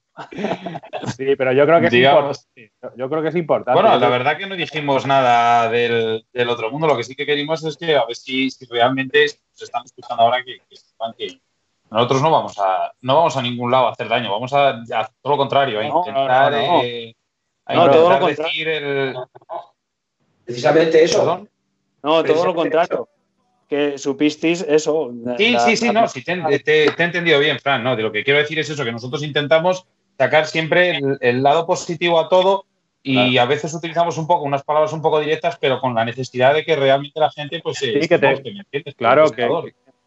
Sí, 1.17 1.37
pero 1.37 1.53
yo 1.53 1.67
creo 1.67 1.81
que 1.81 1.87
es 1.87 1.95
importante. 1.95 2.73
Yo 2.97 3.09
creo 3.09 3.23
que 3.23 3.29
es 3.29 3.37
importante. 3.37 3.81
Bueno, 3.81 3.99
la 3.99 4.09
verdad 4.09 4.37
que 4.37 4.47
no 4.47 4.57
dijimos 4.57 5.07
nada 5.07 5.69
del, 5.71 6.25
del 6.33 6.49
otro 6.49 6.71
mundo. 6.71 6.87
Lo 6.87 6.97
que 6.97 7.05
sí 7.05 7.15
que 7.15 7.27
queríamos 7.27 7.65
es 7.65 7.77
que 7.77 7.97
a 7.97 8.05
ver 8.05 8.17
si, 8.17 8.51
si 8.51 8.67
realmente 8.67 9.27
se 9.29 9.65
están 9.65 9.85
escuchando 9.85 10.23
ahora 10.23 10.45
que, 10.45 10.61
que, 11.17 11.41
nosotros 11.91 12.23
no 12.23 12.31
vamos 12.31 12.59
a 12.59 12.93
no 13.03 13.17
vamos 13.17 13.37
a 13.37 13.43
ningún 13.43 13.71
lado 13.71 13.89
a 13.89 13.93
hacer 13.93 14.09
daño. 14.09 14.31
Vamos 14.31 14.53
a, 14.53 14.71
a 14.71 15.11
todo 15.21 15.33
lo 15.33 15.37
contrario, 15.37 15.81
a 15.81 15.85
intentar, 15.85 16.55
eh, 16.55 17.15
a 17.67 17.75
intentar 17.75 18.25
decir 18.25 18.69
el 18.69 19.17
Precisamente 20.53 21.03
eso. 21.03 21.47
No, 22.03 22.25
todo 22.25 22.47
lo 22.47 22.55
contrario. 22.55 23.09
Que 23.69 23.97
supisteis 23.97 24.61
eso. 24.69 25.13
Sí, 25.39 25.57
sí, 25.65 25.77
sí, 25.77 25.91
no, 25.91 26.07
sí, 26.07 26.23
te, 26.23 26.85
he 26.85 27.03
entendido 27.03 27.39
bien, 27.39 27.59
Fran, 27.59 27.83
no, 27.83 27.97
de 27.97 28.03
lo 28.03 28.13
que 28.13 28.23
quiero 28.23 28.39
decir 28.39 28.59
es 28.59 28.69
eso, 28.69 28.85
que 28.85 28.93
nosotros 28.93 29.23
intentamos 29.23 29.87
sacar 30.19 30.47
siempre 30.47 31.01
el, 31.21 31.43
lado 31.43 31.67
positivo 31.67 32.21
a 32.21 32.29
todo 32.29 32.67
y 33.03 33.39
a 33.39 33.47
veces 33.47 33.73
utilizamos 33.73 34.19
un 34.19 34.27
poco 34.27 34.45
unas 34.45 34.63
palabras 34.63 34.93
un 34.93 35.01
poco 35.01 35.21
directas, 35.21 35.57
pero 35.59 35.81
con 35.81 35.95
la 35.95 36.05
necesidad 36.05 36.55
de 36.55 36.65
que 36.65 36.77
realmente 36.77 37.19
la 37.19 37.31
gente 37.31 37.61
pues 37.63 37.79
sí, 37.79 37.95
que, 38.07 38.19
te, 38.19 38.29
entiendes, 38.29 38.95
claro 38.95 39.31
que, 39.31 39.49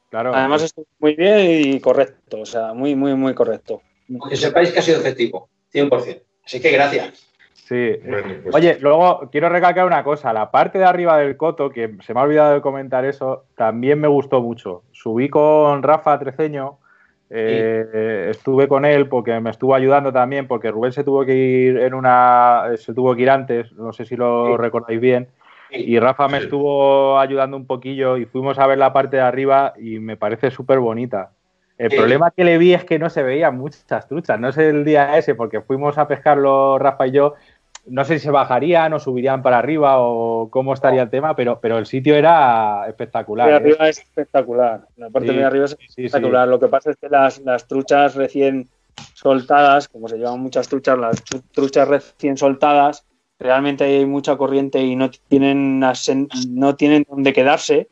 claro. 0.10 0.36
Además 0.36 0.62
estoy 0.62 0.86
muy 1.00 1.16
bien 1.16 1.74
y 1.76 1.80
correcto, 1.80 2.42
o 2.42 2.46
sea, 2.46 2.74
muy 2.74 2.96
muy 2.96 3.16
muy 3.16 3.34
correcto. 3.34 3.82
Que 4.30 4.36
sepáis 4.38 4.72
que 4.72 4.80
ha 4.80 4.84
sido 4.84 5.00
efectivo, 5.00 5.50
100%. 5.74 6.22
Así 6.46 6.62
que 6.62 6.70
gracias. 6.70 7.25
Sí. 7.66 8.00
Pues 8.44 8.54
Oye, 8.54 8.78
luego 8.80 9.28
quiero 9.32 9.50
recalcar 9.50 9.88
una 9.88 10.04
cosa. 10.04 10.32
La 10.32 10.52
parte 10.52 10.78
de 10.78 10.86
arriba 10.86 11.18
del 11.18 11.36
coto, 11.36 11.72
que 11.72 11.96
se 12.02 12.14
me 12.14 12.20
ha 12.20 12.24
olvidado 12.24 12.54
de 12.54 12.62
comentar 12.62 13.06
eso, 13.06 13.46
también 13.56 14.00
me 14.00 14.08
gustó 14.08 14.40
mucho. 14.40 14.84
Subí 14.92 15.30
con 15.30 15.82
Rafa 15.82 16.20
Treceño, 16.20 16.78
eh, 17.32 18.28
estuve 18.30 18.68
con 18.68 18.86
él 18.86 19.10
porque 19.10 19.40
me 19.40 19.50
estuvo 19.50 19.74
ayudando 19.74 20.14
también, 20.14 20.48
porque 20.48 20.70
Rubén 20.70 20.92
se 20.92 21.04
tuvo 21.04 21.26
que 21.26 21.36
ir 21.36 21.80
en 21.80 21.96
una, 21.96 22.66
se 22.78 22.94
tuvo 22.94 23.16
que 23.16 23.24
ir 23.24 23.32
antes, 23.32 23.74
no 23.74 23.92
sé 23.94 24.06
si 24.06 24.16
lo 24.16 24.58
recordáis 24.58 25.02
bien. 25.02 25.28
Y 25.72 25.98
Rafa 25.98 26.28
me 26.28 26.38
estuvo 26.38 27.18
ayudando 27.18 27.58
un 27.58 27.66
poquillo 27.66 28.18
y 28.18 28.26
fuimos 28.26 28.60
a 28.60 28.68
ver 28.68 28.78
la 28.78 28.94
parte 28.94 29.18
de 29.18 29.24
arriba 29.24 29.74
y 29.76 29.98
me 29.98 30.18
parece 30.18 30.52
súper 30.52 30.78
bonita. 30.78 31.32
El 31.78 31.90
problema 31.90 32.32
que 32.32 32.46
le 32.46 32.58
vi 32.58 32.74
es 32.74 32.86
que 32.86 32.98
no 33.00 33.10
se 33.10 33.22
veían 33.22 33.58
muchas 33.58 34.08
truchas. 34.08 34.40
No 34.40 34.52
sé 34.52 34.70
el 34.70 34.86
día 34.86 35.18
ese, 35.18 35.36
porque 35.36 35.62
fuimos 35.62 35.98
a 35.98 36.08
pescarlo 36.08 36.80
Rafa 36.80 37.08
y 37.08 37.12
yo, 37.12 37.34
no 37.88 38.04
sé 38.06 38.20
si 38.20 38.26
se 38.26 38.32
bajarían 38.32 38.94
o 38.94 39.00
subirían 39.00 39.42
para 39.42 39.60
arriba 39.60 40.00
o 40.00 40.50
cómo 40.50 40.74
estaría 40.74 41.04
el 41.04 41.10
tema, 41.10 41.36
pero, 41.36 41.60
pero 41.62 41.78
el 41.78 41.86
sitio 41.86 42.16
era 42.16 42.86
espectacular. 42.88 43.50
La 43.50 43.56
arriba 43.58 43.88
¿eh? 43.88 43.90
es 43.90 44.00
espectacular. 44.00 44.88
La 44.98 45.10
parte 45.10 45.32
de 45.32 45.44
arriba 45.44 45.66
es 45.66 45.78
espectacular. 45.80 46.48
Lo 46.48 46.60
que 46.60 46.68
pasa 46.68 46.92
es 46.92 46.98
que 46.98 47.10
las, 47.10 47.40
las, 47.40 47.68
truchas 47.68 48.16
recién 48.16 48.68
soltadas, 49.14 49.88
como 49.88 50.08
se 50.08 50.18
llaman 50.18 50.40
muchas 50.40 50.68
truchas, 50.68 50.98
las 50.98 51.24
truchas 51.52 51.88
recién 51.88 52.38
soltadas, 52.38 53.06
realmente 53.40 53.84
hay 53.84 54.06
mucha 54.06 54.36
corriente 54.36 54.82
y 54.82 54.96
no 54.96 55.12
tienen, 55.28 55.80
no 56.50 56.76
tienen 56.76 57.06
donde 57.08 57.34
quedarse 57.34 57.90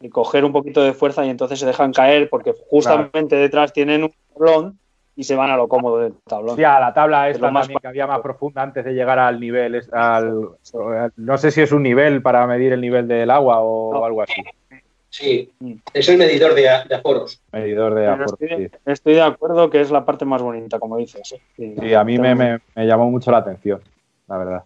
y 0.00 0.08
coger 0.08 0.44
un 0.44 0.52
poquito 0.52 0.82
de 0.82 0.92
fuerza 0.92 1.24
y 1.24 1.30
entonces 1.30 1.58
se 1.58 1.66
dejan 1.66 1.92
caer 1.92 2.28
porque 2.28 2.54
justamente 2.70 3.36
detrás 3.36 3.72
tienen 3.72 4.04
un 4.04 4.12
tablón 4.32 4.78
y 5.16 5.24
se 5.24 5.36
van 5.36 5.50
a 5.50 5.56
lo 5.56 5.68
cómodo 5.68 5.98
del 5.98 6.14
tablón. 6.26 6.56
Sí, 6.56 6.64
a 6.64 6.80
la 6.80 6.92
tabla 6.92 7.28
esta 7.28 7.50
más 7.50 7.68
que 7.68 7.86
había 7.86 8.06
más 8.06 8.20
profunda 8.20 8.62
antes 8.62 8.84
de 8.84 8.92
llegar 8.92 9.18
al 9.18 9.38
nivel, 9.38 9.80
al, 9.92 10.48
no 11.16 11.38
sé 11.38 11.50
si 11.50 11.60
es 11.62 11.72
un 11.72 11.82
nivel 11.82 12.22
para 12.22 12.46
medir 12.46 12.72
el 12.72 12.80
nivel 12.80 13.06
del 13.06 13.30
agua 13.30 13.60
o 13.60 14.04
algo 14.04 14.22
así. 14.22 14.42
Sí, 15.14 15.48
es 15.92 16.08
el 16.08 16.18
medidor 16.18 16.56
de, 16.56 16.68
aforos. 16.68 17.40
Medidor 17.52 17.94
de 17.94 18.08
aforos, 18.08 18.34
estoy, 18.84 19.14
de 19.14 19.22
acuerdo 19.22 19.70
que 19.70 19.80
es 19.80 19.92
la 19.92 20.04
parte 20.04 20.24
más 20.24 20.42
bonita, 20.42 20.80
como 20.80 20.96
dices. 20.96 21.36
Sí, 21.54 21.94
a 21.94 22.02
mí 22.02 22.18
me, 22.18 22.58
llamó 22.74 23.08
mucho 23.12 23.30
la 23.30 23.38
atención, 23.38 23.80
la 24.26 24.38
verdad. 24.38 24.64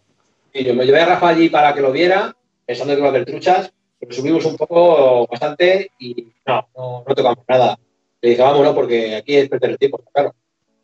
Y 0.55 0.65
yo 0.65 0.75
me 0.75 0.87
llevé 0.87 1.03
a 1.03 1.05
Rafa 1.05 1.29
allí 1.29 1.51
para 1.51 1.75
que 1.75 1.83
lo 1.83 1.93
viera, 1.93 2.35
pensando 2.65 2.95
que 2.95 3.01
iba 3.01 3.09
a 3.09 3.11
haber 3.11 3.27
truchas, 3.27 3.71
pero 4.01 4.11
subimos 4.11 4.47
un 4.47 4.57
poco 4.57 5.27
bastante 5.27 5.91
y 5.99 6.29
no, 6.47 6.67
no, 6.75 7.05
no 7.07 7.15
tocamos 7.15 7.45
nada. 7.47 7.79
Le 8.21 8.31
dije, 8.31 8.43
vámonos, 8.43 8.75
porque 8.75 9.17
aquí 9.17 9.37
es 9.37 9.49
perder 9.49 9.71
el 9.71 9.79
tiempo, 9.79 10.03
claro. 10.13 10.35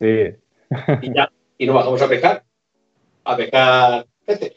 Sí. 0.01 0.35
Y 1.03 1.15
ya, 1.15 1.31
y 1.59 1.67
nos 1.67 1.77
bajamos 1.77 2.03
a 2.03 2.09
pescar. 2.09 2.45
A 3.25 3.37
pescar 3.37 4.07
este. 4.27 4.57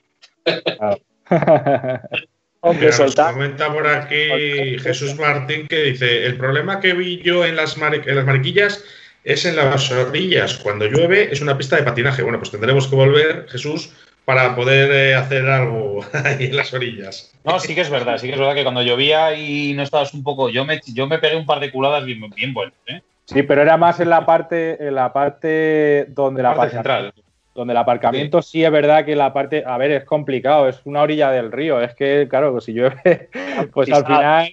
Aunque 2.61 2.91
soltar. 2.91 3.33
Comenta 3.33 3.71
por 3.71 3.87
aquí 3.87 4.77
Jesús 4.79 5.15
Martín 5.15 5.67
que 5.67 5.83
dice: 5.83 6.25
El 6.25 6.37
problema 6.37 6.79
que 6.79 6.93
vi 6.93 7.21
yo 7.21 7.45
en 7.45 7.55
las, 7.55 7.77
en 7.77 8.15
las 8.15 8.25
mariquillas 8.25 8.83
es 9.23 9.45
en 9.45 9.55
las 9.55 9.91
orillas. 9.91 10.57
Cuando 10.57 10.85
llueve 10.85 11.31
es 11.31 11.41
una 11.41 11.57
pista 11.57 11.75
de 11.75 11.83
patinaje. 11.83 12.23
Bueno, 12.23 12.39
pues 12.39 12.51
tendremos 12.51 12.87
que 12.87 12.95
volver, 12.95 13.45
Jesús, 13.49 13.93
para 14.27 14.57
poder 14.57 14.91
eh, 14.91 15.15
hacer 15.15 15.47
algo 15.47 16.01
ahí 16.25 16.47
en 16.47 16.57
las 16.57 16.73
orillas. 16.73 17.33
No, 17.45 17.61
sí 17.61 17.73
que 17.73 17.79
es 17.79 17.89
verdad, 17.89 18.17
sí 18.17 18.27
que 18.27 18.33
es 18.33 18.39
verdad 18.39 18.55
que 18.55 18.63
cuando 18.63 18.81
llovía 18.81 19.33
y 19.33 19.73
no 19.73 19.83
estabas 19.83 20.13
un 20.13 20.21
poco, 20.21 20.49
yo 20.49 20.65
me, 20.65 20.81
yo 20.85 21.07
me 21.07 21.17
pegué 21.17 21.37
un 21.37 21.45
par 21.45 21.61
de 21.61 21.71
culadas 21.71 22.03
bien, 22.03 22.19
bien 22.35 22.53
buenas, 22.53 22.75
¿eh? 22.87 23.01
Sí, 23.23 23.43
pero 23.43 23.61
era 23.61 23.77
más 23.77 24.01
en 24.01 24.09
la 24.09 24.25
parte, 24.25 24.85
en 24.85 24.95
la 24.95 25.13
parte 25.13 26.07
donde 26.09 26.43
la, 26.43 26.55
parte 26.55 26.75
central. 26.75 27.13
Donde 27.55 27.71
el 27.71 27.77
aparcamiento 27.77 28.41
sí. 28.41 28.65
es 28.65 28.71
verdad 28.71 29.05
que 29.05 29.15
la 29.15 29.31
parte, 29.31 29.63
a 29.65 29.77
ver, 29.77 29.91
es 29.91 30.03
complicado, 30.03 30.67
es 30.67 30.81
una 30.83 31.03
orilla 31.03 31.31
del 31.31 31.49
río, 31.49 31.79
es 31.79 31.95
que, 31.95 32.27
claro, 32.29 32.59
si 32.59 32.73
llueve, 32.73 33.29
pues 33.73 33.89
al 33.93 34.05
final... 34.05 34.51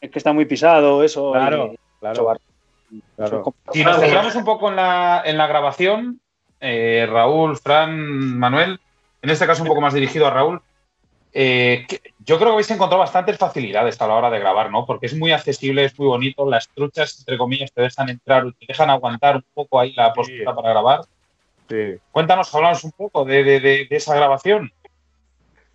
Es 0.00 0.10
que 0.10 0.18
está 0.20 0.32
muy 0.32 0.44
pisado 0.44 1.02
eso. 1.02 1.32
Claro, 1.32 1.74
claro. 1.98 2.36
Si 3.72 3.82
nos 3.82 3.98
centramos 3.98 4.36
un 4.36 4.44
poco 4.44 4.68
en 4.68 4.76
la, 4.76 5.22
en 5.24 5.36
la 5.36 5.48
grabación, 5.48 6.20
eh, 6.60 7.08
Raúl, 7.10 7.56
Fran, 7.56 8.38
Manuel, 8.38 8.78
en 9.24 9.30
este 9.30 9.46
caso 9.46 9.62
un 9.62 9.68
poco 9.68 9.80
más 9.80 9.94
dirigido 9.94 10.26
a 10.26 10.30
Raúl, 10.30 10.60
eh, 11.32 11.86
yo 12.20 12.36
creo 12.36 12.50
que 12.50 12.52
habéis 12.52 12.70
encontrado 12.70 13.00
bastantes 13.00 13.38
facilidades 13.38 14.00
a 14.00 14.06
la 14.06 14.14
hora 14.14 14.30
de 14.30 14.38
grabar, 14.38 14.70
¿no? 14.70 14.84
Porque 14.84 15.06
es 15.06 15.16
muy 15.16 15.32
accesible, 15.32 15.84
es 15.84 15.98
muy 15.98 16.08
bonito, 16.08 16.48
las 16.48 16.68
truchas, 16.68 17.18
entre 17.20 17.38
comillas, 17.38 17.72
te 17.72 17.80
dejan 17.80 18.10
entrar, 18.10 18.44
te 18.52 18.66
dejan 18.68 18.90
aguantar 18.90 19.36
un 19.36 19.44
poco 19.54 19.80
ahí 19.80 19.94
la 19.94 20.12
postura 20.12 20.54
para 20.54 20.70
grabar. 20.70 21.00
Sí. 21.70 21.96
Cuéntanos, 22.12 22.54
hablamos 22.54 22.84
un 22.84 22.92
poco 22.92 23.24
de, 23.24 23.88
esa 23.90 24.14
grabación. 24.14 24.70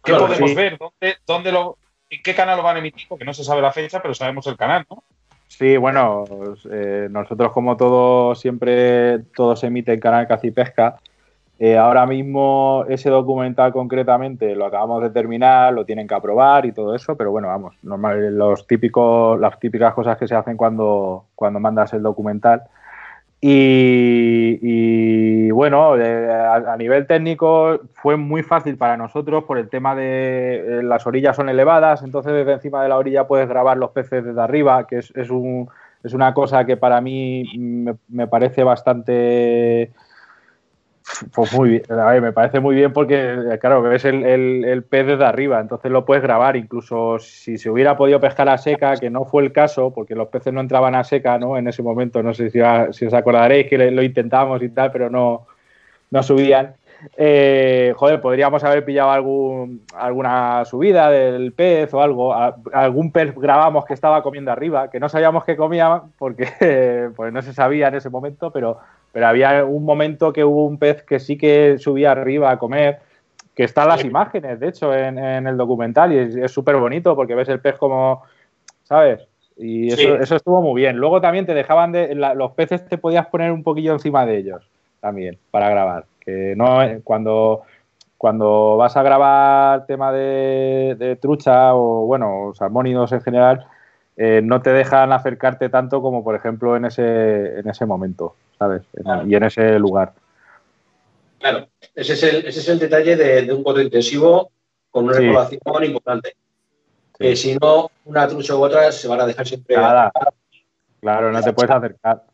¿Qué 0.03 0.13
podemos 0.13 0.53
ver? 0.53 0.77
¿Dónde, 1.25 1.51
lo, 1.51 1.77
¿En 2.09 2.21
qué 2.21 2.35
canal 2.35 2.57
lo 2.57 2.63
van 2.63 2.75
a 2.75 2.79
emitir? 2.79 3.07
Porque 3.09 3.25
no 3.25 3.33
se 3.33 3.43
sabe 3.43 3.63
la 3.63 3.73
fecha, 3.73 3.99
pero 3.99 4.13
sabemos 4.13 4.45
el 4.45 4.57
canal, 4.57 4.85
¿no? 4.89 5.03
Sí, 5.47 5.75
bueno, 5.75 6.25
eh, 6.71 7.07
nosotros 7.09 7.51
como 7.51 7.75
todo, 7.75 8.35
siempre 8.35 9.19
todo 9.35 9.55
se 9.55 9.67
emite 9.67 9.91
en 9.91 9.99
Canal 9.99 10.27
Cacipesca. 10.27 10.99
Eh, 11.61 11.77
ahora 11.77 12.05
mismo 12.05 12.85
ese 12.87 13.09
documental 13.09 13.73
concretamente 13.73 14.55
lo 14.55 14.65
acabamos 14.65 15.01
de 15.01 15.09
terminar, 15.09 15.73
lo 15.73 15.83
tienen 15.85 16.07
que 16.07 16.15
aprobar 16.15 16.65
y 16.65 16.71
todo 16.71 16.95
eso, 16.95 17.17
pero 17.17 17.31
bueno, 17.31 17.49
vamos, 17.49 17.75
normal, 17.83 18.33
los 18.37 18.65
típicos, 18.65 19.37
las 19.37 19.59
típicas 19.59 19.93
cosas 19.93 20.17
que 20.17 20.25
se 20.25 20.35
hacen 20.35 20.55
cuando, 20.55 21.25
cuando 21.35 21.59
mandas 21.59 21.91
el 21.91 22.01
documental. 22.01 22.63
Y, 23.41 24.69
bueno, 25.51 25.97
eh, 25.97 26.31
a, 26.31 26.75
nivel 26.77 27.07
técnico 27.07 27.81
fue 27.93 28.15
muy 28.17 28.43
fácil 28.43 28.77
para 28.77 28.95
nosotros 28.97 29.43
por 29.45 29.57
el 29.57 29.69
tema 29.69 29.95
de 29.95 30.79
eh, 30.79 30.83
las 30.83 31.07
orillas 31.07 31.35
son 31.35 31.49
elevadas, 31.49 32.03
entonces 32.03 32.33
desde 32.33 32.53
encima 32.53 32.83
de 32.83 32.89
la 32.89 32.97
orilla 32.97 33.27
puedes 33.27 33.47
grabar 33.49 33.77
los 33.77 33.91
peces 33.91 34.23
desde 34.25 34.41
arriba, 34.41 34.87
que 34.87 34.99
es, 34.99 35.11
es, 35.15 35.29
un, 35.29 35.69
es 36.03 36.13
una 36.13 36.33
cosa 36.33 36.65
que 36.65 36.77
para 36.77 37.01
mí 37.01 37.43
me 38.09 38.27
parece 38.27 38.63
bastante 38.63 39.91
pues 41.33 41.53
muy 41.53 41.69
bien, 41.69 41.83
me 42.21 42.31
parece 42.31 42.59
muy 42.59 42.75
bien 42.75 42.93
porque, 42.93 43.57
claro, 43.59 43.81
ves 43.81 44.05
el, 44.05 44.83
pez 44.89 45.07
desde 45.07 45.25
arriba, 45.25 45.59
entonces 45.59 45.91
lo 45.91 46.05
puedes 46.05 46.23
grabar. 46.23 46.55
Incluso 46.55 47.19
si 47.19 47.57
se 47.57 47.69
hubiera 47.69 47.97
podido 47.97 48.19
pescar 48.19 48.49
a 48.49 48.57
seca, 48.57 48.95
que 48.97 49.09
no 49.09 49.25
fue 49.25 49.43
el 49.43 49.51
caso, 49.51 49.91
porque 49.93 50.15
los 50.15 50.27
peces 50.29 50.53
no 50.53 50.61
entraban 50.61 50.95
a 50.95 51.03
seca 51.03 51.37
¿no? 51.37 51.57
en 51.57 51.67
ese 51.67 51.83
momento, 51.83 52.21
no 52.23 52.33
sé 52.33 52.49
si, 52.49 52.59
si 52.91 53.05
os 53.05 53.13
acordaréis 53.13 53.67
que 53.67 53.91
lo 53.91 54.03
intentamos 54.03 54.61
y 54.61 54.69
tal, 54.69 54.91
pero 54.91 55.09
no, 55.09 55.47
no 56.11 56.23
subían. 56.23 56.75
Eh, 57.15 57.93
joder, 57.95 58.19
podríamos 58.19 58.63
haber 58.63 58.83
pillado 58.83 59.11
algún, 59.11 59.85
alguna 59.95 60.65
subida 60.65 61.09
del 61.09 61.53
pez 61.53 61.93
o 61.93 62.01
algo. 62.01 62.33
algún 62.73 63.11
pez 63.11 63.33
grabamos 63.35 63.85
que 63.85 63.93
estaba 63.93 64.21
comiendo 64.21 64.51
arriba, 64.51 64.89
que 64.89 64.99
no 64.99 65.07
sabíamos 65.09 65.45
que 65.45 65.55
comía 65.55 66.01
porque 66.17 67.09
pues 67.15 67.31
no 67.31 67.41
se 67.41 67.53
sabía 67.53 67.87
en 67.87 67.95
ese 67.95 68.09
momento, 68.09 68.51
pero 68.51 68.79
pero 69.11 69.27
había 69.27 69.65
un 69.65 69.85
momento 69.85 70.31
que 70.33 70.43
hubo 70.43 70.65
un 70.65 70.77
pez 70.77 71.03
que 71.03 71.19
sí 71.19 71.37
que 71.37 71.77
subía 71.79 72.11
arriba 72.11 72.51
a 72.51 72.59
comer, 72.59 72.99
que 73.55 73.63
están 73.63 73.89
las 73.89 74.05
imágenes, 74.05 74.59
de 74.59 74.69
hecho, 74.69 74.95
en, 74.95 75.17
el 75.17 75.57
documental, 75.57 76.13
y 76.13 76.41
es 76.41 76.51
súper 76.51 76.77
bonito 76.77 77.15
porque 77.15 77.35
ves 77.35 77.49
el 77.49 77.59
pez 77.59 77.75
como, 77.77 78.23
¿sabes? 78.83 79.27
Y 79.57 79.91
eso, 79.91 80.35
estuvo 80.35 80.61
muy 80.61 80.81
bien. 80.81 80.95
Luego 80.95 81.19
también 81.19 81.45
te 81.45 81.53
dejaban 81.53 81.91
de. 81.91 82.15
los 82.15 82.51
peces 82.53 82.85
te 82.87 82.97
podías 82.97 83.27
poner 83.27 83.51
un 83.51 83.61
poquillo 83.61 83.91
encima 83.91 84.25
de 84.25 84.37
ellos 84.37 84.69
también 85.01 85.37
para 85.51 85.69
grabar. 85.69 86.05
Que 86.21 86.53
no 86.55 86.79
cuando, 87.03 87.63
cuando 88.17 88.77
vas 88.77 88.95
a 88.95 89.03
grabar 89.03 89.85
tema 89.85 90.13
de, 90.13 91.17
trucha 91.21 91.75
o 91.75 92.05
bueno, 92.05 92.51
salmónidos 92.53 93.11
en 93.11 93.21
general, 93.21 93.67
eh, 94.21 94.41
no 94.43 94.61
te 94.61 94.71
dejan 94.71 95.13
acercarte 95.13 95.69
tanto 95.69 96.01
como 96.01 96.23
por 96.23 96.35
ejemplo 96.35 96.75
en 96.75 96.83
ese, 96.83 97.59
en 97.59 97.69
ese 97.69 97.85
momento. 97.85 98.35
¿sabes? 98.59 98.81
Y 99.25 99.35
en 99.35 99.43
ese 99.43 99.79
lugar. 99.79 100.13
Claro, 101.39 101.69
ese 101.95 102.13
es 102.13 102.23
el, 102.23 102.35
ese 102.45 102.59
es 102.59 102.67
el 102.67 102.79
detalle 102.79 103.15
de, 103.15 103.53
un 103.53 103.63
coto 103.63 103.81
intensivo 103.81 104.51
con 104.91 105.05
una 105.05 105.17
sí. 105.47 105.55
importante. 105.85 106.35
Que 107.17 107.35
si 107.35 107.55
no, 107.55 107.89
una 108.05 108.27
trucha 108.27 108.55
u 108.55 108.63
otra 108.63 108.91
se 108.91 109.07
van 109.07 109.21
a 109.21 109.25
dejar 109.25 109.47
siempre. 109.47 109.75
Nada. 109.77 110.11
Claro, 110.99 111.31
no 111.31 111.41
te 111.41 111.53
puedes 111.53 111.71
acercar. 111.71 112.25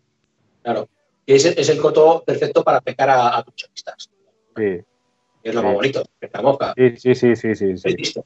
Claro. 0.64 0.90
Y 1.28 1.34
ese 1.36 1.60
es 1.60 1.70
el 1.70 1.80
coto 1.80 2.24
perfecto 2.26 2.64
para 2.64 2.82
pescar 2.82 3.12
a, 3.12 3.38
a 3.38 3.44
truchistas. 3.44 4.10
Sí. 4.56 4.82
Es 5.44 5.54
lo 5.54 5.62
más 5.62 5.76
bonito, 5.76 6.04
esta 6.20 6.42
mosca. 6.42 6.74
Sí, 6.76 6.96
sí, 6.98 7.16
sí, 7.16 7.36
sí, 7.36 7.56
sí. 7.56 7.78
sí 7.78 8.22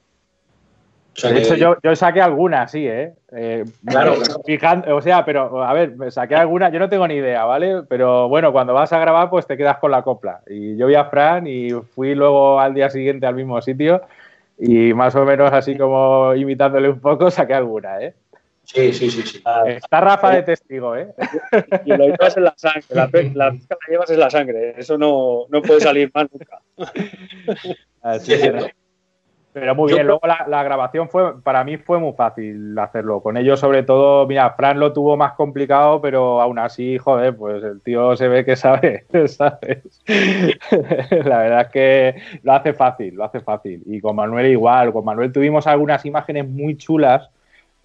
de 1.28 1.40
hecho, 1.40 1.56
yo, 1.56 1.76
yo, 1.84 1.96
saqué 1.96 2.22
algunas, 2.22 2.72
sí, 2.72 2.88
¿eh? 2.88 3.14
eh 3.32 3.66
claro, 3.86 4.16
fijando, 4.46 4.96
o 4.96 5.02
sea, 5.02 5.26
pero 5.26 5.64
a 5.64 5.74
ver, 5.74 5.94
saqué 6.12 6.36
algunas, 6.36 6.72
yo 6.72 6.80
no 6.80 6.90
tengo 6.90 7.08
ni 7.08 7.16
idea, 7.16 7.46
¿vale? 7.46 7.84
Pero 7.90 8.30
bueno, 8.30 8.52
cuando 8.52 8.74
vas 8.74 8.94
a 8.94 9.00
grabar, 9.00 9.30
pues 9.30 9.48
te 9.48 9.58
quedas 9.58 9.78
con 9.80 9.92
la 9.92 10.04
copla. 10.04 10.42
Y 10.48 10.78
yo 10.78 10.88
vi 10.88 10.96
a 10.96 11.06
Fran 11.06 11.48
y 11.48 11.72
fui 11.72 12.16
luego 12.16 12.60
al 12.60 12.74
día 12.74 12.90
siguiente 12.90 13.26
al 13.26 13.36
mismo 13.36 13.62
sitio 13.62 14.02
y 14.58 14.94
más 14.94 15.16
o 15.16 15.26
menos 15.26 15.52
así 15.54 15.78
como 15.78 16.36
imitándole 16.36 16.90
un 16.90 17.00
poco, 17.00 17.32
saqué 17.32 17.54
alguna, 17.54 18.02
¿eh? 18.02 18.14
Sí, 18.64 18.94
sí, 18.94 19.10
sí, 19.10 19.24
sí. 19.24 19.42
Ah, 19.46 19.64
está 19.66 20.00
Rafa 20.00 20.30
de 20.30 20.44
testigo, 20.44 20.96
¿eh? 20.96 21.08
Y 21.86 21.90
lo 21.90 22.06
llevas 22.06 22.38
en 22.38 22.44
la 22.44 22.54
sangre, 22.56 22.86
la, 22.90 23.10
la, 23.12 23.52
la 23.52 23.78
llevas 23.88 24.10
en 24.12 24.20
la 24.20 24.30
sangre, 24.30 24.76
eso 24.78 24.98
no, 24.98 25.46
no 25.50 25.62
puede 25.62 25.80
salir 25.80 26.12
mal 26.14 26.30
nunca. 26.32 26.62
Así 28.02 28.34
es. 28.34 28.74
Pero 29.52 29.74
muy 29.74 29.92
bien, 29.92 30.06
luego 30.06 30.22
la, 30.26 30.64
grabación 30.64 31.10
fue, 31.10 31.42
para 31.42 31.64
mí 31.64 31.78
fue 31.78 31.98
muy 31.98 32.14
fácil 32.14 32.78
hacerlo. 32.78 33.22
Con 33.22 33.36
ellos, 33.36 33.60
sobre 33.60 33.82
todo, 33.82 34.28
mira, 34.28 34.52
Fran 34.52 34.80
lo 34.80 34.94
tuvo 34.94 35.18
más 35.18 35.34
complicado, 35.34 36.02
pero 36.02 36.40
aún 36.40 36.60
así, 36.60 37.00
joder, 37.00 37.36
pues 37.36 37.64
el 37.64 37.82
tío 37.82 38.16
se 38.16 38.28
ve 38.28 38.46
que 38.46 38.56
sabe, 38.56 39.06
¿sabes? 39.28 40.02
la 40.06 41.40
verdad 41.40 41.62
es 41.62 41.68
que 41.70 42.16
lo 42.44 42.54
hace 42.54 42.74
fácil, 42.74 43.16
lo 43.16 43.24
hace 43.24 43.40
fácil. 43.40 43.82
Y 43.88 44.00
con 44.02 44.16
Manuel 44.16 44.46
igual, 44.46 44.94
con 44.94 45.04
Manuel 45.04 45.32
tuvimos 45.32 45.66
algunas 45.66 46.06
imágenes 46.06 46.48
muy 46.48 46.78
chulas. 46.78 47.32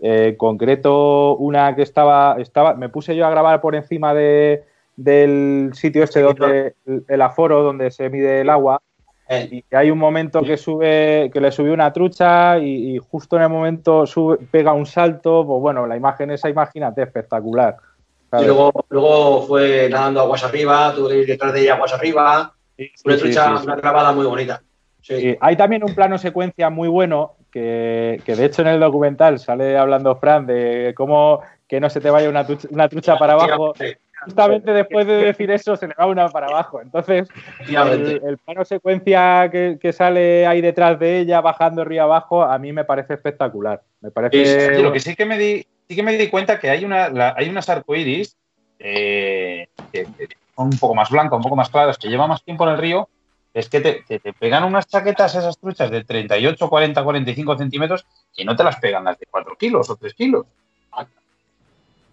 Eh, 0.01 0.29
en 0.29 0.37
concreto, 0.37 1.37
una 1.37 1.75
que 1.75 1.83
estaba, 1.83 2.37
estaba, 2.39 2.75
me 2.75 2.91
puse 2.91 3.17
yo 3.17 3.25
a 3.27 3.31
grabar 3.31 3.63
por 3.63 3.75
encima 3.75 4.13
de, 4.13 4.65
del 4.97 5.71
sitio 5.73 6.05
este 6.05 6.21
donde 6.21 6.75
el 7.09 7.23
aforo 7.23 7.63
donde 7.63 7.91
se 7.91 8.11
mide 8.11 8.43
el 8.43 8.51
agua 8.51 8.83
eh. 9.29 9.49
Y 9.51 9.75
hay 9.75 9.91
un 9.91 9.99
momento 9.99 10.43
que 10.43 10.57
sube, 10.57 11.31
que 11.33 11.41
le 11.41 11.51
subió 11.51 11.73
una 11.73 11.93
trucha 11.93 12.59
y, 12.59 12.99
justo 12.99 13.37
en 13.37 13.43
el 13.43 13.49
momento 13.49 14.07
sube, 14.07 14.39
pega 14.51 14.73
un 14.73 14.87
salto, 14.87 15.45
pues 15.47 15.61
bueno, 15.61 15.87
la 15.87 15.97
imagen 15.97 16.31
esa, 16.31 16.49
imagínate, 16.49 17.03
espectacular. 17.03 17.77
Y 18.41 18.45
luego, 18.45 18.73
luego 18.89 19.43
fue 19.43 19.89
nadando 19.89 20.21
aguas 20.21 20.43
arriba, 20.43 20.93
tuve 20.95 21.11
que 21.11 21.19
ir 21.21 21.27
detrás 21.27 21.53
de 21.53 21.63
ella 21.63 21.75
aguas 21.75 21.93
arriba, 21.93 22.53
una 23.05 23.17
trucha, 23.17 23.63
una 23.63 23.77
grabada 23.77 24.13
muy 24.13 24.27
bonita. 24.27 24.61
Hay 25.41 25.57
también 25.57 25.85
un 25.85 25.95
plano 25.95 26.19
secuencia 26.19 26.71
muy 26.71 26.89
bueno 26.89 27.37
que, 27.51 28.21
que, 28.25 28.35
de 28.35 28.47
hecho 28.47 28.63
en 28.63 28.69
el 28.69 28.81
documental 28.81 29.39
sale 29.39 29.77
hablando 29.77 30.17
Fran 30.17 30.47
de 30.47 30.93
cómo 30.97 31.41
que 31.69 31.81
no 31.81 31.91
se 31.91 32.01
te 32.01 32.11
vaya 32.11 32.29
una 32.29 32.47
trucha, 32.47 32.69
una 32.71 32.89
trucha 32.89 33.17
para 33.17 33.35
abajo 33.35 33.75
justamente 34.25 34.73
después 34.73 35.07
de 35.07 35.15
decir 35.15 35.51
eso 35.51 35.77
se 35.77 35.89
le 35.89 35.95
va 35.95 36.07
una 36.07 36.29
para 36.29 36.47
abajo. 36.47 36.81
Entonces, 36.81 37.29
el, 37.69 38.39
plano 38.39 38.65
secuencia 38.65 39.51
que, 39.51 39.93
sale 39.93 40.47
ahí 40.47 40.61
detrás 40.61 40.99
de 40.99 41.21
ella, 41.21 41.41
bajando 41.41 41.85
río 41.85 42.05
abajo, 42.05 42.43
a 42.43 42.59
mí 42.59 42.73
me 42.73 42.85
parece 42.85 43.15
espectacular. 43.15 43.83
Me 44.01 44.11
parece... 44.11 44.83
lo 44.83 44.93
que 44.93 45.01
sí 45.01 45.15
que 45.15 45.27
me 45.27 45.39
di, 45.39 45.67
sí 45.89 45.97
que 45.97 46.03
me 46.03 46.17
di 46.17 46.29
cuenta 46.29 46.59
que 46.59 46.71
hay, 46.71 46.85
una, 46.85 47.35
hay 47.37 47.49
unas 47.49 47.69
arcoíris 47.69 48.37
eh, 48.79 49.69
que, 49.93 50.07
son 50.57 50.67
un 50.67 50.79
poco 50.79 50.95
más 50.95 51.11
blancas, 51.11 51.37
un 51.37 51.43
poco 51.43 51.57
más 51.57 51.71
claras, 51.71 51.99
que 51.99 52.09
llevan 52.09 52.29
más 52.29 52.43
tiempo 52.43 52.65
en 52.65 52.75
el 52.75 52.79
río, 52.79 53.09
es 53.53 53.69
que 53.69 53.81
te, 53.81 54.03
te, 54.07 54.33
pegan 54.33 54.65
unas 54.65 54.87
chaquetas 54.87 55.35
esas 55.35 55.59
truchas 55.59 55.91
de 55.91 56.03
38, 56.03 56.69
40, 56.69 57.05
45 57.05 57.59
centímetros 57.59 58.05
y 58.37 58.45
no 58.45 58.57
te 58.57 58.65
las 58.65 58.77
pegan 58.77 59.05
las 59.05 59.19
de 59.19 59.27
4 59.31 59.57
kilos 59.57 59.89
o 59.91 59.97
3 59.97 60.13
kilos. 60.15 60.47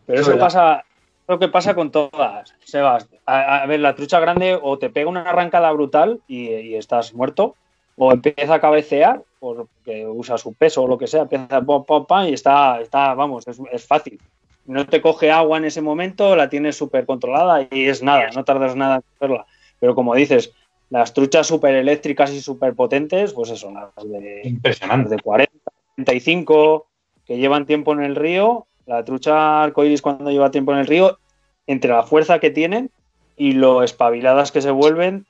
Pero 0.05 0.21
eso 0.21 0.37
pasa, 0.37 0.83
lo 1.31 1.39
que 1.39 1.47
pasa 1.47 1.73
con 1.73 1.91
todas, 1.91 2.53
Sebas. 2.65 3.07
A, 3.25 3.65
ver, 3.65 3.79
la 3.79 3.95
trucha 3.95 4.19
grande 4.19 4.59
o 4.61 4.77
te 4.77 4.89
pega 4.89 5.09
una 5.09 5.21
arrancada 5.21 5.71
brutal 5.71 6.19
y, 6.27 6.75
estás 6.75 7.13
muerto, 7.13 7.55
o 7.95 8.11
empieza 8.11 8.55
a 8.55 8.59
cabecear 8.59 9.23
porque 9.39 10.05
usa 10.05 10.37
su 10.37 10.53
peso 10.53 10.83
o 10.83 10.87
lo 10.87 10.97
que 10.97 11.07
sea, 11.07 11.21
empieza 11.21 11.47
pam, 11.47 11.85
pam, 11.85 12.05
pam, 12.05 12.27
y 12.27 12.33
está, 12.33 12.81
está 12.81 13.13
vamos, 13.13 13.45
es, 13.47 13.87
fácil. 13.87 14.19
No 14.65 14.85
te 14.85 15.01
coge 15.01 15.31
agua 15.31 15.57
en 15.57 15.65
ese 15.65 15.81
momento, 15.81 16.35
la 16.35 16.49
tienes 16.49 16.75
súper 16.75 17.05
controlada 17.05 17.65
y 17.71 17.85
es 17.85 18.03
nada, 18.03 18.29
no 18.35 18.43
tardas 18.43 18.75
nada 18.75 18.95
en 18.95 19.03
hacerla. 19.15 19.45
Pero 19.79 19.95
como 19.95 20.13
dices, 20.13 20.53
las 20.89 21.13
truchas 21.13 21.47
súper 21.47 21.75
eléctricas 21.75 22.33
y 22.33 22.41
súper 22.41 22.75
potentes, 22.75 23.31
pues 23.31 23.51
eso, 23.51 23.71
las 23.71 24.05
de, 24.05 24.41
Impresionante. 24.43 25.15
de 25.15 25.21
40, 25.21 25.53
35, 25.95 26.87
que 27.25 27.37
llevan 27.37 27.65
tiempo 27.65 27.93
en 27.93 28.03
el 28.03 28.17
río, 28.17 28.67
la 28.85 29.05
trucha 29.05 29.63
arcoíris 29.63 30.01
cuando 30.01 30.29
lleva 30.29 30.51
tiempo 30.51 30.73
en 30.73 30.79
el 30.79 30.87
río 30.87 31.17
entre 31.67 31.91
la 31.91 32.03
fuerza 32.03 32.39
que 32.39 32.51
tienen 32.51 32.91
y 33.37 33.53
lo 33.53 33.83
espabiladas 33.83 34.51
que 34.51 34.61
se 34.61 34.71
vuelven, 34.71 35.25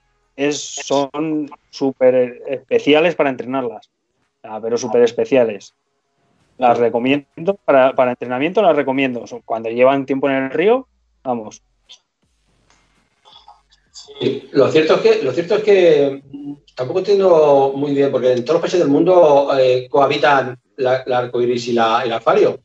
son 0.52 1.50
súper 1.70 2.42
especiales 2.48 3.16
para 3.16 3.30
entrenarlas. 3.30 3.90
pero 4.62 4.78
súper 4.78 5.04
especiales. 5.04 5.74
Las 6.58 6.78
recomiendo, 6.78 7.56
para, 7.66 7.96
para, 7.96 8.12
entrenamiento 8.12 8.62
las 8.62 8.76
recomiendo. 8.76 9.26
Cuando 9.46 9.70
llevan 9.70 10.06
tiempo 10.06 10.30
en 10.30 10.36
el 10.36 10.52
río, 10.52 10.88
vamos. 11.24 11.62
lo 14.52 14.72
cierto 14.72 14.96
es 14.96 15.02
que, 15.02 15.24
lo 15.24 15.32
cierto 15.32 15.56
es 15.56 15.64
que 15.64 16.22
tampoco 16.76 17.00
entiendo 17.00 17.74
muy 17.76 17.94
bien, 17.94 18.12
porque 18.12 18.34
en 18.34 18.46
todos 18.46 18.56
los 18.56 18.62
países 18.62 18.80
del 18.80 18.90
mundo 18.90 19.50
eh, 19.58 19.88
cohabitan 19.90 20.60
la, 20.78 21.04
la 21.06 21.20
arcoiris 21.20 21.68
y 21.68 21.74
la, 21.74 22.02
el 22.04 22.14
alfario. 22.14 22.60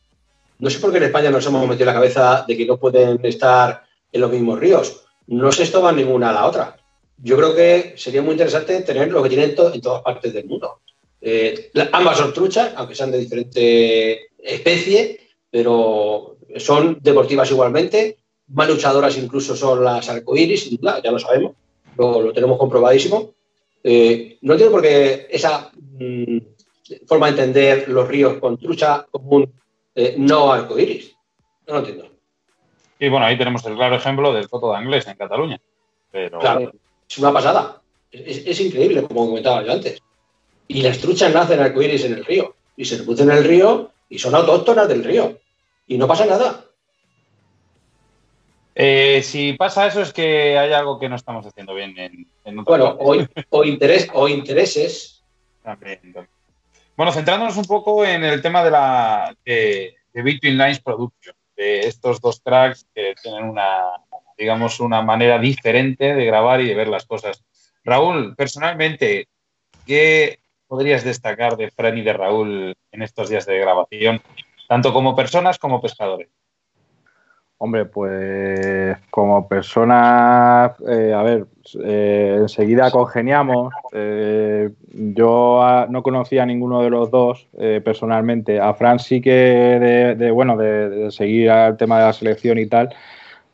No 0.59 0.71
sé 0.71 0.79
por 0.79 0.91
qué 0.91 0.99
en 0.99 1.05
España 1.05 1.31
nos 1.31 1.47
hemos 1.47 1.69
metido 1.69 1.87
la 1.87 1.95
cabeza 1.95 2.45
de 2.47 2.57
que 2.57 2.67
no 2.67 2.79
pueden 2.79 3.25
estar 3.25 3.85
en 4.11 4.21
los 4.21 4.31
mismos 4.31 4.59
ríos. 4.59 5.05
No 5.27 5.53
se 5.53 5.65
estoba 5.65 5.93
ninguna 5.93 6.31
a 6.31 6.33
la 6.33 6.47
otra. 6.47 6.77
Yo 7.19 7.37
creo 7.37 7.55
que 7.55 7.95
sería 7.97 8.23
muy 8.23 8.33
interesante 8.33 8.81
tener 8.83 9.11
lo 9.11 9.23
que 9.23 9.29
tienen 9.29 9.55
en 9.59 9.81
todas 9.81 10.03
partes 10.03 10.33
del 10.33 10.47
mundo. 10.47 10.81
Eh, 11.21 11.71
ambas 11.93 12.19
son 12.19 12.33
truchas, 12.33 12.73
aunque 12.77 12.95
sean 12.95 13.11
de 13.11 13.19
diferente 13.19 14.29
especie, 14.39 15.21
pero 15.51 16.37
son 16.57 16.99
deportivas 17.03 17.51
igualmente. 17.51 18.19
Más 18.49 18.69
luchadoras 18.69 19.19
incluso 19.19 19.57
son 19.57 19.83
las 19.83 20.09
arcoíris, 20.09 20.71
ya 20.81 21.11
lo 21.11 21.19
sabemos, 21.19 21.53
lo, 21.99 22.33
tenemos 22.33 22.59
comprobadísimo. 22.59 23.35
Eh, 23.83 24.39
no 24.43 24.53
entiendo 24.55 24.73
por 24.73 24.83
qué 24.83 25.27
esa 25.31 25.71
mm, 25.75 26.39
forma 27.07 27.27
de 27.27 27.31
entender 27.31 27.89
los 27.89 28.07
ríos 28.07 28.39
con 28.39 28.59
trucha 28.59 29.07
común 29.11 29.53
eh, 29.97 30.15
no 30.19 30.53
arcoíris. 30.53 31.17
No 31.67 31.75
lo 31.75 31.79
entiendo. 31.81 32.11
Y 32.99 33.09
bueno, 33.09 33.27
ahí 33.27 33.37
tenemos 33.37 33.65
el 33.67 33.75
claro 33.75 33.97
ejemplo 33.97 34.33
del 34.33 34.49
Coto 34.49 34.71
de 34.71 34.77
Anglés 34.77 35.07
en 35.07 35.17
Cataluña. 35.17 35.61
Pero... 36.13 36.39
Claro, 36.39 36.73
es 37.09 37.19
una 37.19 37.33
pasada. 37.33 37.81
Es, 38.13 38.61
increíble, 38.61 39.03
como 39.03 39.27
comentaba 39.27 39.65
yo 39.65 39.73
antes. 39.73 40.01
Y 40.69 40.83
las 40.83 40.99
truchas 40.99 41.33
nacen 41.33 41.61
arcoíris 41.61 42.05
en 42.05 42.15
el 42.15 42.25
río. 42.25 42.55
Y 42.77 42.85
se 42.85 42.99
reproducen 42.99 43.31
en 43.31 43.39
el 43.39 43.45
río 43.45 43.91
y 44.09 44.19
son 44.19 44.35
autóctonas 44.35 44.89
del 44.89 45.03
río. 45.03 45.39
Y 45.87 45.99
no 45.99 46.07
pasa 46.07 46.27
nada. 46.27 46.65
Eh, 48.75 49.23
si 49.23 49.55
pasa 49.55 49.87
eso 49.87 50.03
es 50.03 50.13
que 50.13 50.59
hay 50.59 50.73
algo 50.73 50.99
que 50.99 51.09
no 51.09 51.17
estamos 51.17 51.47
haciendo 51.47 51.75
bien 51.75 51.95
en, 52.45 52.65
Bueno, 52.65 52.97
o, 53.51 53.65
interés, 53.65 54.09
o 54.13 54.29
intereses. 54.29 55.25
Bueno, 56.97 57.13
centrándonos 57.13 57.59
un 57.59 57.67
poco 57.67 58.07
en 58.07 58.25
el 58.25 58.41
tema 58.41 58.65
de 58.65 58.71
la 58.71 59.37
de, 59.45 59.95
Between 60.15 60.57
Lines 60.57 60.81
Production, 60.81 61.37
de 61.55 61.81
estos 61.81 62.23
dos 62.23 62.43
tracks 62.43 62.87
que 62.95 63.15
tienen 63.23 63.45
una, 63.45 63.83
digamos, 64.39 64.81
una 64.81 65.03
manera 65.03 65.39
diferente 65.39 66.15
de 66.15 66.25
grabar 66.25 66.63
y 66.63 66.69
de 66.69 66.75
ver 66.75 66.89
las 66.89 67.05
cosas. 67.05 67.45
Raúl, 67.85 68.35
personalmente, 68.35 69.29
¿qué 69.87 70.41
podrías 70.67 71.05
destacar 71.05 71.59
de 71.59 71.71
Fran 71.71 71.99
y 71.99 72.03
de 72.03 72.15
Raúl 72.15 72.75
en 72.91 73.03
estos 73.03 73.29
días 73.29 73.45
de 73.45 73.59
grabación, 73.59 74.23
tanto 74.67 74.95
como 74.95 75.15
personas 75.15 75.59
como 75.59 75.83
pescadores? 75.83 76.31
Hombre, 77.59 77.87
pues 77.87 78.99
como 79.11 79.49
personas, 79.49 80.73
eh, 80.87 81.15
a 81.15 81.23
ver, 81.23 81.47
eh, 81.85 82.37
enseguida 82.41 82.91
congeniamos. 82.91 83.73
Eh, 83.93 84.69
yo 84.93 85.87
no 85.89 86.03
conocía 86.03 86.43
a 86.43 86.47
ninguno 86.47 86.83
de 86.83 86.91
los 86.91 87.11
dos 87.11 87.49
personalmente. 87.83 88.61
A 88.61 88.75
Fran 88.75 88.99
sí 88.99 89.23
que 89.23 90.15
de, 90.19 90.31
bueno, 90.31 90.59
de, 90.59 91.11
seguir 91.11 91.51
al 91.51 91.79
tema 91.79 91.99
de 91.99 92.05
la 92.05 92.13
selección 92.13 92.59
y 92.59 92.67
tal. 92.67 92.95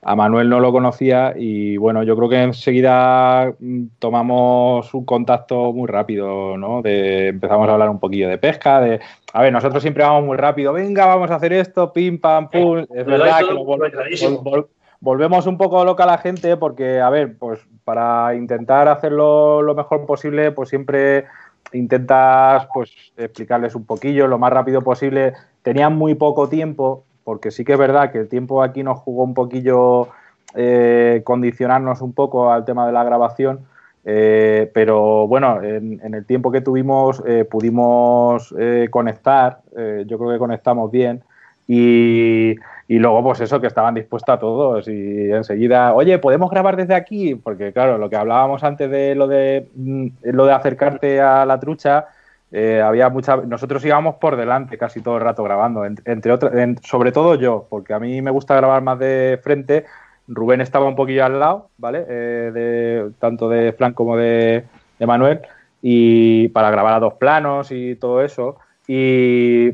A 0.04 0.16
Manuel 0.16 0.48
no 0.48 0.58
lo 0.58 0.72
conocía 0.72 1.32
y 1.36 1.76
bueno, 1.76 2.02
yo 2.02 2.16
creo 2.16 2.28
que 2.28 2.42
enseguida 2.42 3.54
mm, 3.58 3.84
tomamos 4.00 4.92
un 4.94 5.04
contacto 5.04 5.72
muy 5.72 5.86
rápido, 5.86 6.56
¿no? 6.58 6.82
De, 6.82 7.28
empezamos 7.28 7.68
a 7.68 7.72
hablar 7.72 7.88
un 7.88 8.00
poquillo 8.00 8.28
de 8.28 8.36
pesca, 8.36 8.80
de, 8.80 9.00
a 9.32 9.42
ver, 9.42 9.52
nosotros 9.52 9.80
siempre 9.80 10.02
vamos 10.02 10.24
muy 10.24 10.36
rápido, 10.36 10.72
venga, 10.72 11.06
vamos 11.06 11.30
a 11.30 11.36
hacer 11.36 11.52
esto, 11.52 11.92
pim, 11.92 12.18
pam, 12.18 12.50
pum. 12.50 12.84
Es 12.92 13.06
verdad 13.06 13.40
que 13.46 14.64
volvemos 15.02 15.46
un 15.46 15.58
poco 15.58 15.84
loca 15.84 16.04
a 16.04 16.06
la 16.06 16.18
gente 16.18 16.56
porque, 16.56 17.00
a 17.00 17.10
ver, 17.10 17.36
pues 17.36 17.60
para 17.84 18.34
intentar 18.34 18.88
hacerlo 18.88 19.62
lo 19.62 19.74
mejor 19.74 20.06
posible, 20.06 20.52
pues 20.52 20.68
siempre 20.68 21.26
intentas 21.72 22.68
pues 22.72 22.92
explicarles 23.16 23.74
un 23.74 23.84
poquillo 23.84 24.26
lo 24.26 24.38
más 24.38 24.52
rápido 24.52 24.82
posible. 24.82 25.34
Tenían 25.62 25.96
muy 25.96 26.14
poco 26.14 26.48
tiempo, 26.48 27.04
porque 27.24 27.50
sí 27.50 27.64
que 27.64 27.72
es 27.72 27.78
verdad 27.78 28.10
que 28.10 28.18
el 28.18 28.28
tiempo 28.28 28.62
aquí 28.62 28.82
nos 28.82 28.98
jugó 28.98 29.24
un 29.24 29.34
poquillo 29.34 30.08
eh, 30.54 31.22
condicionarnos 31.24 32.02
un 32.02 32.12
poco 32.12 32.52
al 32.52 32.64
tema 32.64 32.86
de 32.86 32.92
la 32.92 33.04
grabación, 33.04 33.60
eh, 34.04 34.70
pero 34.74 35.26
bueno, 35.26 35.62
en, 35.62 36.14
el 36.14 36.26
tiempo 36.26 36.50
que 36.50 36.60
tuvimos 36.60 37.22
eh, 37.26 37.44
pudimos 37.44 38.54
conectar, 38.90 39.60
yo 40.06 40.18
creo 40.18 40.32
que 40.32 40.38
conectamos 40.38 40.90
bien 40.90 41.22
y, 41.66 42.56
y, 42.88 42.98
luego 42.98 43.22
pues 43.22 43.40
eso, 43.40 43.60
que 43.60 43.68
estaban 43.68 43.94
dispuestos 43.94 44.34
a 44.34 44.38
todos 44.38 44.88
y 44.88 45.30
enseguida, 45.30 45.94
oye, 45.94 46.18
¿podemos 46.18 46.50
grabar 46.50 46.76
desde 46.76 46.94
aquí? 46.94 47.34
Porque 47.34 47.72
claro, 47.72 47.96
lo 47.96 48.10
que 48.10 48.16
hablábamos 48.16 48.64
antes 48.64 48.90
de 48.90 49.14
lo 49.14 49.28
de, 49.28 49.68
mm, 49.74 50.06
lo 50.24 50.44
de 50.44 50.52
acercarte 50.52 51.20
a 51.20 51.46
la 51.46 51.60
trucha, 51.60 52.08
eh, 52.52 52.82
había 52.82 53.08
mucha, 53.08 53.36
nosotros 53.36 53.82
íbamos 53.84 54.16
por 54.16 54.36
delante 54.36 54.76
casi 54.76 55.00
todo 55.00 55.16
el 55.16 55.22
rato 55.22 55.42
grabando, 55.42 55.86
entre 55.86 56.32
otras, 56.32 56.52
sobre 56.82 57.10
todo 57.10 57.34
yo, 57.34 57.66
porque 57.70 57.94
a 57.94 57.98
mí 57.98 58.20
me 58.20 58.30
gusta 58.30 58.54
grabar 58.54 58.82
más 58.82 58.98
de 58.98 59.40
frente. 59.42 59.86
Rubén 60.28 60.60
estaba 60.60 60.86
un 60.86 60.94
poquillo 60.94 61.24
al 61.24 61.40
lado, 61.40 61.68
¿vale? 61.78 62.04
Eh, 62.08 63.10
tanto 63.18 63.48
de 63.48 63.72
Fran 63.72 63.94
como 63.94 64.18
de, 64.18 64.64
Manuel, 65.00 65.40
y 65.80 66.48
para 66.48 66.70
grabar 66.70 66.92
a 66.94 67.00
dos 67.00 67.14
planos 67.14 67.72
y 67.72 67.96
todo 67.96 68.22
eso. 68.22 68.58
Y, 68.86 69.70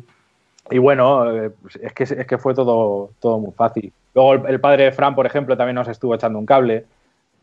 y 0.70 0.79
bueno, 0.79 1.35
eh, 1.35 1.51
es, 1.83 1.93
que, 1.93 2.05
es 2.05 2.26
que 2.26 2.39
fue 2.39 2.55
todo, 2.55 3.11
todo 3.18 3.41
muy 3.41 3.53
fácil. 3.53 3.93
Luego 4.14 4.35
el, 4.35 4.47
el 4.47 4.61
padre 4.61 4.85
de 4.85 4.93
Fran, 4.93 5.16
por 5.16 5.26
ejemplo, 5.26 5.57
también 5.57 5.74
nos 5.74 5.89
estuvo 5.89 6.14
echando 6.14 6.39
un 6.39 6.47
cable 6.47 6.85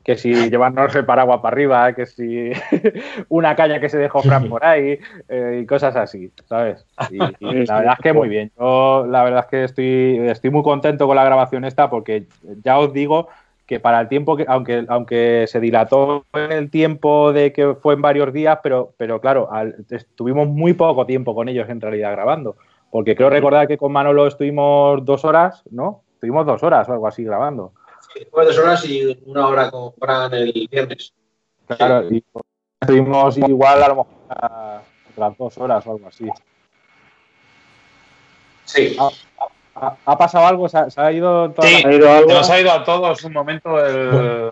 que 0.05 0.17
si 0.17 0.51
llevarnos 0.51 0.95
el 0.95 1.03
paraguas 1.03 1.39
para 1.41 1.55
arriba, 1.55 1.93
que 1.93 2.05
si 2.05 2.51
una 3.29 3.55
caña 3.55 3.79
que 3.79 3.89
se 3.89 3.97
dejó 3.97 4.21
Fran 4.21 4.47
por 4.47 4.63
ahí 4.63 4.99
eh, 5.27 5.61
y 5.63 5.65
cosas 5.65 5.95
así, 5.95 6.31
¿sabes? 6.45 6.85
Y, 7.09 7.17
la 7.17 7.79
verdad 7.79 7.93
es 7.97 8.03
que 8.03 8.13
muy 8.13 8.29
bien. 8.29 8.51
Yo 8.57 9.07
la 9.09 9.23
verdad 9.23 9.45
es 9.45 9.45
que 9.47 9.63
estoy, 9.63 10.19
estoy 10.29 10.51
muy 10.51 10.61
contento 10.61 11.07
con 11.07 11.15
la 11.15 11.25
grabación 11.25 11.65
esta 11.65 11.89
porque 11.89 12.27
ya 12.63 12.77
os 12.77 12.93
digo 12.93 13.29
que 13.65 13.79
para 13.79 13.99
el 13.99 14.07
tiempo 14.07 14.37
que, 14.37 14.45
aunque, 14.47 14.85
aunque 14.89 15.45
se 15.47 15.59
dilató 15.59 16.23
el 16.33 16.69
tiempo 16.69 17.33
de 17.33 17.51
que 17.51 17.73
fue 17.73 17.95
en 17.95 18.03
varios 18.03 18.31
días, 18.31 18.59
pero, 18.61 18.93
pero 18.97 19.19
claro, 19.19 19.49
estuvimos 19.89 20.47
muy 20.47 20.73
poco 20.73 21.07
tiempo 21.07 21.33
con 21.33 21.49
ellos 21.49 21.67
en 21.67 21.81
realidad 21.81 22.11
grabando. 22.11 22.57
Porque 22.91 23.15
creo 23.15 23.31
recordar 23.31 23.67
que 23.67 23.79
con 23.79 23.91
Manolo 23.91 24.27
estuvimos 24.27 25.03
dos 25.03 25.25
horas, 25.25 25.63
¿no? 25.71 26.03
Estuvimos 26.13 26.45
dos 26.45 26.61
horas 26.61 26.87
o 26.87 26.93
algo 26.93 27.07
así 27.07 27.23
grabando 27.23 27.73
dos 28.31 28.57
horas 28.57 28.85
y 28.85 29.17
una 29.25 29.47
hora 29.47 29.71
con 29.71 29.93
Fran 29.93 30.33
el 30.33 30.67
viernes. 30.69 31.13
Claro, 31.67 32.07
y 32.09 32.23
estuvimos 32.79 33.37
igual 33.37 33.83
a 33.83 33.87
lo 33.89 33.95
mejor 33.95 34.13
a 34.29 34.81
las 35.17 35.37
dos 35.37 35.57
horas 35.57 35.85
o 35.87 35.91
algo 35.91 36.07
así. 36.07 36.29
Sí. 38.65 38.97
¿Ha, 39.75 40.17
pasado 40.17 40.47
algo? 40.47 40.69
¿Se 40.69 40.77
ha, 40.77 41.11
ido, 41.11 41.53
sí, 41.61 41.83
ha 41.85 41.91
ido 41.91 42.11
algo? 42.11 42.31
Nos 42.31 42.49
ha 42.49 42.59
ido 42.59 42.71
a 42.71 42.83
todos 42.83 43.23
un 43.23 43.33
momento 43.33 43.83
el, 43.85 44.51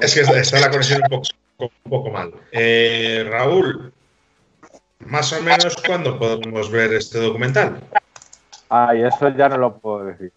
Es 0.00 0.14
que 0.14 0.20
está 0.20 0.60
la 0.60 0.70
conexión 0.70 1.02
un 1.02 1.08
poco, 1.08 1.28
un 1.58 1.90
poco 1.90 2.10
mal. 2.10 2.32
Eh, 2.50 3.26
Raúl, 3.28 3.92
más 5.00 5.32
o 5.32 5.42
menos, 5.42 5.76
¿cuándo 5.76 6.18
podemos 6.18 6.70
ver 6.70 6.94
este 6.94 7.18
documental? 7.18 7.80
Ay, 8.70 9.02
eso 9.02 9.28
ya 9.30 9.48
no 9.48 9.58
lo 9.58 9.76
puedo 9.76 10.04
decir 10.04 10.32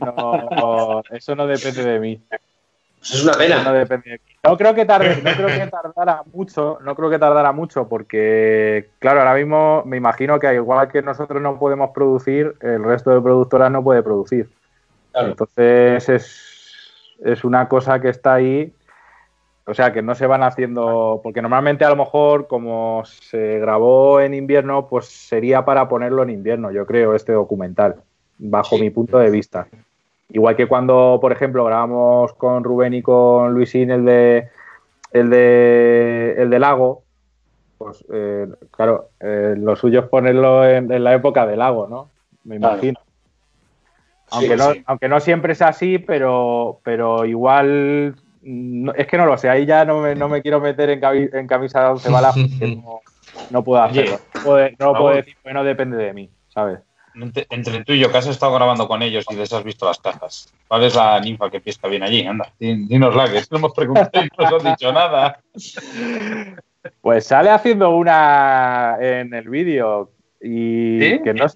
no, 0.00 1.02
eso 1.10 1.34
no 1.34 1.46
depende 1.46 1.84
de 1.84 2.00
mí. 2.00 2.22
es 3.02 3.22
una 3.22 3.32
pena. 3.32 3.62
No, 3.62 3.72
depende 3.72 4.20
no 4.44 4.56
creo 4.56 4.74
que 4.74 4.84
tarde, 4.84 5.20
no 5.22 5.30
creo 5.32 5.48
que 5.48 5.66
tardara 5.66 6.22
mucho, 6.32 6.78
no 6.82 6.94
creo 6.94 7.10
que 7.10 7.18
tardara 7.18 7.52
mucho, 7.52 7.88
porque 7.88 8.88
claro, 8.98 9.20
ahora 9.20 9.34
mismo 9.34 9.82
me 9.84 9.96
imagino 9.96 10.38
que 10.38 10.54
igual 10.54 10.88
que 10.88 11.02
nosotros 11.02 11.42
no 11.42 11.58
podemos 11.58 11.90
producir, 11.90 12.54
el 12.60 12.82
resto 12.82 13.10
de 13.10 13.20
productoras 13.20 13.70
no 13.70 13.82
puede 13.82 14.02
producir. 14.02 14.48
Entonces 15.14 16.08
es, 16.08 16.92
es 17.24 17.44
una 17.44 17.68
cosa 17.68 18.00
que 18.00 18.08
está 18.08 18.34
ahí. 18.34 18.72
O 19.66 19.74
sea, 19.74 19.92
que 19.92 20.00
no 20.00 20.14
se 20.14 20.26
van 20.26 20.42
haciendo, 20.42 21.20
porque 21.22 21.42
normalmente 21.42 21.84
a 21.84 21.90
lo 21.90 21.96
mejor 21.96 22.46
como 22.46 23.02
se 23.04 23.58
grabó 23.58 24.18
en 24.18 24.32
invierno, 24.32 24.88
pues 24.88 25.08
sería 25.08 25.66
para 25.66 25.90
ponerlo 25.90 26.22
en 26.22 26.30
invierno, 26.30 26.70
yo 26.70 26.86
creo, 26.86 27.14
este 27.14 27.32
documental 27.32 27.96
bajo 28.38 28.78
mi 28.78 28.90
punto 28.90 29.18
de 29.18 29.30
vista. 29.30 29.68
Igual 30.30 30.56
que 30.56 30.66
cuando, 30.66 31.18
por 31.20 31.32
ejemplo, 31.32 31.64
grabamos 31.64 32.32
con 32.34 32.62
Rubén 32.62 32.94
y 32.94 33.02
con 33.02 33.54
Luisín 33.54 33.90
el 33.90 34.04
de 34.04 34.48
el 35.12 35.30
de 35.30 36.34
el 36.38 36.50
de 36.50 36.58
Lago, 36.58 37.02
pues 37.78 38.04
eh, 38.12 38.46
claro, 38.70 39.10
eh, 39.20 39.54
lo 39.56 39.76
suyo 39.76 40.00
es 40.00 40.06
ponerlo 40.06 40.68
en, 40.68 41.02
la 41.02 41.14
época 41.14 41.46
del 41.46 41.60
lago, 41.60 41.86
¿no? 41.86 42.10
Me 42.44 42.56
imagino. 42.56 43.00
Aunque, 44.30 44.56
no, 44.56 44.72
aunque 44.84 45.08
no 45.08 45.20
siempre 45.20 45.54
es 45.54 45.62
así, 45.62 45.98
pero, 45.98 46.80
pero 46.84 47.24
igual 47.24 48.14
es 48.96 49.06
que 49.06 49.16
no 49.16 49.26
lo 49.26 49.38
sé, 49.38 49.48
ahí 49.48 49.64
ya 49.64 49.84
no 49.84 50.00
me, 50.00 50.14
no 50.14 50.28
me 50.28 50.42
quiero 50.42 50.60
meter 50.60 50.90
en, 50.90 51.00
en 51.02 51.46
camisa 51.46 51.80
de 51.82 51.88
once 51.88 52.10
balas 52.10 52.34
porque 52.34 52.78
no, 53.50 53.64
puedo 53.64 53.82
hacerlo. 53.82 54.18
No, 54.78 54.92
puedo 54.94 55.16
decir 55.16 55.36
que 55.42 55.52
no 55.54 55.64
depende 55.64 55.96
de 55.96 56.12
mí, 56.12 56.30
¿sabes? 56.48 56.80
Entre 57.22 57.84
tú 57.84 57.92
y 57.92 58.00
yo, 58.00 58.10
que 58.10 58.18
has 58.18 58.26
estado 58.26 58.54
grabando 58.54 58.86
con 58.86 59.02
ellos 59.02 59.24
y 59.30 59.34
les 59.34 59.52
has 59.52 59.64
visto 59.64 59.86
las 59.86 59.98
cajas, 59.98 60.52
¿cuál 60.68 60.84
es 60.84 60.94
la 60.94 61.20
ninfa 61.20 61.50
que 61.50 61.60
pesca 61.60 61.88
bien 61.88 62.02
allí? 62.02 62.24
Anda, 62.24 62.52
dínosla, 62.58 63.30
que 63.30 63.42
no 63.50 63.58
hemos 63.58 63.72
preguntado 63.72 64.24
y 64.24 64.28
no 64.38 64.50
nos 64.50 64.64
has 64.64 64.70
dicho 64.72 64.92
nada. 64.92 65.40
Pues 67.00 67.26
sale 67.26 67.50
haciendo 67.50 67.90
una 67.90 68.96
en 69.00 69.34
el 69.34 69.48
vídeo 69.48 70.10
y 70.40 71.20
que 71.22 71.34
no 71.34 71.46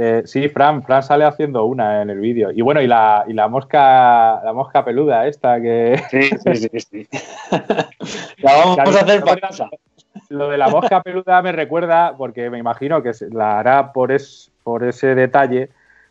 eh, 0.00 0.22
sí, 0.26 0.48
Fran, 0.48 0.84
Fran 0.84 1.02
sale 1.02 1.24
haciendo 1.24 1.64
una 1.64 2.02
en 2.02 2.10
el 2.10 2.20
vídeo. 2.20 2.52
Y 2.52 2.62
bueno, 2.62 2.80
y 2.80 2.86
la, 2.86 3.24
y 3.26 3.32
la 3.32 3.48
mosca, 3.48 4.40
la 4.44 4.52
mosca 4.52 4.84
peluda 4.84 5.26
esta 5.26 5.60
que. 5.60 6.00
Sí, 6.08 6.22
sí, 6.22 6.54
sí, 6.54 6.80
sí. 6.80 7.08
la 8.38 8.58
vamos 8.58 8.78
a 8.78 9.00
hacer 9.00 9.24
para 9.24 9.40
casa. 9.40 9.68
Lo 10.28 10.48
de 10.50 10.56
la 10.56 10.68
mosca 10.68 11.02
peluda 11.02 11.42
me 11.42 11.50
recuerda, 11.50 12.16
porque 12.16 12.48
me 12.48 12.58
imagino 12.58 13.02
que 13.02 13.10
la 13.32 13.58
hará 13.58 13.92
por, 13.92 14.12
es, 14.12 14.52
por 14.68 14.84
ese 14.84 15.14
detalle. 15.14 15.70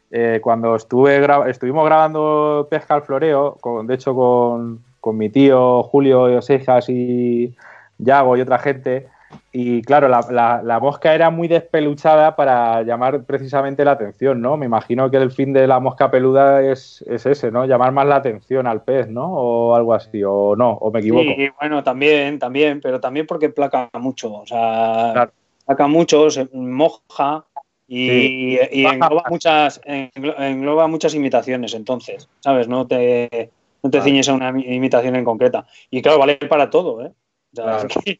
Eh, 0.09 0.39
cuando 0.41 0.75
estuve 0.75 1.23
estuvimos 1.47 1.85
grabando 1.85 2.67
Pesca 2.71 2.95
al 2.95 3.03
Floreo, 3.03 3.55
con, 3.61 3.85
de 3.85 3.93
hecho 3.93 4.15
con, 4.15 4.83
mi 5.15 5.29
tío 5.29 5.83
Julio 5.83 6.41
Seijas 6.41 6.89
y 6.89 7.55
Yago 7.99 8.35
y 8.35 8.41
otra 8.41 8.57
gente, 8.57 9.07
y 9.51 9.83
claro, 9.83 10.07
la, 10.07 10.79
mosca 10.81 11.13
era 11.13 11.29
muy 11.29 11.47
despeluchada 11.47 12.35
para 12.35 12.81
llamar 12.81 13.25
precisamente 13.25 13.85
la 13.85 13.91
atención, 13.91 14.41
¿no? 14.41 14.57
Me 14.57 14.65
imagino 14.65 15.11
que 15.11 15.17
el 15.17 15.31
fin 15.31 15.53
de 15.53 15.67
la 15.67 15.79
mosca 15.79 16.09
peluda 16.09 16.63
es, 16.63 17.05
ese, 17.07 17.51
¿no? 17.51 17.65
Llamar 17.65 17.91
más 17.91 18.07
la 18.07 18.15
atención 18.15 18.65
al 18.65 18.83
pez, 18.83 19.07
¿no? 19.07 19.31
O 19.31 19.75
algo 19.75 19.93
así, 19.93 20.23
o 20.23 20.55
no, 20.55 20.71
o 20.71 20.91
me 20.91 20.99
equivoco. 20.99 21.31
Sí, 21.35 21.49
bueno, 21.59 21.83
también, 21.83 22.39
también, 22.39 22.81
pero 22.81 22.99
también 22.99 23.27
porque 23.27 23.49
placa 23.49 23.87
mucho, 23.93 24.33
o 24.33 24.47
sea, 24.47 25.29
placa 25.65 25.87
mucho, 25.87 26.31
se 26.31 26.49
moja, 26.53 27.45
y, 27.87 28.57
engloba, 28.57 29.23
muchas, 29.29 29.81
engloba 29.85 30.87
muchas 30.87 31.15
imitaciones, 31.15 31.73
entonces, 31.73 32.27
¿sabes? 32.39 32.67
No 32.67 32.85
te, 32.85 33.49
no 33.81 33.89
te 33.89 34.01
ciñes 34.01 34.27
a 34.27 34.33
una 34.33 34.49
imitación 34.49 35.15
en 35.15 35.23
concreta. 35.23 35.65
Y 35.89 36.01
claro, 36.01 36.19
vale 36.19 36.35
para 36.35 36.69
todo, 36.69 37.05
¿eh? 37.05 37.11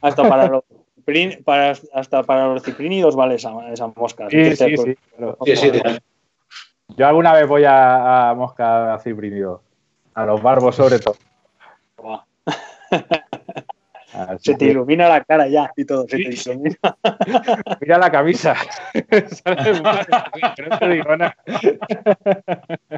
Hasta 0.00 0.28
para 0.28 0.46
los 0.48 0.64
para, 1.44 1.74
hasta 1.94 2.22
para 2.22 2.48
los 2.48 2.62
ciprínidos 2.62 3.16
vale 3.16 3.36
esa, 3.36 3.50
mosca. 3.96 4.28
Sí, 4.30 4.54
sí, 4.54 4.76
sí, 4.76 5.72
Yo 6.88 7.06
alguna 7.06 7.32
vez 7.32 7.48
voy 7.48 7.64
a, 7.64 8.30
a 8.30 8.34
mosca 8.34 8.94
a 8.94 8.98
ciprínido, 8.98 9.62
a 10.14 10.26
los 10.26 10.42
barbos 10.42 10.76
sobre 10.76 10.98
todo. 10.98 11.16
se 14.40 14.54
te 14.54 14.66
ilumina 14.66 15.08
la 15.08 15.24
cara 15.24 15.48
ya 15.48 15.72
y 15.76 15.84
todo, 15.84 16.06
se 16.08 16.16
te 16.16 16.22
ilumina. 16.22 16.76
Mira 17.80 17.98
la 17.98 18.10
camisa. 18.10 18.54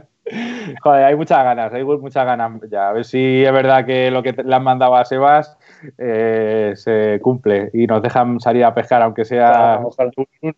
Joder, 0.82 1.04
hay 1.04 1.16
muchas 1.16 1.42
ganas, 1.42 1.72
hay 1.72 1.84
muchas 1.84 2.24
ganas 2.24 2.60
ya. 2.70 2.90
A 2.90 2.92
ver 2.92 3.04
si 3.04 3.44
es 3.44 3.52
verdad 3.52 3.84
que 3.84 4.10
lo 4.10 4.22
que 4.22 4.32
le 4.32 4.54
han 4.54 4.62
mandado 4.62 4.94
a 4.94 5.04
Sebas 5.04 5.58
eh, 5.98 6.72
se 6.76 7.18
cumple 7.20 7.70
y 7.72 7.86
nos 7.86 8.02
dejan 8.02 8.38
salir 8.38 8.64
a 8.64 8.74
pescar, 8.74 9.02
aunque 9.02 9.24
sea. 9.24 9.80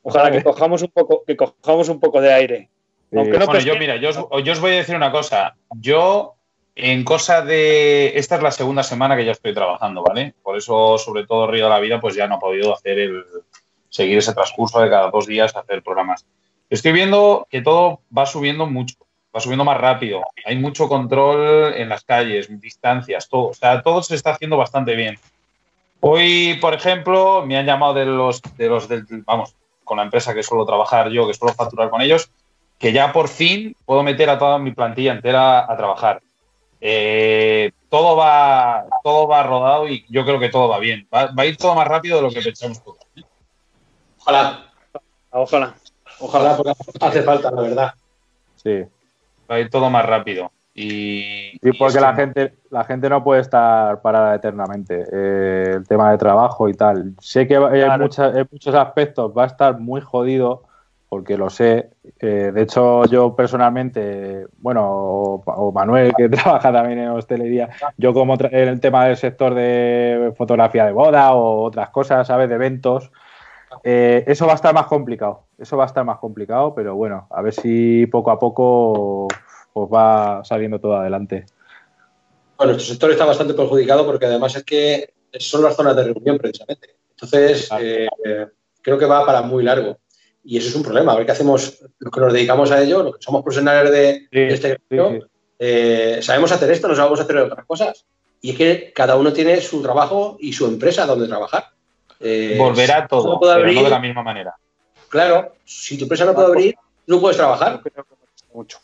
ojalá, 0.03 0.31
que 0.31 0.43
cojamos 0.43 0.83
un 0.83 0.91
poco, 0.91 1.23
que 1.27 1.37
cojamos 1.37 1.89
un 1.89 2.01
poco 2.01 2.21
de 2.21 2.33
aire. 2.33 2.69
bueno, 3.11 3.59
yo 3.61 3.77
mira, 3.77 3.97
yo 3.97 4.11
os 4.11 4.61
voy 4.61 4.73
a 4.73 4.77
decir 4.77 4.95
una 4.95 5.11
cosa. 5.11 5.55
Yo 5.79 6.35
en 6.75 7.05
cosa 7.05 7.43
de. 7.43 8.17
Esta 8.19 8.37
es 8.37 8.43
la 8.43 8.51
segunda 8.51 8.83
semana 8.83 9.17
que 9.17 9.25
ya 9.25 9.33
estoy 9.33 9.55
trabajando, 9.55 10.03
¿vale? 10.03 10.35
Por 10.43 10.57
eso, 10.57 10.99
sobre 10.99 11.27
todo, 11.27 11.47
Río 11.47 11.65
de 11.65 11.71
la 11.71 11.81
Vida, 11.81 12.01
pues 12.01 12.15
ya 12.15 12.27
no 12.27 12.37
he 12.37 12.41
podido 12.41 12.75
hacer 12.75 12.99
el. 12.99 13.25
seguir 13.89 14.19
ese 14.19 14.35
transcurso 14.35 14.81
de 14.81 14.89
cada 14.89 15.11
dos 15.11 15.27
días 15.27 15.55
hacer 15.55 15.83
programas. 15.83 16.25
Estoy 16.71 16.93
viendo 16.93 17.47
que 17.51 17.61
todo 17.61 18.01
va 18.17 18.25
subiendo 18.25 18.67
mucho, 18.67 18.97
va 19.35 19.41
subiendo 19.41 19.65
más 19.65 19.79
rápido. 19.79 20.23
Hay 20.47 20.57
mucho 20.57 20.89
control 20.89 21.75
en 21.75 21.91
las 21.91 22.05
calles, 22.05 22.49
distancias, 22.61 23.29
todo. 23.29 23.49
O 23.49 23.55
sea, 23.55 23.83
todo 23.83 24.03
se 24.03 24.15
está 24.15 24.31
haciendo 24.31 24.57
bastante 24.57 24.97
bien. 24.97 25.19
Hoy, 26.01 26.59
por 26.61 26.75
ejemplo, 26.75 27.45
me 27.47 27.59
han 27.59 27.67
llamado 27.67 27.95
de 27.95 28.07
los, 28.07 28.41
de 28.57 28.69
los 28.69 28.89
del, 28.89 29.05
vamos, 29.25 29.55
con 29.85 29.99
la 29.99 30.05
empresa 30.05 30.35
que 30.35 30.43
suelo 30.43 30.65
trabajar 30.65 31.11
yo, 31.11 31.27
que 31.29 31.35
suelo 31.35 31.55
facturar 31.55 31.91
con 31.91 32.01
ellos, 32.01 32.31
que 32.79 32.93
ya 32.93 33.13
por 33.13 33.29
fin 33.29 33.77
puedo 33.85 34.03
meter 34.03 34.31
a 34.31 34.39
toda 34.39 34.59
mi 34.59 34.73
plantilla 34.73 35.13
entera 35.13 35.71
a 35.71 35.77
trabajar 35.77 36.23
eh, 36.85 37.71
todo, 37.89 38.17
va, 38.17 38.87
todo 39.05 39.29
va 39.29 39.45
rodado 39.45 39.87
y 39.87 40.05
yo 40.09 40.25
creo 40.25 40.41
que 40.41 40.49
todo 40.49 40.69
va 40.69 40.81
bien. 40.81 41.07
Va, 41.15 41.31
a 41.37 41.47
ir 41.47 41.57
todo 41.57 41.77
más 41.77 41.87
rápido 41.87 42.17
de 42.17 42.23
lo 42.23 42.31
que 42.31 42.43
pensamos 42.43 42.83
todos. 42.83 42.99
Ojalá. 44.19 44.65
Ojalá. 45.31 45.75
Ojalá, 46.19 46.57
porque 46.57 46.73
hace 47.01 47.23
falta, 47.23 47.53
la 47.53 47.63
verdad. 47.63 47.95
Sí. 48.57 48.83
Va 49.49 49.55
a 49.55 49.61
ir 49.61 49.71
todo 49.71 49.91
más 49.91 50.05
rápido. 50.05 50.51
Y, 50.75 51.53
sí, 51.63 51.73
porque 51.79 52.01
la 52.01 52.15
gente, 52.15 52.55
la 52.71 52.83
gente 52.83 53.09
no 53.09 53.23
puede 53.23 53.43
estar 53.43 54.03
parada 54.03 54.35
eternamente. 54.35 55.05
Eh, 55.13 55.75
el 55.77 55.87
tema 55.87 56.11
de 56.11 56.19
trabajo 56.19 56.69
y 56.69 56.75
tal. 56.75 57.15
Sé 57.21 57.47
que 57.47 57.55
en, 57.55 58.01
muchos 58.51 58.75
aspectos 58.75 59.33
va 59.37 59.45
a 59.45 59.47
estar 59.47 59.79
muy 59.79 60.01
jodido, 60.01 60.65
porque 61.13 61.37
lo 61.37 61.51
sé. 61.51 61.91
Eh, 62.21 62.53
de 62.55 62.63
hecho, 62.63 63.05
yo 63.05 63.37
personalmente, 63.37 64.47
bueno, 64.57 64.83
o, 65.45 65.71
Manuel, 65.71 66.15
que 66.17 66.27
trabaja 66.31 66.73
también 66.73 67.01
en 67.01 67.11
hostelería, 67.11 67.69
yo 67.99 68.15
como 68.15 68.35
en 68.41 68.69
el 68.69 68.81
tema 68.81 69.05
del 69.05 69.19
sector 69.19 69.55
de 69.55 70.33
fotografía 70.39 70.87
de 70.87 70.93
boda 70.93 71.35
o 71.35 71.65
otras 71.65 71.91
cosas, 71.91 72.27
¿sabes? 72.27 72.49
De 72.49 72.55
eventos. 72.55 73.11
Eh, 73.85 74.25
eso 74.27 74.47
va 74.47 74.53
a 74.53 74.55
estar 74.55 74.73
más 74.73 74.87
complicado. 74.87 75.45
Eso 75.59 75.77
va 75.77 75.85
a 75.85 75.87
estar 75.87 76.03
más 76.03 76.17
complicado, 76.17 76.75
pero 76.75 76.95
bueno, 76.95 77.27
a 77.29 77.43
ver 77.43 77.53
si 77.53 78.07
poco 78.07 78.31
a 78.31 78.39
poco 78.39 79.29
pues 79.75 79.91
va 79.93 80.43
saliendo 80.45 80.81
todo 80.81 80.97
adelante. 80.97 81.45
Bueno, 82.57 82.73
nuestro 82.73 82.91
sector 82.91 83.11
está 83.11 83.27
bastante 83.27 83.53
perjudicado 83.53 84.07
porque 84.07 84.25
además 84.25 84.57
es 84.57 84.65
que 84.65 85.13
son 85.39 85.63
las 85.63 85.77
zonas 85.77 85.95
de 85.95 86.05
reunión 86.05 86.39
precisamente. 86.39 86.97
Entonces, 87.11 87.69
eh, 87.79 88.09
creo 88.81 88.97
que 88.97 89.05
va 89.05 89.27
para 89.27 89.43
muy 89.43 89.63
largo. 89.63 89.99
Y 90.45 90.59
eso 90.59 90.69
es 90.69 90.75
un 90.75 90.83
problema. 90.83 91.13
A 91.13 91.17
ver 91.17 91.27
qué 91.27 91.33
hacemos 91.33 91.83
los 91.99 92.13
que 92.13 92.21
nos 92.21 92.33
dedicamos 92.33 92.71
a 92.71 92.83
ello, 92.83 93.03
los 93.03 93.17
que 93.17 93.23
somos 93.23 93.43
profesionales 93.43 93.91
de, 93.91 94.29
este 94.31 94.79
gremio. 94.89 95.29
Eh, 95.59 96.19
sabemos 96.23 96.51
hacer 96.51 96.71
esto, 96.71 96.89
no 96.89 96.97
sabemos 96.97 97.21
hacer 97.21 97.37
otras 97.37 97.67
cosas. 97.67 98.05
Y 98.41 98.51
es 98.51 98.57
que 98.57 98.93
cada 98.93 99.17
uno 99.17 99.33
tiene 99.33 99.61
su 99.61 99.81
trabajo 99.83 100.37
y 100.41 100.53
su 100.53 100.67
empresa 100.67 101.07
donde 101.07 101.29
trabajar. 101.29 101.71
Eh, 102.19 102.57
Volverá 102.59 103.07
todo, 103.07 103.39
pero 103.41 103.73
no 103.73 103.83
de 103.85 103.91
la 103.91 104.01
misma 104.01 104.23
manera. 104.23 104.55
Claro, 105.09 105.55
si 105.65 105.97
tu 105.97 106.05
empresa 106.05 106.25
no 106.25 106.35
puede 106.35 106.49
abrir, 106.49 106.75
no 107.07 107.21
puedes 107.21 107.37
trabajar. 107.37 107.81
Mucho 108.53 108.79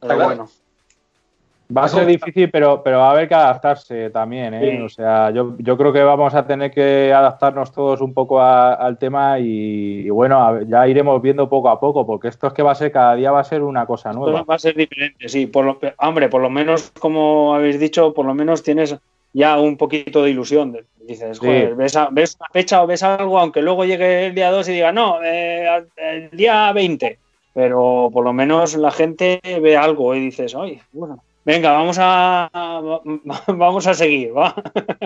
bueno. 0.00 0.50
Va 1.74 1.84
a 1.84 1.88
ser 1.88 2.06
difícil, 2.06 2.48
pero, 2.50 2.82
pero 2.82 2.98
va 2.98 3.08
a 3.08 3.10
haber 3.10 3.28
que 3.28 3.34
adaptarse 3.34 4.10
también. 4.10 4.54
¿eh? 4.54 4.82
O 4.82 4.88
sea, 4.88 5.30
yo, 5.30 5.56
creo 5.56 5.92
que 5.92 6.02
vamos 6.02 6.34
a 6.34 6.46
tener 6.46 6.70
que 6.70 7.12
adaptarnos 7.12 7.72
todos 7.72 8.00
un 8.00 8.14
poco 8.14 8.40
al 8.40 8.98
tema 8.98 9.38
y, 9.40 10.08
bueno, 10.10 10.62
ya 10.62 10.86
iremos 10.86 11.20
viendo 11.20 11.48
poco 11.48 11.68
a 11.68 11.80
poco, 11.80 12.06
porque 12.06 12.28
esto 12.28 12.46
es 12.46 12.52
que 12.52 12.62
va 12.62 12.72
a 12.72 12.76
ser, 12.76 12.92
cada 12.92 13.16
día 13.16 13.32
va 13.32 13.40
a 13.40 13.44
ser 13.44 13.62
una 13.62 13.84
cosa 13.84 14.12
nueva. 14.12 14.42
va 14.42 14.54
a 14.54 14.58
ser 14.58 14.76
diferente, 14.76 15.28
sí. 15.28 15.46
Por 15.46 15.64
lo, 15.64 15.78
hombre, 15.98 16.28
por 16.28 16.40
lo 16.40 16.50
menos, 16.50 16.92
como 16.98 17.54
habéis 17.54 17.80
dicho, 17.80 18.14
por 18.14 18.26
lo 18.26 18.34
menos 18.34 18.62
tienes 18.62 18.96
ya 19.32 19.58
un 19.58 19.76
poquito 19.76 20.22
de 20.22 20.30
ilusión. 20.30 20.78
Dices, 21.00 21.38
joder, 21.40 21.74
ves, 21.74 21.98
ves, 22.12 22.36
una 22.38 22.48
fecha 22.52 22.82
o 22.82 22.86
ves 22.86 23.02
algo, 23.02 23.38
aunque 23.38 23.62
luego 23.62 23.84
llegue 23.84 24.26
el 24.26 24.34
día 24.34 24.50
2 24.50 24.68
y 24.68 24.72
diga, 24.72 24.92
no, 24.92 25.22
eh, 25.22 25.84
el 25.96 26.30
día 26.30 26.72
20 26.72 27.18
pero 27.56 28.10
por 28.12 28.22
lo 28.22 28.34
menos 28.34 28.76
la 28.76 28.90
gente 28.90 29.40
ve 29.62 29.78
algo 29.78 30.14
y 30.14 30.20
dices, 30.20 30.54
oye, 30.54 30.82
bueno, 30.92 31.24
venga, 31.46 31.72
vamos 31.72 31.96
a, 31.98 32.50
vamos 33.46 33.86
a 33.86 33.94
seguir, 33.94 34.36
¿va? 34.36 34.54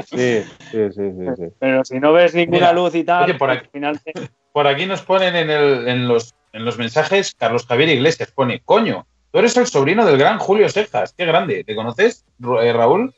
Sí, 0.07 0.43
sí, 0.73 0.91
sí, 0.91 1.13
sí, 1.37 1.45
Pero 1.61 1.85
si 1.85 2.01
no 2.01 2.13
ves 2.13 2.35
ninguna 2.35 2.73
luz 2.73 2.95
y 2.95 3.05
tal, 3.05 3.37
por, 3.37 3.51
aquí, 3.51 3.67
al 3.67 3.71
final 3.71 4.01
por 4.53 4.67
aquí 4.67 4.87
nos 4.87 5.03
ponen 5.03 5.37
en, 5.37 5.51
el, 5.51 5.87
en, 5.87 6.09
los, 6.09 6.35
en 6.53 6.65
los 6.65 6.79
mensajes 6.79 7.35
Carlos 7.39 7.67
Javier 7.67 7.91
Iglesias, 7.91 8.33
pone, 8.33 8.61
coño, 8.65 9.07
tú 9.31 9.39
eres 9.39 9.57
el 9.59 9.67
sobrino 9.67 10.05
del 10.05 10.19
gran 10.19 10.39
Julio 10.39 10.69
Sejas, 10.69 11.15
qué 11.17 11.27
grande, 11.27 11.63
¿te 11.63 11.77
conoces, 11.77 12.25
eh, 12.63 12.73
Raúl? 12.73 13.15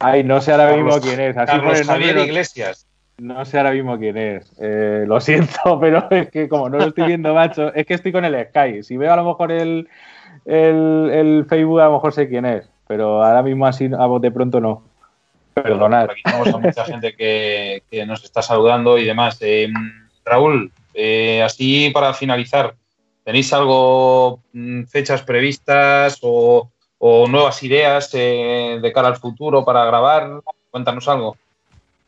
Ay, 0.00 0.24
no 0.24 0.40
sé 0.40 0.52
ahora 0.52 0.76
mismo 0.76 1.00
quién 1.00 1.20
es. 1.20 1.36
Así 1.36 1.46
Carlos 1.46 1.82
Javier 1.82 2.18
Iglesias. 2.18 2.86
No 3.16 3.44
sé 3.44 3.58
ahora 3.58 3.70
mismo 3.70 3.96
quién 3.96 4.16
es. 4.16 4.52
Eh, 4.60 5.04
lo 5.06 5.20
siento, 5.20 5.78
pero 5.80 6.08
es 6.10 6.28
que 6.30 6.48
como 6.48 6.68
no 6.68 6.78
lo 6.78 6.88
estoy 6.88 7.06
viendo, 7.06 7.32
macho, 7.32 7.72
es 7.72 7.86
que 7.86 7.94
estoy 7.94 8.10
con 8.10 8.24
el 8.24 8.48
Sky. 8.48 8.82
Si 8.82 8.96
veo 8.96 9.12
a 9.12 9.16
lo 9.16 9.24
mejor 9.24 9.52
el, 9.52 9.88
el, 10.44 11.46
Facebook, 11.48 11.80
a 11.80 11.86
lo 11.86 11.92
mejor 11.92 12.12
sé 12.12 12.28
quién 12.28 12.44
es. 12.44 12.68
Pero 12.86 13.24
ahora 13.24 13.42
mismo 13.42 13.66
así 13.66 13.86
a 13.86 14.18
de 14.20 14.30
pronto 14.30 14.60
no. 14.60 14.82
Perdonad. 15.54 16.10
Aquí 16.10 16.22
tenemos 16.22 16.48
a 16.48 16.58
mucha 16.58 16.84
gente 16.84 17.14
que, 17.14 17.82
nos 18.06 18.24
está 18.24 18.42
saludando 18.42 18.98
y 18.98 19.04
demás. 19.04 19.38
Eh, 19.40 19.68
Raúl, 20.24 20.72
eh, 20.92 21.42
así 21.42 21.90
para 21.90 22.12
finalizar, 22.12 22.74
¿tenéis 23.24 23.52
algo, 23.52 24.40
mm, 24.52 24.84
fechas 24.84 25.22
previstas 25.22 26.18
o, 26.22 26.70
o 26.98 27.28
nuevas 27.28 27.62
ideas 27.62 28.10
de 28.12 28.92
cara 28.94 29.08
al 29.08 29.16
futuro 29.16 29.64
para 29.64 29.84
grabar? 29.84 30.40
Cuéntanos 30.70 31.08
algo. 31.08 31.36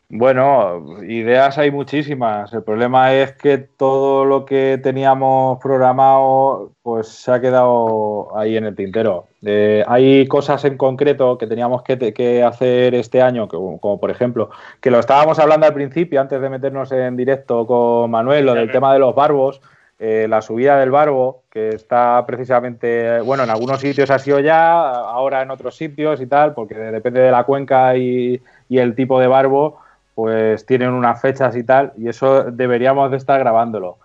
Bueno, 0.08 1.02
ideas 1.02 1.58
hay 1.58 1.72
muchísimas. 1.72 2.52
El 2.52 2.62
problema 2.62 3.12
es 3.12 3.32
que 3.32 3.58
todo 3.58 4.24
lo 4.24 4.44
que 4.44 4.78
teníamos 4.80 5.58
programado 5.58 6.70
pues 6.82 7.08
se 7.08 7.32
ha 7.32 7.40
quedado 7.40 8.36
ahí 8.38 8.56
en 8.56 8.66
el 8.66 8.76
tintero. 8.76 9.26
Eh, 9.44 9.84
hay 9.88 10.28
cosas 10.28 10.64
en 10.64 10.76
concreto 10.76 11.36
que 11.38 11.48
teníamos 11.48 11.82
que, 11.82 12.44
hacer 12.44 12.94
este 12.94 13.20
año, 13.20 13.48
como, 13.48 13.98
por 13.98 14.10
ejemplo, 14.12 14.50
que 14.80 14.92
lo 14.92 15.00
estábamos 15.00 15.40
hablando 15.40 15.66
al 15.66 15.74
principio, 15.74 16.20
antes 16.20 16.40
de 16.40 16.50
meternos 16.50 16.92
en 16.92 17.16
directo 17.16 17.66
con 17.66 18.08
Manuel, 18.08 18.46
lo 18.46 18.54
del 18.54 18.70
tema 18.70 18.92
de 18.92 19.00
los 19.00 19.12
barbos, 19.12 19.60
eh, 19.98 20.26
la 20.28 20.40
subida 20.40 20.78
del 20.78 20.92
barbo, 20.92 21.42
que 21.50 21.70
está 21.70 22.24
precisamente, 22.26 23.20
bueno, 23.22 23.42
en 23.42 23.50
algunos 23.50 23.80
sitios 23.80 24.10
ha 24.10 24.20
sido 24.20 24.38
ya, 24.38 24.88
ahora 24.88 25.42
en 25.42 25.50
otros 25.50 25.76
sitios 25.76 26.20
y 26.20 26.26
tal, 26.26 26.54
porque 26.54 26.76
depende 26.76 27.20
de 27.20 27.32
la 27.32 27.42
cuenca 27.42 27.96
y, 27.96 28.40
y 28.68 28.78
el 28.78 28.94
tipo 28.94 29.18
de 29.18 29.26
barbo 29.26 29.80
pues 30.16 30.64
tienen 30.64 30.92
unas 30.92 31.20
fechas 31.20 31.54
y 31.56 31.62
tal, 31.62 31.92
y 31.98 32.08
eso 32.08 32.44
deberíamos 32.44 33.10
de 33.10 33.18
estar 33.18 33.38
grabándolo. 33.38 33.98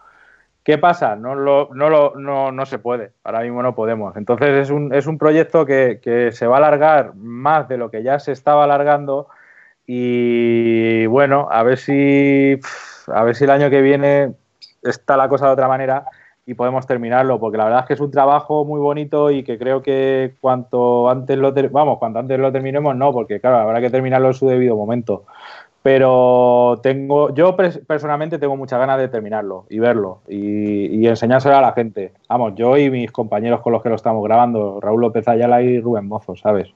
¿Qué 0.63 0.77
pasa? 0.77 1.15
No, 1.15 1.35
lo, 1.35 1.69
no, 1.73 1.89
lo, 1.89 2.15
no, 2.17 2.51
no 2.51 2.65
se 2.65 2.79
puede, 2.79 3.13
ahora 3.23 3.39
mismo 3.41 3.63
no 3.63 3.75
podemos. 3.75 4.17
Entonces 4.17 4.49
es 4.57 4.71
un, 4.71 4.93
es 4.93 5.07
un 5.07 5.17
proyecto 5.17 5.65
que, 5.65 6.01
que, 6.03 6.33
se 6.33 6.47
va 6.47 6.55
a 6.55 6.57
alargar 6.59 7.15
más 7.15 7.69
de 7.69 7.77
lo 7.77 7.89
que 7.89 8.03
ya 8.03 8.19
se 8.19 8.33
estaba 8.33 8.65
alargando 8.65 9.29
y 9.87 11.05
bueno, 11.05 11.47
a 11.49 11.63
ver 11.63 11.77
si, 11.77 12.59
a 13.07 13.23
ver 13.23 13.35
si 13.35 13.45
el 13.45 13.51
año 13.51 13.69
que 13.69 13.81
viene 13.81 14.33
está 14.83 15.15
la 15.15 15.29
cosa 15.29 15.47
de 15.47 15.53
otra 15.53 15.69
manera 15.69 16.05
y 16.45 16.55
podemos 16.55 16.85
terminarlo, 16.87 17.39
porque 17.39 17.57
la 17.57 17.65
verdad 17.65 17.79
es 17.81 17.85
que 17.85 17.93
es 17.93 18.01
un 18.01 18.11
trabajo 18.11 18.65
muy 18.65 18.81
bonito 18.81 19.31
y 19.31 19.43
que 19.43 19.57
creo 19.57 19.81
que 19.81 20.35
cuanto 20.41 21.09
antes 21.09 21.37
lo, 21.37 21.53
vamos, 21.71 21.99
cuanto 21.99 22.19
antes 22.19 22.37
lo 22.37 22.51
terminemos, 22.51 22.97
no, 22.97 23.13
porque 23.13 23.39
claro, 23.39 23.59
habrá 23.59 23.79
que 23.79 23.89
terminarlo 23.89 24.27
en 24.27 24.33
su 24.33 24.49
debido 24.49 24.75
momento 24.75 25.25
pero 25.83 26.79
tengo, 26.83 27.33
yo 27.33 27.55
personalmente 27.55 28.37
tengo 28.37 28.55
muchas 28.55 28.79
ganas 28.79 28.99
de 28.99 29.07
terminarlo 29.07 29.65
y 29.69 29.79
verlo 29.79 30.21
y, 30.27 31.07
enseñárselo 31.07 31.57
a 31.57 31.61
la 31.61 31.73
gente. 31.73 32.13
Vamos, 32.29 32.53
yo 32.55 32.77
y 32.77 32.89
mis 32.91 33.11
compañeros 33.11 33.61
con 33.61 33.73
los 33.73 33.81
que 33.81 33.89
lo 33.89 33.95
estamos 33.95 34.23
grabando, 34.23 34.79
Raúl 34.79 35.01
López 35.01 35.27
Ayala 35.27 35.61
y 35.63 35.79
Rubén 35.79 36.07
Mozo, 36.07 36.35
¿sabes? 36.35 36.73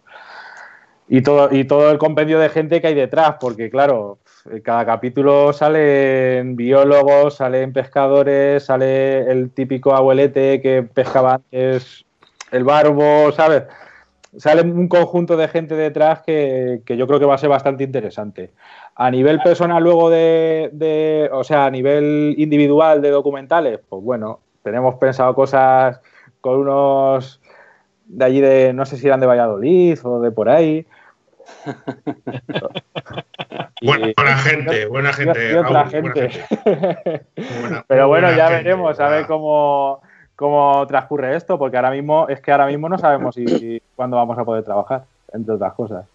Y 1.08 1.22
todo, 1.22 1.50
y 1.54 1.66
todo 1.66 1.92
el 1.92 2.00
compendio 2.00 2.40
de 2.40 2.50
gente 2.50 2.82
que 2.82 2.88
hay 2.88 2.96
detrás, 2.96 3.36
porque 3.40 3.70
claro, 3.70 4.18
cada 4.64 4.86
capítulo 4.86 5.54
salen 5.54 6.56
biólogos, 6.56 7.36
salen 7.36 7.74
pescadores, 7.74 8.66
sale 8.66 9.32
el 9.32 9.52
típico 9.52 9.94
abuelete 9.94 10.62
que 10.62 10.82
pescaba 10.82 11.36
antes 11.36 12.06
el 12.52 12.64
barbo, 12.64 13.32
¿sabes? 13.34 13.64
Sale 14.38 14.64
un 14.64 14.88
conjunto 14.88 15.38
de 15.38 15.48
gente 15.48 15.76
detrás 15.76 16.22
que, 16.22 16.82
que 16.86 16.98
yo 16.98 17.08
creo 17.08 17.20
que 17.20 17.26
va 17.26 17.36
a 17.36 17.38
ser 17.38 17.50
bastante 17.50 17.84
interesante. 17.84 18.52
A 18.96 19.12
nivel 19.12 19.42
personal, 19.42 19.84
luego 19.84 20.10
de, 20.10 21.30
o 21.34 21.44
sea, 21.44 21.66
a 21.66 21.72
nivel 21.72 22.36
individual 22.38 23.02
de 23.02 23.10
documentales, 23.10 23.82
pues 23.90 24.02
bueno, 24.02 24.40
tenemos 24.64 24.96
pensado 24.96 25.36
cosas 25.36 26.00
con 26.40 26.60
unos 26.60 27.42
de 28.06 28.26
allí 28.26 28.40
de, 28.40 28.74
no 28.74 28.86
sé 28.86 28.98
si 28.98 29.08
eran 29.08 29.20
de 29.20 29.26
Valladolid 29.26 29.98
o 30.04 30.22
de 30.22 30.32
por 30.32 30.50
ahí. 30.50 30.86
buena, 33.82 34.38
gente, 34.38 34.86
buena 34.88 35.14
gente. 35.14 35.58
otra 35.58 35.88
gente. 35.88 36.32
Pero 37.88 38.08
bueno, 38.08 38.36
ya 38.36 38.50
veremos 38.50 39.00
a 39.00 39.10
ver 39.10 39.28
cómo, 39.28 40.02
cómo 40.36 40.86
transcurre 40.88 41.36
esto, 41.36 41.58
porque 41.58 41.78
ahora 41.78 41.92
mismo 41.92 42.28
es 42.30 42.42
que 42.42 42.52
ahora 42.52 42.68
mismo 42.68 42.90
no 42.90 42.98
sabemos 42.98 43.36
si, 43.36 43.82
cuándo 43.96 44.18
vamos 44.18 44.38
a 44.38 44.46
poder 44.46 44.64
trabajar, 44.64 45.06
entre 45.34 45.56
otras 45.56 45.74
cosas. 45.74 46.06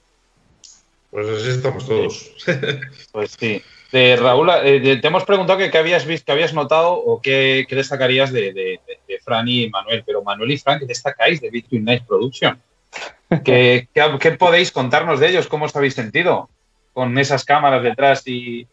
Pues 1.11 1.28
así 1.28 1.50
estamos 1.50 1.86
todos. 1.86 2.32
Pues 3.12 3.36
sí. 3.38 3.62
De 3.92 4.14
Raúl, 4.14 4.48
eh, 4.62 4.98
te 5.02 5.08
hemos 5.08 5.24
preguntado 5.24 5.58
que 5.58 5.70
qué 5.70 5.78
habías 5.78 6.06
visto, 6.06 6.26
qué 6.26 6.32
habías 6.32 6.54
notado 6.54 6.92
o 6.92 7.20
qué, 7.20 7.66
destacarías 7.68 8.32
de, 8.32 8.78
Fran 9.24 9.48
y 9.48 9.68
Manuel, 9.68 10.04
pero 10.06 10.22
Manuel 10.22 10.52
y 10.52 10.58
Fran, 10.58 10.78
¿qué 10.78 10.86
destacáis 10.86 11.40
de 11.40 11.50
Between 11.50 11.84
Night 11.84 12.04
Production? 12.06 12.56
¿Qué, 13.44 13.88
podéis 14.38 14.70
contarnos 14.70 15.18
de 15.18 15.28
ellos? 15.28 15.48
¿Cómo 15.48 15.64
os 15.64 15.74
habéis 15.74 15.94
sentido 15.94 16.48
con 16.92 17.18
esas 17.18 17.44
cámaras 17.44 17.82
detrás 17.82 18.26
y, 18.28 18.68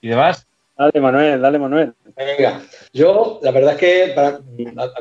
y 0.00 0.08
demás? 0.08 0.46
Dale, 0.76 1.00
Manuel, 1.00 1.40
dale, 1.40 1.58
Manuel. 1.58 1.94
Venga, 2.16 2.62
yo 2.92 3.40
la 3.42 3.50
verdad 3.50 3.72
es 3.72 3.78
que 3.80 4.14
a, 4.16 4.38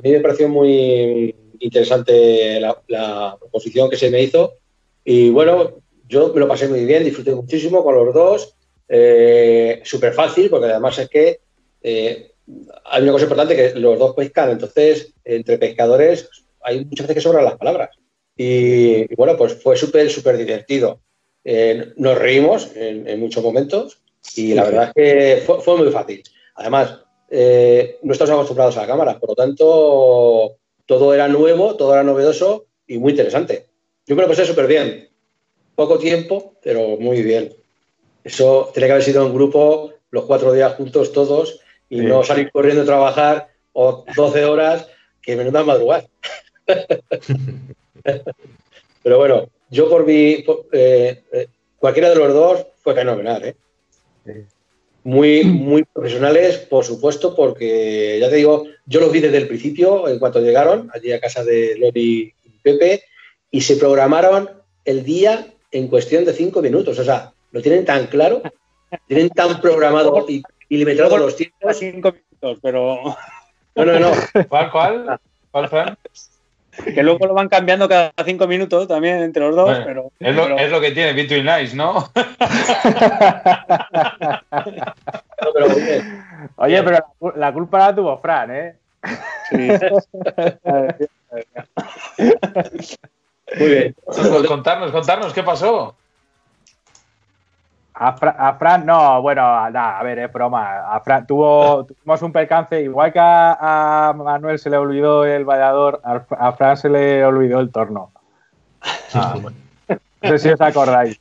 mí 0.01 0.11
me 0.11 0.19
pareció 0.21 0.49
muy 0.49 1.35
interesante 1.59 2.59
la, 2.59 2.75
la 2.87 3.37
proposición 3.39 3.87
que 3.91 3.97
se 3.97 4.09
me 4.09 4.23
hizo 4.23 4.55
y 5.03 5.29
bueno, 5.29 5.75
yo 6.07 6.33
me 6.33 6.39
lo 6.39 6.47
pasé 6.47 6.67
muy 6.67 6.85
bien, 6.85 7.03
disfruté 7.03 7.33
muchísimo 7.33 7.83
con 7.83 7.95
los 7.95 8.13
dos. 8.13 8.55
Eh, 8.89 9.81
Súper 9.83 10.13
fácil, 10.13 10.49
porque 10.49 10.67
además 10.67 10.97
es 10.99 11.09
que 11.09 11.39
eh, 11.81 12.31
hay 12.85 13.03
una 13.03 13.11
cosa 13.11 13.25
importante 13.25 13.55
que 13.55 13.79
los 13.79 13.99
dos 13.99 14.15
pescan, 14.15 14.51
entonces 14.51 15.13
entre 15.23 15.57
pescadores 15.57 16.29
hay 16.61 16.85
muchas 16.85 17.07
veces 17.07 17.15
que 17.15 17.21
sobran 17.21 17.45
las 17.45 17.57
palabras. 17.57 17.89
Y, 18.35 19.13
bueno, 19.15 19.35
pues 19.35 19.61
fue 19.61 19.75
súper, 19.75 20.09
súper 20.09 20.37
divertido. 20.37 21.01
Eh, 21.43 21.93
nos 21.97 22.17
reímos 22.17 22.71
en, 22.75 23.19
muchos 23.19 23.43
momentos 23.43 24.01
y 24.35 24.53
la 24.53 24.65
verdad 24.65 24.91
es 24.93 24.93
que 24.93 25.43
fue, 25.45 25.77
muy 25.77 25.89
fácil. 25.91 26.21
Además, 26.55 26.99
eh, 27.29 27.97
no 28.03 28.11
estamos 28.11 28.33
acostumbrados 28.33 28.77
a 28.77 28.81
la 28.81 28.87
cámara, 28.87 29.19
por 29.19 29.29
lo 29.29 29.35
tanto, 29.35 30.57
todo 30.85 31.13
era 31.13 31.27
nuevo, 31.27 31.75
todo 31.75 31.93
era 31.93 32.03
novedoso 32.03 32.65
y 32.85 32.97
muy 32.99 33.11
interesante. 33.11 33.67
Yo 34.05 34.15
me 34.15 34.21
lo 34.21 34.27
pasé 34.27 34.45
súper 34.45 34.67
bien. 34.67 35.09
Poco 35.77 35.99
tiempo, 35.99 36.55
pero 36.63 36.97
muy 36.97 37.21
bien. 37.21 37.53
Eso 38.23 38.71
tiene 38.73 38.87
que 38.87 38.93
haber 38.93 39.03
sido 39.03 39.23
un 39.23 39.35
grupo 39.35 39.93
los 40.09 40.25
cuatro 40.25 40.51
días 40.51 40.73
juntos 40.73 41.11
todos 41.11 41.59
y 41.87 41.97
no 41.97 42.23
salir 42.23 42.51
corriendo 42.51 42.81
a 42.81 42.85
trabajar 42.85 43.49
o 43.73 44.03
12 44.15 44.45
horas 44.45 44.87
que 45.21 45.35
menuda 45.35 45.63
madrugar. 45.63 46.07
Pero 49.03 49.19
bueno, 49.19 49.49
yo 49.69 49.87
por 49.87 50.03
mi. 50.03 50.43
Eh, 50.71 51.23
eh, 51.31 51.47
cualquiera 51.77 52.09
de 52.09 52.15
los 52.15 52.33
dos 52.33 52.65
fue 52.81 52.95
fenomenal, 52.95 53.45
¿eh? 53.45 53.55
Muy, 55.03 55.43
muy 55.43 55.83
profesionales, 55.83 56.57
por 56.57 56.85
supuesto, 56.85 57.35
porque 57.35 58.17
ya 58.19 58.31
te 58.31 58.37
digo, 58.37 58.65
yo 58.87 58.99
los 58.99 59.11
vi 59.11 59.19
desde 59.19 59.37
el 59.37 59.47
principio, 59.47 60.09
en 60.09 60.17
cuanto 60.17 60.41
llegaron, 60.41 60.89
allí 60.91 61.11
a 61.11 61.19
casa 61.19 61.43
de 61.43 61.77
Lori 61.77 62.33
y 62.43 62.49
Pepe, 62.63 63.03
y 63.51 63.61
se 63.61 63.77
programaron 63.77 64.49
el 64.83 65.03
día 65.03 65.53
en 65.71 65.87
cuestión 65.87 66.25
de 66.25 66.33
cinco 66.33 66.61
minutos. 66.61 66.97
O 66.99 67.03
sea, 67.03 67.31
lo 67.51 67.61
tienen 67.61 67.85
tan 67.85 68.07
claro, 68.07 68.41
tienen 69.07 69.29
tan 69.29 69.59
programado 69.61 70.25
y, 70.27 70.43
y 70.69 70.77
limitado 70.77 71.17
los 71.17 71.35
tiempos. 71.35 71.77
Cinco 71.77 72.13
minutos, 72.13 72.59
pero. 72.61 73.15
No, 73.75 73.85
no, 73.85 73.99
no. 73.99 74.11
¿Cuál, 74.49 74.71
cuál? 74.71 75.19
¿Cuál, 75.51 75.69
Fran? 75.69 75.97
Que 76.83 77.03
luego 77.03 77.25
lo 77.25 77.33
van 77.33 77.49
cambiando 77.49 77.89
cada 77.89 78.13
cinco 78.23 78.47
minutos 78.47 78.87
también 78.87 79.21
entre 79.21 79.41
los 79.43 79.55
dos, 79.55 79.79
pero, 79.83 80.11
es, 80.19 80.35
lo, 80.69 80.79
que 80.79 80.91
tiene 80.91 81.13
Between 81.13 81.45
Nice, 81.45 81.75
¿no? 81.75 82.11
Oye, 86.57 86.83
pero 86.83 86.99
la, 87.35 87.51
culpa 87.51 87.79
la 87.79 87.95
tuvo 87.95 88.19
Fran, 88.19 88.51
¿eh? 88.55 88.75
Sí. 89.49 89.69
Muy 93.55 93.67
bien. 93.67 93.95
Contarnos, 94.47 94.91
contarnos, 94.91 95.33
¿qué 95.33 95.43
pasó? 95.43 95.95
A, 97.99 98.53
Fran, 98.59 98.85
no, 98.85 99.23
bueno, 99.23 99.41
nada, 99.71 99.97
a 99.97 100.03
ver, 100.03 100.19
es 100.19 100.31
broma. 100.31 100.93
A 100.93 100.99
Fran, 100.99 101.25
tuvo, 101.25 101.83
tuvimos 101.83 102.21
un 102.21 102.31
percance, 102.31 102.79
igual 102.79 103.11
que 103.11 103.19
a, 103.19 104.13
Manuel 104.15 104.59
se 104.59 104.69
le 104.69 104.77
olvidó 104.77 105.25
el 105.25 105.45
vallador, 105.45 105.99
a, 106.03 106.51
Fran 106.51 106.77
se 106.77 106.89
le 106.89 107.25
olvidó 107.25 107.59
el 107.59 107.71
torno. 107.71 108.11
Ah, 109.13 109.35
no 110.21 110.29
sé 110.29 110.37
si 110.37 110.49
os 110.49 110.61
acordáis. 110.61 111.19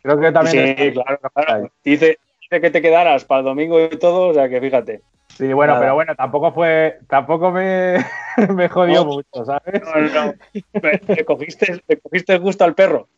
Creo 0.00 0.20
que 0.20 0.30
también. 0.30 0.76
Sí, 0.78 0.92
claro, 0.92 1.18
claro. 1.34 1.70
Dice, 1.82 2.18
dice, 2.40 2.60
que 2.60 2.70
te 2.70 2.82
quedaras 2.82 3.24
para 3.24 3.40
el 3.40 3.46
domingo 3.46 3.80
y 3.80 3.98
todo, 3.98 4.28
o 4.28 4.34
sea 4.34 4.48
que 4.48 4.60
fíjate. 4.60 5.00
Sí, 5.42 5.52
bueno, 5.52 5.76
pero 5.80 5.94
bueno, 5.94 6.14
tampoco 6.14 6.52
fue, 6.52 7.00
tampoco 7.08 7.50
me, 7.50 7.96
me 8.54 8.68
jodió 8.68 9.04
mucho, 9.04 9.44
¿sabes? 9.44 9.82
No, 9.82 10.26
no, 10.26 10.34
te 10.72 11.24
cogiste, 11.24 11.82
te 11.84 11.96
cogiste 11.96 12.38
gusto 12.38 12.62
al 12.62 12.76
perro. 12.76 13.08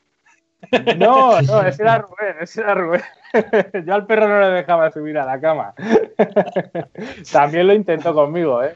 No, 0.96 1.42
no, 1.42 1.60
ese 1.66 1.82
era 1.82 1.98
Rubén, 1.98 2.36
ese 2.40 2.62
era 2.62 2.74
Rubén. 2.74 3.02
Yo 3.86 3.92
al 3.92 4.06
perro 4.06 4.26
no 4.26 4.40
le 4.40 4.48
dejaba 4.52 4.90
subir 4.90 5.18
a 5.18 5.26
la 5.26 5.38
cama. 5.38 5.74
También 7.30 7.66
lo 7.66 7.74
intentó 7.74 8.14
conmigo, 8.14 8.62
¿eh? 8.64 8.74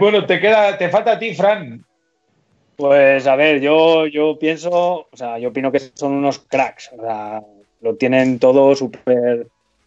Bueno, 0.00 0.26
te 0.26 0.40
queda, 0.40 0.76
te 0.76 0.88
falta 0.88 1.12
a 1.12 1.18
ti, 1.20 1.36
Fran. 1.36 1.85
Pues 2.76 3.26
a 3.26 3.36
ver, 3.36 3.60
yo, 3.60 4.06
yo 4.06 4.38
pienso, 4.38 5.08
o 5.10 5.16
sea, 5.16 5.38
yo 5.38 5.48
opino 5.48 5.72
que 5.72 5.80
son 5.80 6.12
unos 6.12 6.38
cracks. 6.38 6.90
O 6.96 7.00
sea, 7.00 7.42
lo 7.80 7.94
tienen 7.96 8.38
todo 8.38 8.74
súper 8.74 9.46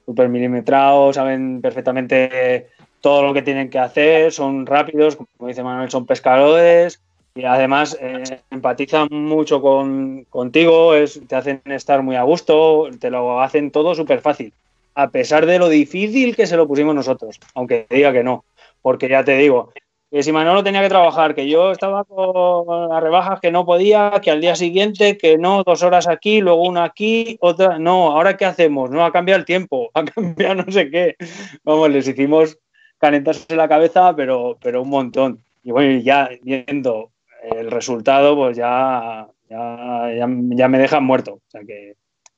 super 0.09 0.27
milimetrado, 0.27 1.13
saben 1.13 1.61
perfectamente 1.61 2.65
todo 2.99 3.21
lo 3.21 3.31
que 3.31 3.43
tienen 3.43 3.69
que 3.69 3.77
hacer, 3.77 4.31
son 4.31 4.65
rápidos, 4.65 5.15
como 5.15 5.47
dice 5.47 5.61
Manuel, 5.61 5.91
son 5.91 6.07
pescadores 6.07 6.99
y 7.35 7.43
además 7.43 7.95
eh, 8.01 8.41
empatizan 8.49 9.07
mucho 9.11 9.61
con, 9.61 10.23
contigo, 10.31 10.95
es, 10.95 11.21
te 11.27 11.35
hacen 11.35 11.61
estar 11.65 12.01
muy 12.01 12.15
a 12.15 12.23
gusto, 12.23 12.89
te 12.99 13.11
lo 13.11 13.39
hacen 13.39 13.69
todo 13.69 13.93
súper 13.93 14.21
fácil, 14.21 14.51
a 14.95 15.11
pesar 15.11 15.45
de 15.45 15.59
lo 15.59 15.69
difícil 15.69 16.35
que 16.35 16.47
se 16.47 16.57
lo 16.57 16.67
pusimos 16.67 16.95
nosotros, 16.95 17.39
aunque 17.53 17.85
diga 17.87 18.11
que 18.11 18.23
no, 18.23 18.45
porque 18.81 19.09
ya 19.09 19.23
te 19.23 19.37
digo, 19.37 19.71
que 20.11 20.23
si 20.23 20.31
Manolo 20.31 20.63
tenía 20.63 20.81
que 20.81 20.89
trabajar, 20.89 21.35
que 21.35 21.47
yo 21.47 21.71
estaba 21.71 22.03
con 22.03 22.89
las 22.89 23.03
rebajas, 23.03 23.39
que 23.39 23.51
no 23.51 23.65
podía, 23.65 24.11
que 24.23 24.31
al 24.31 24.41
día 24.41 24.55
siguiente, 24.55 25.17
que 25.17 25.37
no, 25.37 25.63
dos 25.63 25.83
horas 25.83 26.07
aquí, 26.07 26.41
luego 26.41 26.63
una 26.67 26.83
aquí, 26.83 27.37
otra, 27.41 27.77
no, 27.77 28.11
ahora 28.11 28.35
qué 28.35 28.45
hacemos, 28.45 28.89
no, 28.89 29.05
ha 29.05 29.11
cambiado 29.11 29.39
el 29.39 29.45
tiempo, 29.45 29.91
ha 29.93 30.03
cambiado 30.05 30.55
no 30.55 30.71
sé 30.71 30.89
qué, 30.89 31.15
vamos, 31.63 31.89
les 31.91 32.07
hicimos 32.07 32.57
calentarse 32.97 33.55
la 33.55 33.67
cabeza, 33.67 34.15
pero, 34.15 34.57
pero 34.61 34.81
un 34.81 34.89
montón. 34.89 35.43
Y 35.63 35.71
bueno, 35.71 35.99
ya 36.01 36.29
viendo 36.41 37.11
el 37.43 37.71
resultado, 37.71 38.35
pues 38.35 38.57
ya, 38.57 39.27
ya, 39.49 40.27
me 40.27 40.79
dejan 40.79 41.03
muerto. 41.03 41.33
O 41.33 41.49
sea 41.49 41.61
que, 41.63 41.95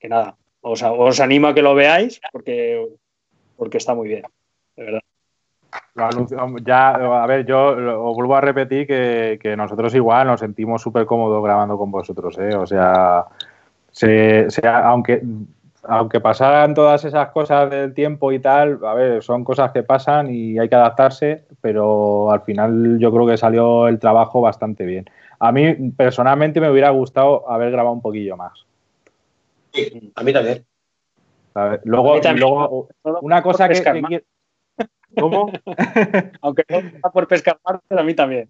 nada, 0.08 0.38
os, 0.62 0.82
os, 0.84 1.20
animo 1.20 1.48
a 1.48 1.54
que 1.54 1.62
lo 1.62 1.76
veáis 1.76 2.20
porque, 2.32 2.86
porque 3.58 3.78
está 3.78 3.94
muy 3.94 4.08
bien, 4.08 4.24
de 4.76 4.84
verdad. 4.84 5.02
Ya, 6.66 6.90
a 6.90 7.28
ver, 7.28 7.46
yo 7.46 7.68
os 8.04 8.16
vuelvo 8.16 8.36
a 8.36 8.42
repetir 8.42 8.88
que, 8.88 9.56
nosotros 9.58 9.94
igual 9.96 10.28
nos 10.28 10.40
sentimos 10.40 10.82
súper 10.82 11.06
cómodos 11.06 11.44
grabando 11.44 11.78
con 11.78 11.92
vosotros, 11.92 12.38
¿eh? 12.40 12.56
O 12.56 12.66
sea, 12.66 13.26
se, 13.92 14.48
aunque 14.66 15.22
aunque 15.84 16.20
pasaran 16.20 16.76
todas 16.76 17.04
esas 17.06 17.30
cosas 17.32 17.70
del 17.70 17.94
tiempo 17.94 18.32
y 18.32 18.40
tal, 18.40 18.80
a 18.86 18.94
ver, 18.94 19.24
son 19.24 19.44
cosas 19.44 19.72
que 19.72 19.82
pasan 19.82 20.30
y 20.30 20.60
hay 20.60 20.70
que 20.70 20.76
adaptarse, 20.76 21.46
pero 21.60 22.32
al 22.32 22.42
final 22.42 23.00
yo 23.00 23.12
creo 23.12 23.26
que 23.26 23.38
salió 23.38 23.88
el 23.88 24.00
trabajo 24.00 24.42
bastante 24.42 24.86
bien. 24.86 25.10
A 25.40 25.52
mí 25.52 25.74
personalmente 25.98 26.62
me 26.62 26.70
hubiera 26.70 26.92
gustado 26.92 27.50
haber 27.50 27.72
grabado 27.72 27.96
un 27.96 28.02
poquillo 28.02 28.38
más. 28.38 28.66
Sí, 29.74 30.12
a 30.14 30.24
mí 30.24 30.34
también. 30.34 30.66
luego, 31.84 32.20
luego 32.36 32.88
una 33.22 33.42
cosa 33.42 33.68
que, 33.68 34.24
¿Cómo? 35.20 35.52
Aunque 36.42 36.64
no 36.70 36.78
está 36.78 37.10
por 37.10 37.28
pescar 37.28 37.58
pero 37.88 38.02
a 38.02 38.04
mí 38.04 38.14
también. 38.14 38.50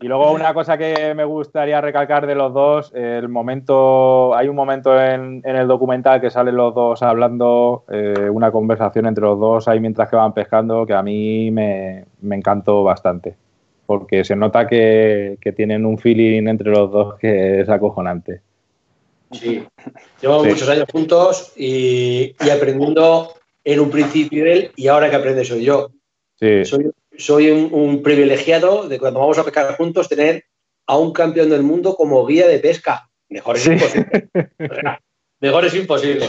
Y 0.00 0.08
luego 0.08 0.32
una 0.32 0.52
cosa 0.52 0.76
que 0.76 1.14
me 1.14 1.24
gustaría 1.24 1.80
recalcar 1.80 2.26
de 2.26 2.34
los 2.34 2.52
dos, 2.52 2.92
el 2.94 3.28
momento, 3.28 4.34
hay 4.34 4.48
un 4.48 4.56
momento 4.56 5.00
en, 5.00 5.42
el 5.44 5.66
documental 5.66 6.20
que 6.20 6.30
salen 6.30 6.56
los 6.56 6.74
dos 6.74 7.02
hablando, 7.02 7.84
eh, 7.90 8.28
una 8.30 8.50
conversación 8.50 9.06
entre 9.06 9.24
los 9.24 9.40
dos 9.40 9.68
ahí 9.68 9.80
mientras 9.80 10.08
que 10.10 10.16
van 10.16 10.34
pescando, 10.34 10.84
que 10.84 10.94
a 10.94 11.02
mí 11.02 11.50
me, 11.50 12.04
encantó 12.30 12.82
bastante, 12.82 13.36
porque 13.86 14.24
se 14.24 14.36
nota 14.36 14.66
que, 14.66 15.38
tienen 15.56 15.86
un 15.86 15.98
feeling 15.98 16.46
entre 16.46 16.70
los 16.70 16.90
dos 16.90 17.14
que 17.18 17.60
es 17.60 17.68
acojonante. 17.68 18.42
Sí, 19.32 19.66
llevamos 20.20 20.46
muchos 20.46 20.68
años 20.68 20.86
juntos 20.92 21.52
y, 21.56 22.36
y 22.44 22.50
aprendiendo 22.50 23.35
en 23.66 23.80
un 23.80 23.90
principio 23.90 24.46
él 24.46 24.70
y 24.76 24.86
ahora 24.86 25.10
que 25.10 25.16
aprende 25.16 25.44
soy 25.44 25.64
yo. 25.64 25.90
Soy, 27.18 27.50
un, 27.50 28.02
privilegiado 28.02 28.88
de 28.88 28.98
cuando 28.98 29.20
vamos 29.20 29.38
a 29.38 29.44
pescar 29.44 29.76
juntos 29.76 30.08
tener 30.08 30.44
a 30.86 30.96
un 30.96 31.12
campeón 31.12 31.50
del 31.50 31.64
mundo 31.64 31.96
como 31.96 32.24
guía 32.24 32.46
de 32.46 32.60
pesca. 32.60 33.10
Mejor 33.28 33.56
es 33.56 33.66
imposible. 33.66 34.28
Mejor 35.40 35.64
es 35.64 35.74
imposible. 35.74 36.26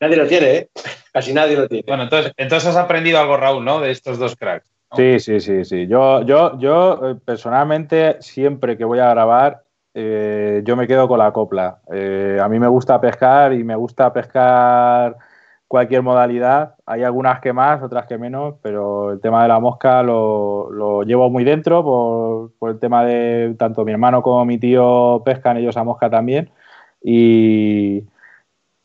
Nadie 0.00 0.16
lo 0.16 0.26
tiene, 0.28 0.54
¿eh? 0.54 0.70
Casi 1.12 1.32
nadie 1.32 1.56
lo 1.56 1.66
tiene. 1.66 1.84
Bueno, 1.86 2.04
entonces, 2.04 2.32
entonces 2.36 2.68
has 2.68 2.76
aprendido 2.76 3.18
algo, 3.18 3.36
Raúl, 3.36 3.64
¿no? 3.64 3.80
De 3.80 3.90
estos 3.90 4.18
dos 4.18 4.36
cracks. 4.36 4.70
Sí, 4.94 5.18
sí, 5.18 5.40
sí, 5.40 5.64
sí. 5.64 5.88
Yo, 5.88 6.24
yo, 6.24 6.58
yo 6.60 7.00
eh, 7.02 7.14
personalmente, 7.24 8.18
siempre 8.20 8.76
que 8.76 8.84
voy 8.84 9.00
a 9.00 9.10
grabar, 9.10 9.64
eh, 9.98 10.60
yo 10.66 10.76
me 10.76 10.86
quedo 10.86 11.08
con 11.08 11.18
la 11.18 11.32
copla. 11.32 11.80
Eh, 11.90 12.38
a 12.42 12.48
mí 12.50 12.58
me 12.58 12.68
gusta 12.68 13.00
pescar 13.00 13.54
y 13.54 13.64
me 13.64 13.74
gusta 13.76 14.12
pescar 14.12 15.16
cualquier 15.66 16.02
modalidad. 16.02 16.74
Hay 16.84 17.02
algunas 17.02 17.40
que 17.40 17.54
más, 17.54 17.82
otras 17.82 18.06
que 18.06 18.18
menos, 18.18 18.56
pero 18.60 19.12
el 19.12 19.20
tema 19.20 19.40
de 19.42 19.48
la 19.48 19.58
mosca 19.58 20.02
lo, 20.02 21.02
llevo 21.04 21.30
muy 21.30 21.44
dentro 21.44 21.82
por, 22.58 22.70
el 22.70 22.78
tema 22.78 23.06
de 23.06 23.54
tanto 23.58 23.86
mi 23.86 23.92
hermano 23.92 24.20
como 24.22 24.44
mi 24.44 24.58
tío 24.58 25.22
pescan 25.24 25.56
ellos 25.56 25.78
a 25.78 25.84
mosca 25.84 26.10
también. 26.10 26.50
Y, 27.02 28.04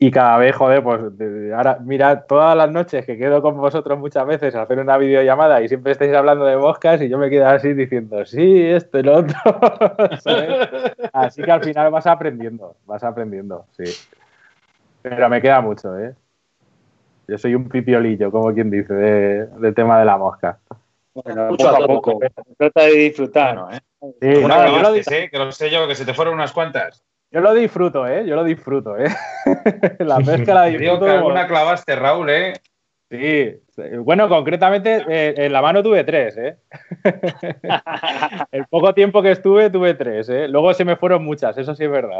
y 0.03 0.09
cada 0.09 0.39
vez, 0.39 0.55
joder, 0.55 0.81
pues 0.81 0.99
ahora, 1.55 1.77
mira, 1.79 2.23
todas 2.23 2.57
las 2.57 2.71
noches 2.71 3.05
que 3.05 3.19
quedo 3.19 3.39
con 3.43 3.55
vosotros 3.57 3.99
muchas 3.99 4.25
veces 4.25 4.55
a 4.55 4.63
hacer 4.63 4.79
una 4.79 4.97
videollamada 4.97 5.61
y 5.61 5.67
siempre 5.67 5.91
estáis 5.91 6.11
hablando 6.15 6.43
de 6.45 6.57
moscas 6.57 6.99
y 7.03 7.07
yo 7.07 7.19
me 7.19 7.29
quedo 7.29 7.45
así 7.45 7.73
diciendo, 7.73 8.25
sí, 8.25 8.63
esto 8.63 8.97
y 8.97 9.03
lo 9.03 9.19
otro. 9.19 9.37
así 11.13 11.43
que 11.43 11.51
al 11.51 11.63
final 11.63 11.91
vas 11.91 12.07
aprendiendo, 12.07 12.77
vas 12.87 13.03
aprendiendo, 13.03 13.67
sí. 13.77 13.83
Pero 15.03 15.29
me 15.29 15.39
queda 15.39 15.61
mucho, 15.61 15.95
¿eh? 15.99 16.15
Yo 17.27 17.37
soy 17.37 17.53
un 17.53 17.69
pipiolillo, 17.69 18.31
como 18.31 18.51
quien 18.55 18.71
dice, 18.71 18.95
del 18.95 19.75
tema 19.75 19.99
de 19.99 20.05
la 20.05 20.17
mosca. 20.17 20.57
Bueno, 21.13 21.49
poco 21.49 21.67
a 21.67 21.85
poco. 21.85 22.19
Trata 22.57 22.85
de 22.85 22.91
disfrutar. 22.91 23.55
¿no? 23.55 23.71
¿eh? 23.71 23.79
Sí, 24.19 24.93
dice, 24.95 25.29
que 25.29 25.37
lo 25.37 25.51
sé 25.51 25.69
yo, 25.69 25.87
que 25.87 25.93
se 25.93 26.05
te 26.05 26.15
fueron 26.15 26.33
unas 26.33 26.53
cuantas. 26.53 27.03
Yo 27.31 27.39
lo 27.39 27.53
disfruto, 27.53 28.05
¿eh? 28.05 28.25
Yo 28.27 28.35
lo 28.35 28.43
disfruto, 28.43 28.97
¿eh? 28.97 29.07
la 29.99 30.17
pesca 30.17 30.53
la 30.53 30.65
disfruto. 30.65 30.95
Digo 30.95 31.05
que 31.05 31.11
alguna 31.11 31.47
clavaste, 31.47 31.95
Raúl, 31.95 32.29
¿eh? 32.29 32.53
Sí, 33.09 33.55
bueno, 33.99 34.27
concretamente 34.29 35.03
eh, 35.07 35.33
en 35.37 35.51
la 35.51 35.61
mano 35.61 35.83
tuve 35.83 36.03
tres, 36.03 36.37
¿eh? 36.37 36.57
El 38.51 38.65
poco 38.67 38.93
tiempo 38.93 39.21
que 39.21 39.31
estuve 39.31 39.69
tuve 39.69 39.93
tres, 39.95 40.29
¿eh? 40.29 40.47
Luego 40.47 40.73
se 40.73 40.85
me 40.85 40.95
fueron 40.95 41.23
muchas, 41.23 41.57
eso 41.57 41.75
sí 41.75 41.83
es 41.85 41.91
verdad. 41.91 42.19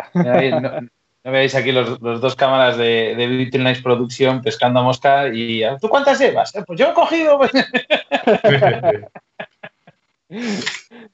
No, 1.23 1.31
veis 1.31 1.55
aquí 1.55 1.71
los, 1.71 1.99
dos 1.99 2.35
cámaras 2.35 2.77
de, 2.77 3.13
de 3.15 3.27
Little 3.27 3.63
Nice 3.63 3.81
Production 3.81 4.41
pescando 4.41 4.79
a 4.79 4.83
mosca 4.83 5.27
y 5.27 5.61
¿tú 5.79 5.87
cuántas 5.87 6.19
llevas? 6.19 6.51
Pues 6.65 6.79
yo 6.79 6.89
he 6.89 6.93
cogido. 6.93 7.39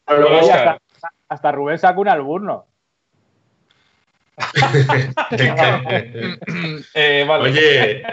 hasta, 0.07 0.79
hasta, 1.27 1.51
Rubén 1.51 1.77
sacó 1.77 2.01
un 2.01 2.07
alburno. 2.07 2.65
Eh, 6.93 7.27
Oye, 7.27 8.03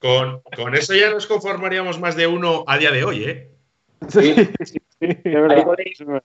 con, 0.00 0.74
eso 0.74 0.94
ya 0.94 1.10
nos 1.10 1.26
conformaríamos 1.26 1.98
más 1.98 2.16
de 2.16 2.26
uno 2.26 2.64
a 2.66 2.78
día 2.78 2.90
de 2.90 3.04
hoy, 3.04 3.24
¿eh? 3.24 3.50
Sí, 4.08 4.34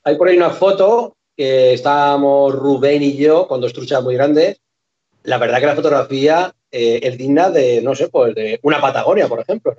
hay, 0.03 0.17
por 0.17 0.27
ahí, 0.27 0.37
una 0.37 0.49
foto 0.51 1.17
que 1.35 1.73
estábamos 1.73 2.55
Rubén 2.55 3.03
y 3.03 3.17
yo 3.17 3.47
con 3.47 3.59
dos 3.59 3.73
truchas 3.73 4.01
muy 4.01 4.15
grandes. 4.15 4.61
La 5.23 5.37
verdad 5.37 5.59
que 5.59 5.65
la 5.65 5.75
fotografía 5.75 6.53
eh, 6.71 6.99
es 7.03 7.17
digna 7.17 7.49
de, 7.49 7.81
no 7.81 7.95
sé, 7.95 8.07
pues 8.09 8.33
de 8.35 8.59
una 8.63 8.79
Patagonia, 8.79 9.27
por 9.27 9.39
ejemplo, 9.41 9.75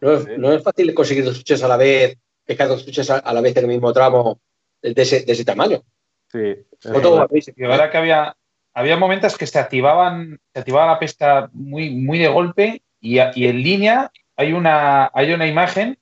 ¿no? 0.00 0.52
es, 0.52 0.62
fácil 0.62 0.94
conseguir 0.94 1.24
dos 1.24 1.34
truchas 1.34 1.62
a 1.62 1.68
la 1.68 1.76
vez, 1.76 2.16
pescar 2.44 2.68
dos 2.68 2.84
truchas 2.84 3.10
a, 3.10 3.32
la 3.32 3.40
vez 3.40 3.56
en 3.56 3.64
el 3.64 3.68
mismo 3.68 3.92
tramo 3.92 4.40
de 4.80 5.02
ese, 5.02 5.22
de 5.22 5.32
ese 5.32 5.44
tamaño. 5.44 5.82
Sí. 6.30 6.38
Y 6.38 7.62
verdad 7.62 7.90
que 7.90 7.98
había, 7.98 8.36
había 8.78 8.96
momentos 8.96 9.36
que 9.36 9.48
se 9.48 9.58
activaban, 9.58 10.38
se 10.52 10.60
activaba 10.60 10.92
la 10.92 11.00
pesca 11.00 11.50
muy, 11.52 11.90
muy 11.90 12.16
de 12.20 12.28
golpe 12.28 12.82
y, 13.00 13.18
en 13.18 13.62
línea 13.62 14.12
hay 14.36 14.52
una, 14.52 15.10
hay 15.12 15.32
una 15.32 15.48
imagen 15.48 15.98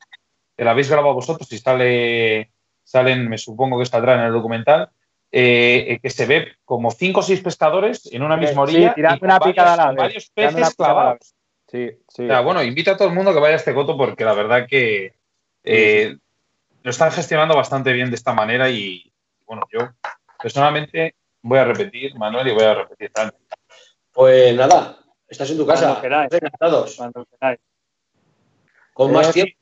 que 0.54 0.62
la 0.62 0.72
habéis 0.72 0.90
grabado 0.90 1.14
vosotros 1.14 1.50
y 1.52 1.56
sale, 1.56 2.50
salen, 2.84 3.30
me 3.30 3.38
supongo 3.38 3.78
que 3.78 3.86
saldrá 3.86 4.16
en 4.16 4.26
el 4.26 4.32
documental, 4.32 4.90
eh, 5.32 5.98
que 6.02 6.10
se 6.10 6.26
ve 6.26 6.48
como 6.66 6.90
cinco 6.90 7.20
o 7.20 7.22
seis 7.22 7.40
pescadores 7.40 8.12
en 8.12 8.22
una 8.22 8.36
misma 8.36 8.62
orilla 8.62 8.92
sí, 8.94 9.00
y 9.00 9.24
una 9.24 9.38
varios, 9.38 9.58
a 9.58 9.76
la 9.76 9.92
varios 9.92 10.30
peces 10.34 10.74
clavados. 10.74 11.34
Sí, 11.68 11.92
sí. 12.08 12.26
bueno, 12.44 12.62
invito 12.62 12.90
a 12.90 12.96
todo 12.98 13.08
el 13.08 13.14
mundo 13.14 13.32
que 13.32 13.40
vaya 13.40 13.54
a 13.54 13.56
este 13.56 13.72
coto 13.72 13.96
porque 13.96 14.26
la 14.26 14.34
verdad 14.34 14.66
que 14.68 15.14
eh, 15.64 16.14
lo 16.82 16.90
están 16.90 17.10
gestionando 17.10 17.56
bastante 17.56 17.94
bien 17.94 18.10
de 18.10 18.16
esta 18.16 18.34
manera 18.34 18.68
y 18.68 19.10
bueno, 19.46 19.62
yo 19.72 19.92
personalmente 20.42 21.14
voy 21.46 21.58
a 21.58 21.64
repetir, 21.64 22.14
Manuel, 22.16 22.48
y 22.48 22.52
voy 22.52 22.64
a 22.64 22.74
repetir 22.74 23.10
también. 23.12 23.40
Pues 24.12 24.56
nada, 24.56 24.98
estás 25.28 25.50
en 25.50 25.58
tu 25.58 25.66
casa. 25.66 26.00
Encantados. 26.02 26.98
Con 28.92 29.12
más 29.12 29.32
tiempo. 29.32 29.54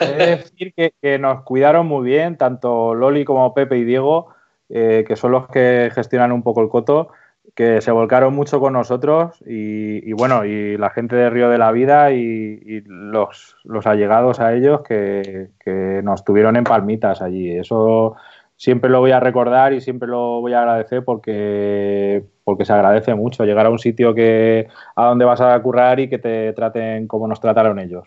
He 0.00 0.06
de 0.06 0.26
decir 0.36 0.74
que, 1.00 1.18
nos 1.18 1.44
cuidaron 1.44 1.86
muy 1.86 2.04
bien, 2.04 2.36
tanto 2.36 2.94
Loli 2.94 3.24
como 3.24 3.54
Pepe 3.54 3.78
y 3.78 3.84
Diego, 3.84 4.28
eh, 4.68 5.04
que 5.06 5.14
son 5.14 5.32
los 5.32 5.48
que 5.48 5.90
gestionan 5.94 6.32
un 6.32 6.42
poco 6.42 6.62
el 6.62 6.68
coto, 6.68 7.10
que 7.54 7.80
se 7.80 7.92
volcaron 7.92 8.34
mucho 8.34 8.60
con 8.60 8.72
nosotros 8.72 9.42
y, 9.46 10.12
bueno, 10.12 10.44
y 10.44 10.76
la 10.76 10.90
gente 10.90 11.16
de 11.16 11.30
Río 11.30 11.48
de 11.48 11.58
la 11.58 11.72
Vida 11.72 12.12
y, 12.12 12.82
los, 12.86 13.56
allegados 13.84 14.40
a 14.40 14.52
ellos 14.54 14.80
que, 14.82 15.50
que, 15.60 16.00
nos 16.02 16.24
tuvieron 16.24 16.56
en 16.56 16.64
palmitas 16.64 17.22
allí. 17.22 17.56
Eso 17.56 18.16
siempre 18.58 18.90
lo 18.90 19.00
voy 19.00 19.12
a 19.12 19.20
recordar 19.20 19.72
y 19.72 19.80
siempre 19.80 20.08
lo 20.08 20.40
voy 20.40 20.52
a 20.52 20.60
agradecer 20.60 21.04
porque, 21.04 22.24
porque 22.44 22.64
se 22.64 22.72
agradece 22.72 23.14
mucho 23.14 23.44
llegar 23.44 23.64
a 23.66 23.70
un 23.70 23.78
sitio 23.78 24.14
que 24.14 24.68
a 24.96 25.06
donde 25.06 25.24
vas 25.24 25.40
a 25.40 25.62
currar 25.62 26.00
y 26.00 26.10
que 26.10 26.18
te 26.18 26.52
traten 26.52 27.06
como 27.06 27.26
nos 27.28 27.40
trataron 27.40 27.78
ellos. 27.78 28.06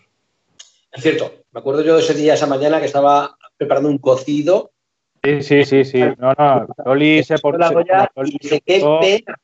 Es 0.92 1.02
cierto, 1.02 1.32
me 1.52 1.60
acuerdo 1.60 1.82
yo 1.82 1.96
de 1.96 2.02
ese 2.02 2.14
día, 2.14 2.34
esa 2.34 2.46
mañana, 2.46 2.78
que 2.78 2.86
estaba 2.86 3.34
preparando 3.56 3.88
un 3.88 3.96
cocido. 3.98 4.72
Sí, 5.24 5.42
sí, 5.42 5.64
sí, 5.64 5.84
sí. 5.84 6.00
No, 6.18 6.34
no, 6.36 6.66
Loli 6.84 7.24
se 7.24 7.38
por 7.38 7.56
qué 7.58 7.64
pena. 9.00 9.38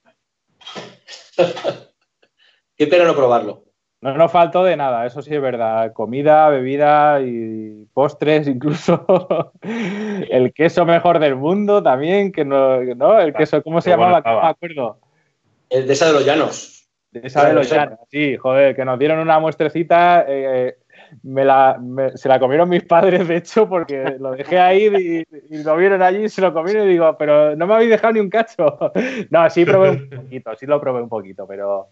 qué 2.76 2.86
pena 2.86 3.04
no 3.04 3.16
probarlo. 3.16 3.64
No 4.00 4.14
nos 4.14 4.30
faltó 4.30 4.62
de 4.62 4.76
nada, 4.76 5.06
eso 5.06 5.22
sí 5.22 5.34
es 5.34 5.40
verdad. 5.40 5.92
Comida, 5.92 6.48
bebida 6.50 7.20
y 7.20 7.86
postres, 7.92 8.46
incluso 8.48 9.52
el 10.30 10.52
queso 10.52 10.84
mejor 10.84 11.18
del 11.18 11.36
mundo 11.36 11.82
también, 11.82 12.30
que 12.30 12.44
no, 12.44 12.82
¿no? 12.94 13.18
El 13.18 13.34
queso, 13.34 13.62
¿cómo 13.62 13.80
se 13.80 13.90
llamaba? 13.90 14.22
No 14.24 14.40
me 14.42 14.48
acuerdo. 14.48 14.98
El 15.68 15.86
de 15.86 15.92
esa 15.92 16.06
de 16.06 16.12
los 16.12 16.24
llanos. 16.24 16.88
De 17.10 17.26
esa 17.26 17.46
de 17.48 17.54
los 17.54 17.70
llanos, 17.70 17.98
sí, 18.10 18.36
joder, 18.36 18.76
que 18.76 18.84
nos 18.84 18.98
dieron 18.98 19.18
una 19.18 19.38
muestrecita. 19.38 20.24
Eh, 20.28 20.76
me 21.22 21.44
la, 21.44 21.80
se 22.14 22.28
la 22.28 22.38
comieron 22.38 22.68
mis 22.68 22.84
padres, 22.84 23.26
de 23.26 23.36
hecho, 23.36 23.68
porque 23.68 24.16
lo 24.18 24.32
dejé 24.32 24.58
ahí 24.58 25.24
y, 25.50 25.62
lo 25.62 25.76
vieron 25.76 26.02
allí 26.02 26.24
y 26.24 26.28
se 26.28 26.40
lo 26.40 26.52
comieron 26.52 26.86
y 26.86 26.92
digo, 26.92 27.16
pero 27.18 27.56
no 27.56 27.66
me 27.66 27.74
habéis 27.74 27.90
dejado 27.90 28.14
ni 28.14 28.20
un 28.20 28.30
cacho. 28.30 28.78
No, 29.30 29.48
sí 29.50 29.64
probé 29.64 29.90
un 29.90 30.10
poquito, 30.10 30.56
sí 30.56 30.66
lo 30.66 30.80
probé 30.80 31.02
un 31.02 31.08
poquito, 31.08 31.46
pero, 31.46 31.88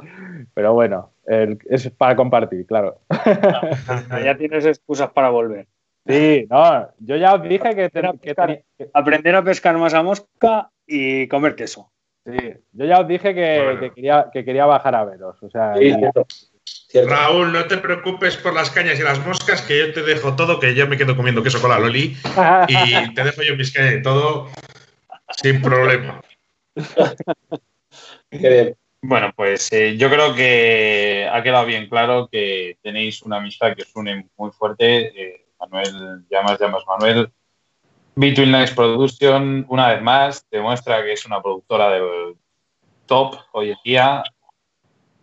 pero 0.54 0.72
bueno, 0.72 1.12
es 1.26 1.90
para 1.90 2.16
compartir, 2.16 2.66
claro. 2.66 3.00
ya 4.24 4.36
tienes 4.36 4.64
excusas 4.64 5.10
para 5.10 5.30
volver. 5.30 5.66
Sí, 6.06 6.46
no, 6.48 6.88
yo 6.98 7.16
ya 7.16 7.34
os 7.34 7.42
dije 7.42 7.74
que, 7.74 7.90
aprender 8.92 9.34
a 9.34 9.42
pescar 9.42 9.76
más 9.76 9.92
a 9.94 10.02
mosca 10.02 10.70
y 10.86 11.26
comer 11.28 11.56
queso. 11.56 11.90
Sí, 12.24 12.54
yo 12.72 12.86
ya 12.86 13.00
os 13.00 13.08
dije 13.08 13.34
que, 13.34 13.92
quería, 13.94 14.30
que 14.32 14.44
quería 14.44 14.66
bajar 14.66 14.94
a 14.94 15.04
veros. 15.04 15.42
O 15.42 15.50
sea, 15.50 15.74
Raúl, 17.04 17.52
no 17.52 17.64
te 17.66 17.78
preocupes 17.78 18.36
por 18.36 18.54
las 18.54 18.70
cañas 18.70 18.98
y 18.98 19.02
las 19.02 19.24
moscas, 19.24 19.62
que 19.62 19.78
yo 19.78 19.92
te 19.92 20.02
dejo 20.02 20.36
todo, 20.36 20.60
que 20.60 20.74
yo 20.74 20.86
me 20.86 20.96
quedo 20.96 21.16
comiendo 21.16 21.42
queso 21.42 21.60
con 21.60 21.70
la 21.70 21.78
Loli 21.78 22.16
y 22.68 23.14
te 23.14 23.24
dejo 23.24 23.42
yo 23.42 23.56
mis 23.56 23.72
cañas 23.72 23.94
y 23.94 24.02
todo 24.02 24.48
sin 25.36 25.60
problema. 25.60 26.20
Bueno, 29.02 29.32
pues 29.36 29.72
eh, 29.72 29.96
yo 29.96 30.10
creo 30.10 30.34
que 30.34 31.28
ha 31.30 31.42
quedado 31.42 31.66
bien 31.66 31.88
claro 31.88 32.28
que 32.30 32.78
tenéis 32.82 33.22
una 33.22 33.36
amistad 33.36 33.76
que 33.76 33.82
os 33.82 33.94
une 33.94 34.28
muy 34.36 34.50
fuerte. 34.50 35.12
Eh, 35.14 35.46
Manuel, 35.60 36.24
llamas, 36.30 36.58
llamas 36.58 36.84
Manuel. 36.86 37.30
Between 38.16 38.50
Lines 38.50 38.72
Production, 38.72 39.66
una 39.68 39.92
vez 39.92 40.02
más, 40.02 40.46
demuestra 40.50 41.04
que 41.04 41.12
es 41.12 41.26
una 41.26 41.42
productora 41.42 41.90
del 41.90 42.34
top 43.06 43.36
hoy 43.52 43.70
en 43.70 43.76
día 43.84 44.24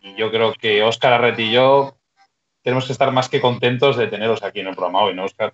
y 0.03 0.15
yo 0.15 0.29
creo 0.29 0.53
que 0.53 0.83
Óscar 0.83 1.13
Arret 1.13 1.39
y 1.39 1.51
yo 1.51 1.97
tenemos 2.61 2.85
que 2.85 2.91
estar 2.91 3.11
más 3.11 3.29
que 3.29 3.41
contentos 3.41 3.97
de 3.97 4.07
teneros 4.07 4.43
aquí 4.43 4.59
en 4.59 4.67
el 4.67 4.75
programa 4.75 5.01
hoy, 5.01 5.15
¿no, 5.15 5.23
Óscar? 5.23 5.53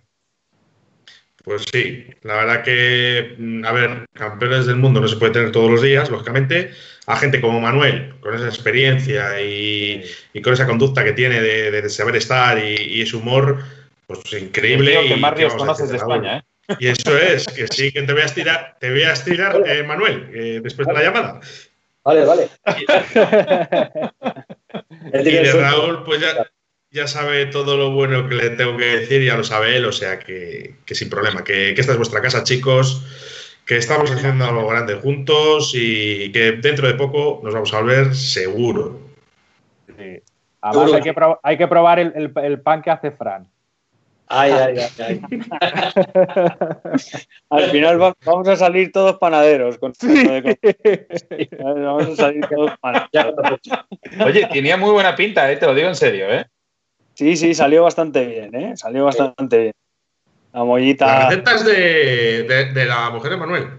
Pues 1.44 1.66
sí, 1.72 2.06
la 2.24 2.36
verdad 2.36 2.64
que, 2.64 3.36
mm, 3.38 3.66
a 3.66 3.72
ver, 3.72 4.06
campeones 4.14 4.66
del 4.66 4.76
mundo 4.76 5.00
no 5.00 5.08
se 5.08 5.16
puede 5.16 5.32
tener 5.32 5.52
todos 5.52 5.72
los 5.72 5.82
días, 5.82 6.10
lógicamente. 6.10 6.72
A 7.06 7.16
gente 7.16 7.42
como 7.42 7.62
Manuel, 7.62 8.14
con 8.20 8.36
esa 8.36 8.48
experiencia 8.48 9.42
y, 9.42 10.04
con 10.44 10.54
esa 10.54 10.68
conducta 10.68 11.04
que 11.04 11.14
tiene 11.14 11.42
de, 11.42 11.90
saber 11.90 12.18
estar 12.18 12.60
y, 12.64 13.02
ese 13.02 13.16
humor, 13.16 13.64
pues 14.06 14.20
increíble. 14.34 14.92
Creo 14.92 15.08
que 15.08 15.16
más 15.16 15.34
ríos 15.34 15.56
conoces 15.56 15.90
de 15.90 15.98
España, 15.98 16.38
¿eh? 16.38 16.44
Y 16.78 16.88
eso 16.88 17.18
es, 17.18 17.48
que 17.48 17.68
sí, 17.68 17.92
que 17.92 18.04
te 18.04 18.14
voy 18.14 18.22
a 18.22 18.26
estirar, 18.26 18.78
te 18.80 18.92
voy 18.92 19.02
a 19.02 19.14
estirar, 19.14 19.64
eh, 19.66 19.82
Manuel, 19.82 20.30
eh, 20.32 20.60
después 20.62 20.88
de 20.88 20.94
la 20.94 21.02
llamada. 21.02 21.40
Vale, 22.10 22.26
vale. 22.26 22.50
y 25.14 25.22
de 25.22 25.54
Raúl, 25.54 26.04
pues 26.04 26.20
ya, 26.90 27.08
sabe 27.08 27.46
todo 27.46 27.78
lo 27.78 27.92
bueno 27.92 28.28
que 28.28 28.34
le 28.34 28.50
tengo 28.52 28.78
que 28.78 28.86
decir, 28.86 29.24
ya 29.24 29.38
lo 29.38 29.44
sabe 29.44 29.78
él, 29.78 29.86
o 29.86 29.92
sea 29.92 30.18
que, 30.18 30.74
sin 30.88 31.08
problema, 31.08 31.44
que, 31.44 31.70
esta 31.70 31.92
es 31.92 31.98
vuestra 31.98 32.20
casa, 32.20 32.44
chicos, 32.44 33.06
que 33.64 33.78
estamos 33.78 34.10
haciendo 34.10 34.46
algo 34.46 34.68
grande 34.68 34.96
juntos 34.96 35.74
y 35.76 36.32
que 36.32 36.54
dentro 36.54 36.88
de 36.88 36.96
poco 36.96 37.42
nos 37.44 37.54
vamos 37.54 37.72
a 37.76 37.82
volver 37.82 38.16
seguro. 38.16 39.00
Además, 40.62 40.94
hay 40.94 41.02
que, 41.04 41.14
hay 41.44 41.58
que 41.58 41.68
probar 41.68 42.00
el 42.00 42.62
pan 42.62 42.82
que 42.82 42.90
hace 42.90 43.12
Fran. 43.12 43.48
Ay, 44.32 44.52
ay, 44.52 44.78
ay, 45.00 45.22
Al 47.50 47.72
final 47.72 47.98
vamos 47.98 48.48
a 48.48 48.56
salir 48.56 48.92
todos 48.92 49.18
panaderos. 49.18 49.80
Con... 49.80 49.92
Vamos 51.60 52.08
a 52.08 52.16
salir 52.16 52.48
todos 52.48 52.72
panaderos. 52.80 53.60
Oye, 54.24 54.48
tenía 54.52 54.78
muy 54.78 54.92
buena 54.92 55.16
pinta, 55.16 55.52
¿eh? 55.52 55.58
te 55.58 55.66
lo 55.66 55.74
digo 55.74 55.88
en 55.88 55.96
serio. 55.96 56.32
¿eh? 56.32 56.46
Sí, 57.16 57.36
sí, 57.38 57.56
salió 57.56 57.84
bastante 57.84 58.26
bien. 58.26 58.54
¿eh? 58.54 58.78
Salió 58.78 59.06
bastante 59.06 59.58
bien. 59.58 59.74
La 60.54 60.64
mollita. 60.64 61.06
Las 61.06 61.30
recetas 61.30 61.66
de, 61.66 62.72
de, 62.74 62.86
la 62.86 63.10
mujer 63.10 63.32
de 63.32 63.38
Manuel. 63.38 63.70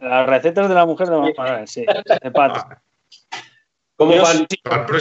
Las 0.00 0.26
recetas 0.26 0.68
de 0.68 0.74
la 0.74 0.84
mujer 0.84 1.08
de 1.08 1.32
Manuel, 1.36 1.68
sí. 1.68 1.86
De 2.22 2.30
pato. 2.32 2.64
¿Cómo 3.96 4.16
van? 4.16 4.46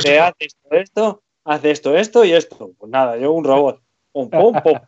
¿Qué 0.03 0.19
haces 0.19 0.55
todo 0.61 0.79
esto? 0.79 1.23
hace 1.43 1.71
esto, 1.71 1.95
esto 1.95 2.25
y 2.25 2.33
esto. 2.33 2.71
Pues 2.77 2.91
nada, 2.91 3.17
yo 3.17 3.31
un 3.31 3.43
robot. 3.43 3.81
Pum, 4.13 4.29
pum, 4.29 4.53
pum. 4.61 4.79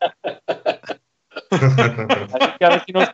a, 2.59 2.69
ver 2.69 2.83
si 2.85 2.91
nos 2.91 3.09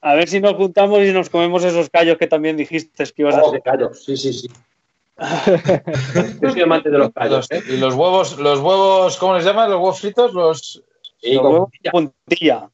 a, 0.00 0.14
ver, 0.14 0.28
si 0.28 0.40
nos 0.40 0.54
juntamos 0.54 1.00
y 1.00 1.12
nos 1.12 1.30
comemos 1.30 1.64
esos 1.64 1.88
callos 1.90 2.18
que 2.18 2.26
también 2.26 2.56
dijiste 2.56 3.04
que 3.04 3.22
ibas 3.22 3.36
a 3.36 3.42
oh, 3.42 3.48
hacer. 3.48 3.62
callos, 3.62 4.04
sí, 4.04 4.16
sí, 4.16 4.32
sí. 4.32 4.48
Yo 6.42 6.50
soy 6.50 6.62
amante 6.62 6.90
de 6.90 6.98
los 6.98 7.10
callos. 7.12 7.50
¿eh? 7.50 7.62
Y 7.68 7.76
los 7.78 7.94
huevos, 7.94 8.38
los 8.38 8.60
huevos, 8.60 9.16
¿cómo 9.16 9.34
les 9.36 9.44
llaman? 9.44 9.70
¿Los 9.70 9.78
huevos 9.78 10.00
fritos? 10.00 10.34
Los, 10.34 10.82
los 11.22 11.42
huevos 11.42 11.70
puntilla. 11.90 12.70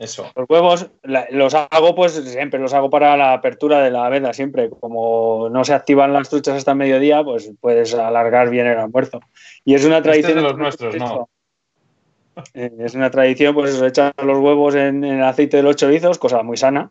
Eso. 0.00 0.32
Los 0.34 0.48
huevos 0.48 0.90
los 1.02 1.54
hago, 1.54 1.94
pues 1.94 2.12
siempre 2.12 2.58
los 2.58 2.72
hago 2.72 2.88
para 2.88 3.18
la 3.18 3.34
apertura 3.34 3.82
de 3.82 3.90
la 3.90 4.08
veda, 4.08 4.32
siempre. 4.32 4.70
Como 4.70 5.50
no 5.50 5.62
se 5.62 5.74
activan 5.74 6.14
las 6.14 6.30
truchas 6.30 6.56
hasta 6.56 6.74
mediodía, 6.74 7.22
pues 7.22 7.52
puedes 7.60 7.92
alargar 7.92 8.48
bien 8.48 8.66
el 8.66 8.78
almuerzo. 8.78 9.20
Y 9.62 9.74
es 9.74 9.84
una 9.84 9.98
este 9.98 10.08
tradición. 10.08 10.36
de 10.36 10.42
los 10.42 10.56
nuestros, 10.56 10.96
¿no? 10.96 11.28
Eh, 12.54 12.70
es 12.78 12.94
una 12.94 13.10
tradición, 13.10 13.54
pues 13.54 13.74
eso, 13.74 13.86
echar 13.86 14.14
los 14.24 14.38
huevos 14.38 14.74
en, 14.74 15.04
el 15.04 15.22
aceite 15.22 15.58
de 15.58 15.62
los 15.62 15.76
chorizos, 15.76 16.18
cosa 16.18 16.42
muy 16.42 16.56
sana. 16.56 16.90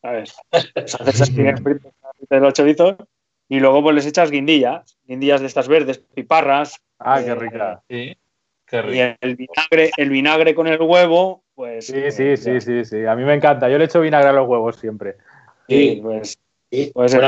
¿Sabes? 0.00 0.34
Pues 0.48 0.94
haces 0.94 1.20
aceite 1.20 1.60
de 2.30 2.40
los 2.40 2.54
chorizos 2.54 2.96
y 3.50 3.60
luego 3.60 3.82
pues 3.82 3.96
les 3.96 4.06
echas 4.06 4.30
guindillas, 4.30 4.96
guindillas 5.04 5.42
de 5.42 5.46
estas 5.48 5.68
verdes, 5.68 5.98
piparras. 5.98 6.80
Ah, 6.98 7.20
qué 7.22 7.34
rica. 7.34 7.82
Sí, 7.90 8.16
qué 8.64 8.80
rica. 8.80 9.18
Y 9.20 9.26
el 9.26 9.36
vinagre, 9.36 9.90
el 9.98 10.08
vinagre 10.08 10.54
con 10.54 10.68
el 10.68 10.80
huevo, 10.80 11.42
pues. 11.56 11.86
Sí, 11.86 12.10
sí, 12.12 12.36
sí, 12.36 12.60
sí, 12.60 12.84
sí. 12.84 13.04
A 13.04 13.16
mí 13.16 13.24
me 13.24 13.34
encanta. 13.34 13.68
Yo 13.68 13.78
le 13.78 13.86
echo 13.86 14.00
vinagre 14.00 14.28
a 14.28 14.32
los 14.32 14.46
huevos 14.46 14.76
siempre. 14.76 15.16
Sí, 15.68 16.00
pues. 16.00 16.38
pues 16.92 17.18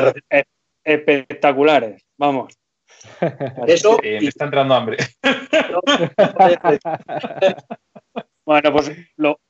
espectaculares. 0.84 2.06
Vamos. 2.16 2.56
Eso. 3.66 3.98
me 4.02 4.18
está 4.18 4.44
entrando 4.44 4.74
hambre. 4.74 4.98
bueno, 8.44 8.72
pues 8.72 8.92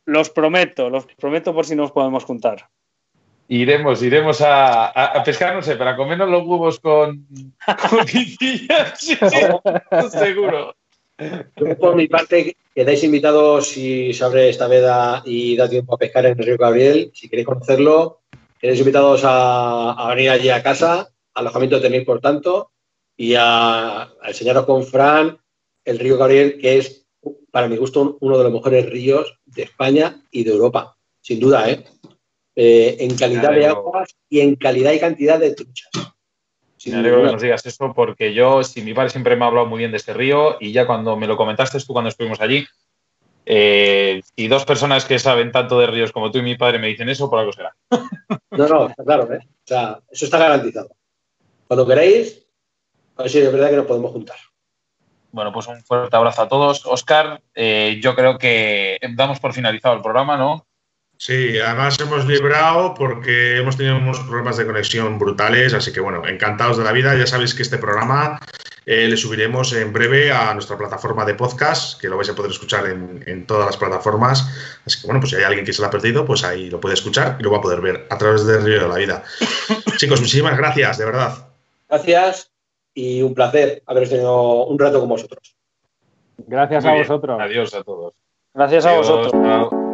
los 0.06 0.30
prometo, 0.30 0.88
los 0.90 1.06
prometo 1.06 1.52
por 1.52 1.66
si 1.66 1.76
nos 1.76 1.92
podemos 1.92 2.24
juntar. 2.24 2.68
Iremos, 3.50 4.02
iremos 4.02 4.42
a, 4.44 5.22
pescar, 5.24 5.54
no 5.54 5.62
sé, 5.62 5.76
para 5.76 5.96
comernos 5.96 6.28
los 6.28 6.46
huevos 6.46 6.78
con, 6.80 7.26
con 7.90 8.06
seguro. 10.10 10.76
por 11.80 11.96
mi 11.96 12.08
parte, 12.08 12.54
quedáis 12.78 13.02
invitados 13.02 13.70
si 13.70 14.14
se 14.14 14.22
abre 14.22 14.48
esta 14.48 14.68
veda 14.68 15.24
y 15.26 15.56
da 15.56 15.68
tiempo 15.68 15.96
a 15.96 15.98
pescar 15.98 16.24
en 16.26 16.38
el 16.38 16.46
río 16.46 16.56
Gabriel. 16.56 17.10
Si 17.12 17.28
queréis 17.28 17.48
conocerlo, 17.48 18.20
quedáis 18.56 18.78
invitados 18.78 19.22
a, 19.24 20.06
venir 20.14 20.30
allí 20.30 20.48
a 20.48 20.62
casa. 20.62 21.10
Alojamiento 21.34 21.80
tenéis, 21.80 22.04
por 22.04 22.20
tanto 22.20 22.70
y 23.16 23.34
a, 23.36 24.08
enseñaros 24.22 24.64
con 24.64 24.84
Fran 24.84 25.40
el 25.84 25.98
río 25.98 26.16
Gabriel, 26.18 26.56
que 26.60 26.78
es, 26.78 27.04
para 27.50 27.66
mi 27.66 27.76
gusto, 27.76 28.16
uno 28.20 28.38
de 28.38 28.44
los 28.44 28.52
mejores 28.52 28.88
ríos 28.88 29.40
de 29.44 29.64
España 29.64 30.22
y 30.30 30.44
de 30.44 30.52
Europa, 30.52 30.96
sin 31.20 31.40
duda, 31.40 31.68
¿eh? 31.68 31.84
eh 32.54 32.96
en 33.00 33.16
calidad 33.16 33.50
de 33.50 33.66
aguas 33.66 34.14
y 34.28 34.38
en 34.38 34.54
calidad 34.54 34.92
y 34.92 35.00
cantidad 35.00 35.40
de 35.40 35.52
truchas. 35.52 35.90
Me 36.86 36.96
alegro 36.96 37.22
que 37.22 37.32
nos 37.32 37.42
digas 37.42 37.64
eso 37.66 37.92
porque 37.94 38.32
yo, 38.34 38.62
si 38.62 38.82
mi 38.82 38.94
padre 38.94 39.10
siempre 39.10 39.36
me 39.36 39.44
ha 39.44 39.48
hablado 39.48 39.66
muy 39.66 39.78
bien 39.78 39.90
de 39.90 39.96
este 39.96 40.14
río 40.14 40.56
y 40.60 40.72
ya 40.72 40.86
cuando 40.86 41.16
me 41.16 41.26
lo 41.26 41.36
comentaste 41.36 41.78
tú 41.80 41.92
cuando 41.92 42.08
estuvimos 42.08 42.40
allí, 42.40 42.66
eh, 43.50 44.20
y 44.36 44.46
dos 44.46 44.66
personas 44.66 45.06
que 45.06 45.18
saben 45.18 45.50
tanto 45.50 45.80
de 45.80 45.86
ríos 45.86 46.12
como 46.12 46.30
tú 46.30 46.38
y 46.38 46.42
mi 46.42 46.56
padre 46.56 46.78
me 46.78 46.88
dicen 46.88 47.08
eso, 47.08 47.30
por 47.30 47.38
algo 47.38 47.52
será. 47.52 47.74
No, 48.50 48.68
no, 48.68 48.88
está 48.88 49.04
claro, 49.04 49.32
¿eh? 49.32 49.40
O 49.42 49.66
sea, 49.66 50.00
eso 50.10 50.24
está 50.26 50.38
garantizado. 50.38 50.90
Cuando 51.66 51.86
queráis, 51.86 52.46
a 53.16 53.22
ver 53.22 53.30
si 53.30 53.38
es 53.38 53.52
verdad 53.52 53.70
que 53.70 53.76
nos 53.76 53.86
podemos 53.86 54.12
juntar. 54.12 54.36
Bueno, 55.32 55.52
pues 55.52 55.66
un 55.66 55.82
fuerte 55.82 56.16
abrazo 56.16 56.42
a 56.42 56.48
todos. 56.48 56.84
Oscar, 56.86 57.40
eh, 57.54 57.98
yo 58.02 58.14
creo 58.14 58.38
que 58.38 58.98
damos 59.14 59.40
por 59.40 59.52
finalizado 59.52 59.94
el 59.94 60.02
programa, 60.02 60.36
¿no? 60.36 60.67
Sí, 61.20 61.58
además 61.58 61.98
hemos 61.98 62.26
librado 62.26 62.94
porque 62.94 63.58
hemos 63.58 63.76
tenido 63.76 63.96
unos 63.96 64.20
problemas 64.20 64.56
de 64.56 64.64
conexión 64.64 65.18
brutales, 65.18 65.74
así 65.74 65.92
que 65.92 65.98
bueno, 65.98 66.26
encantados 66.26 66.78
de 66.78 66.84
la 66.84 66.92
vida. 66.92 67.16
Ya 67.16 67.26
sabéis 67.26 67.54
que 67.54 67.62
este 67.62 67.76
programa 67.76 68.38
eh, 68.86 69.08
le 69.08 69.16
subiremos 69.16 69.72
en 69.72 69.92
breve 69.92 70.30
a 70.30 70.54
nuestra 70.54 70.78
plataforma 70.78 71.24
de 71.24 71.34
podcast, 71.34 72.00
que 72.00 72.08
lo 72.08 72.16
vais 72.16 72.30
a 72.30 72.36
poder 72.36 72.52
escuchar 72.52 72.86
en, 72.86 73.24
en, 73.26 73.46
todas 73.46 73.66
las 73.66 73.76
plataformas. 73.76 74.48
Así 74.86 75.00
que 75.00 75.08
bueno, 75.08 75.18
pues 75.18 75.30
si 75.30 75.36
hay 75.36 75.42
alguien 75.42 75.64
que 75.64 75.72
se 75.72 75.82
lo 75.82 75.88
ha 75.88 75.90
perdido, 75.90 76.24
pues 76.24 76.44
ahí 76.44 76.70
lo 76.70 76.80
puede 76.80 76.94
escuchar 76.94 77.36
y 77.40 77.42
lo 77.42 77.50
va 77.50 77.58
a 77.58 77.62
poder 77.62 77.80
ver 77.80 78.06
a 78.08 78.16
través 78.16 78.46
del 78.46 78.62
río 78.62 78.82
de 78.82 78.88
la 78.88 78.94
vida. 78.94 79.24
Chicos, 79.96 80.20
muchísimas 80.20 80.56
gracias, 80.56 80.98
de 80.98 81.04
verdad. 81.04 81.48
Gracias 81.88 82.52
y 82.94 83.22
un 83.22 83.34
placer 83.34 83.82
haber 83.86 84.08
tenido 84.08 84.66
un 84.66 84.78
rato 84.78 85.00
con 85.00 85.08
vosotros. 85.08 85.56
Gracias 86.46 86.84
a 86.84 86.94
vosotros. 86.94 87.40
Adiós 87.40 87.74
a 87.74 87.82
todos. 87.82 88.14
Gracias 88.54 88.86
a 88.86 88.96
vosotros. 88.96 89.77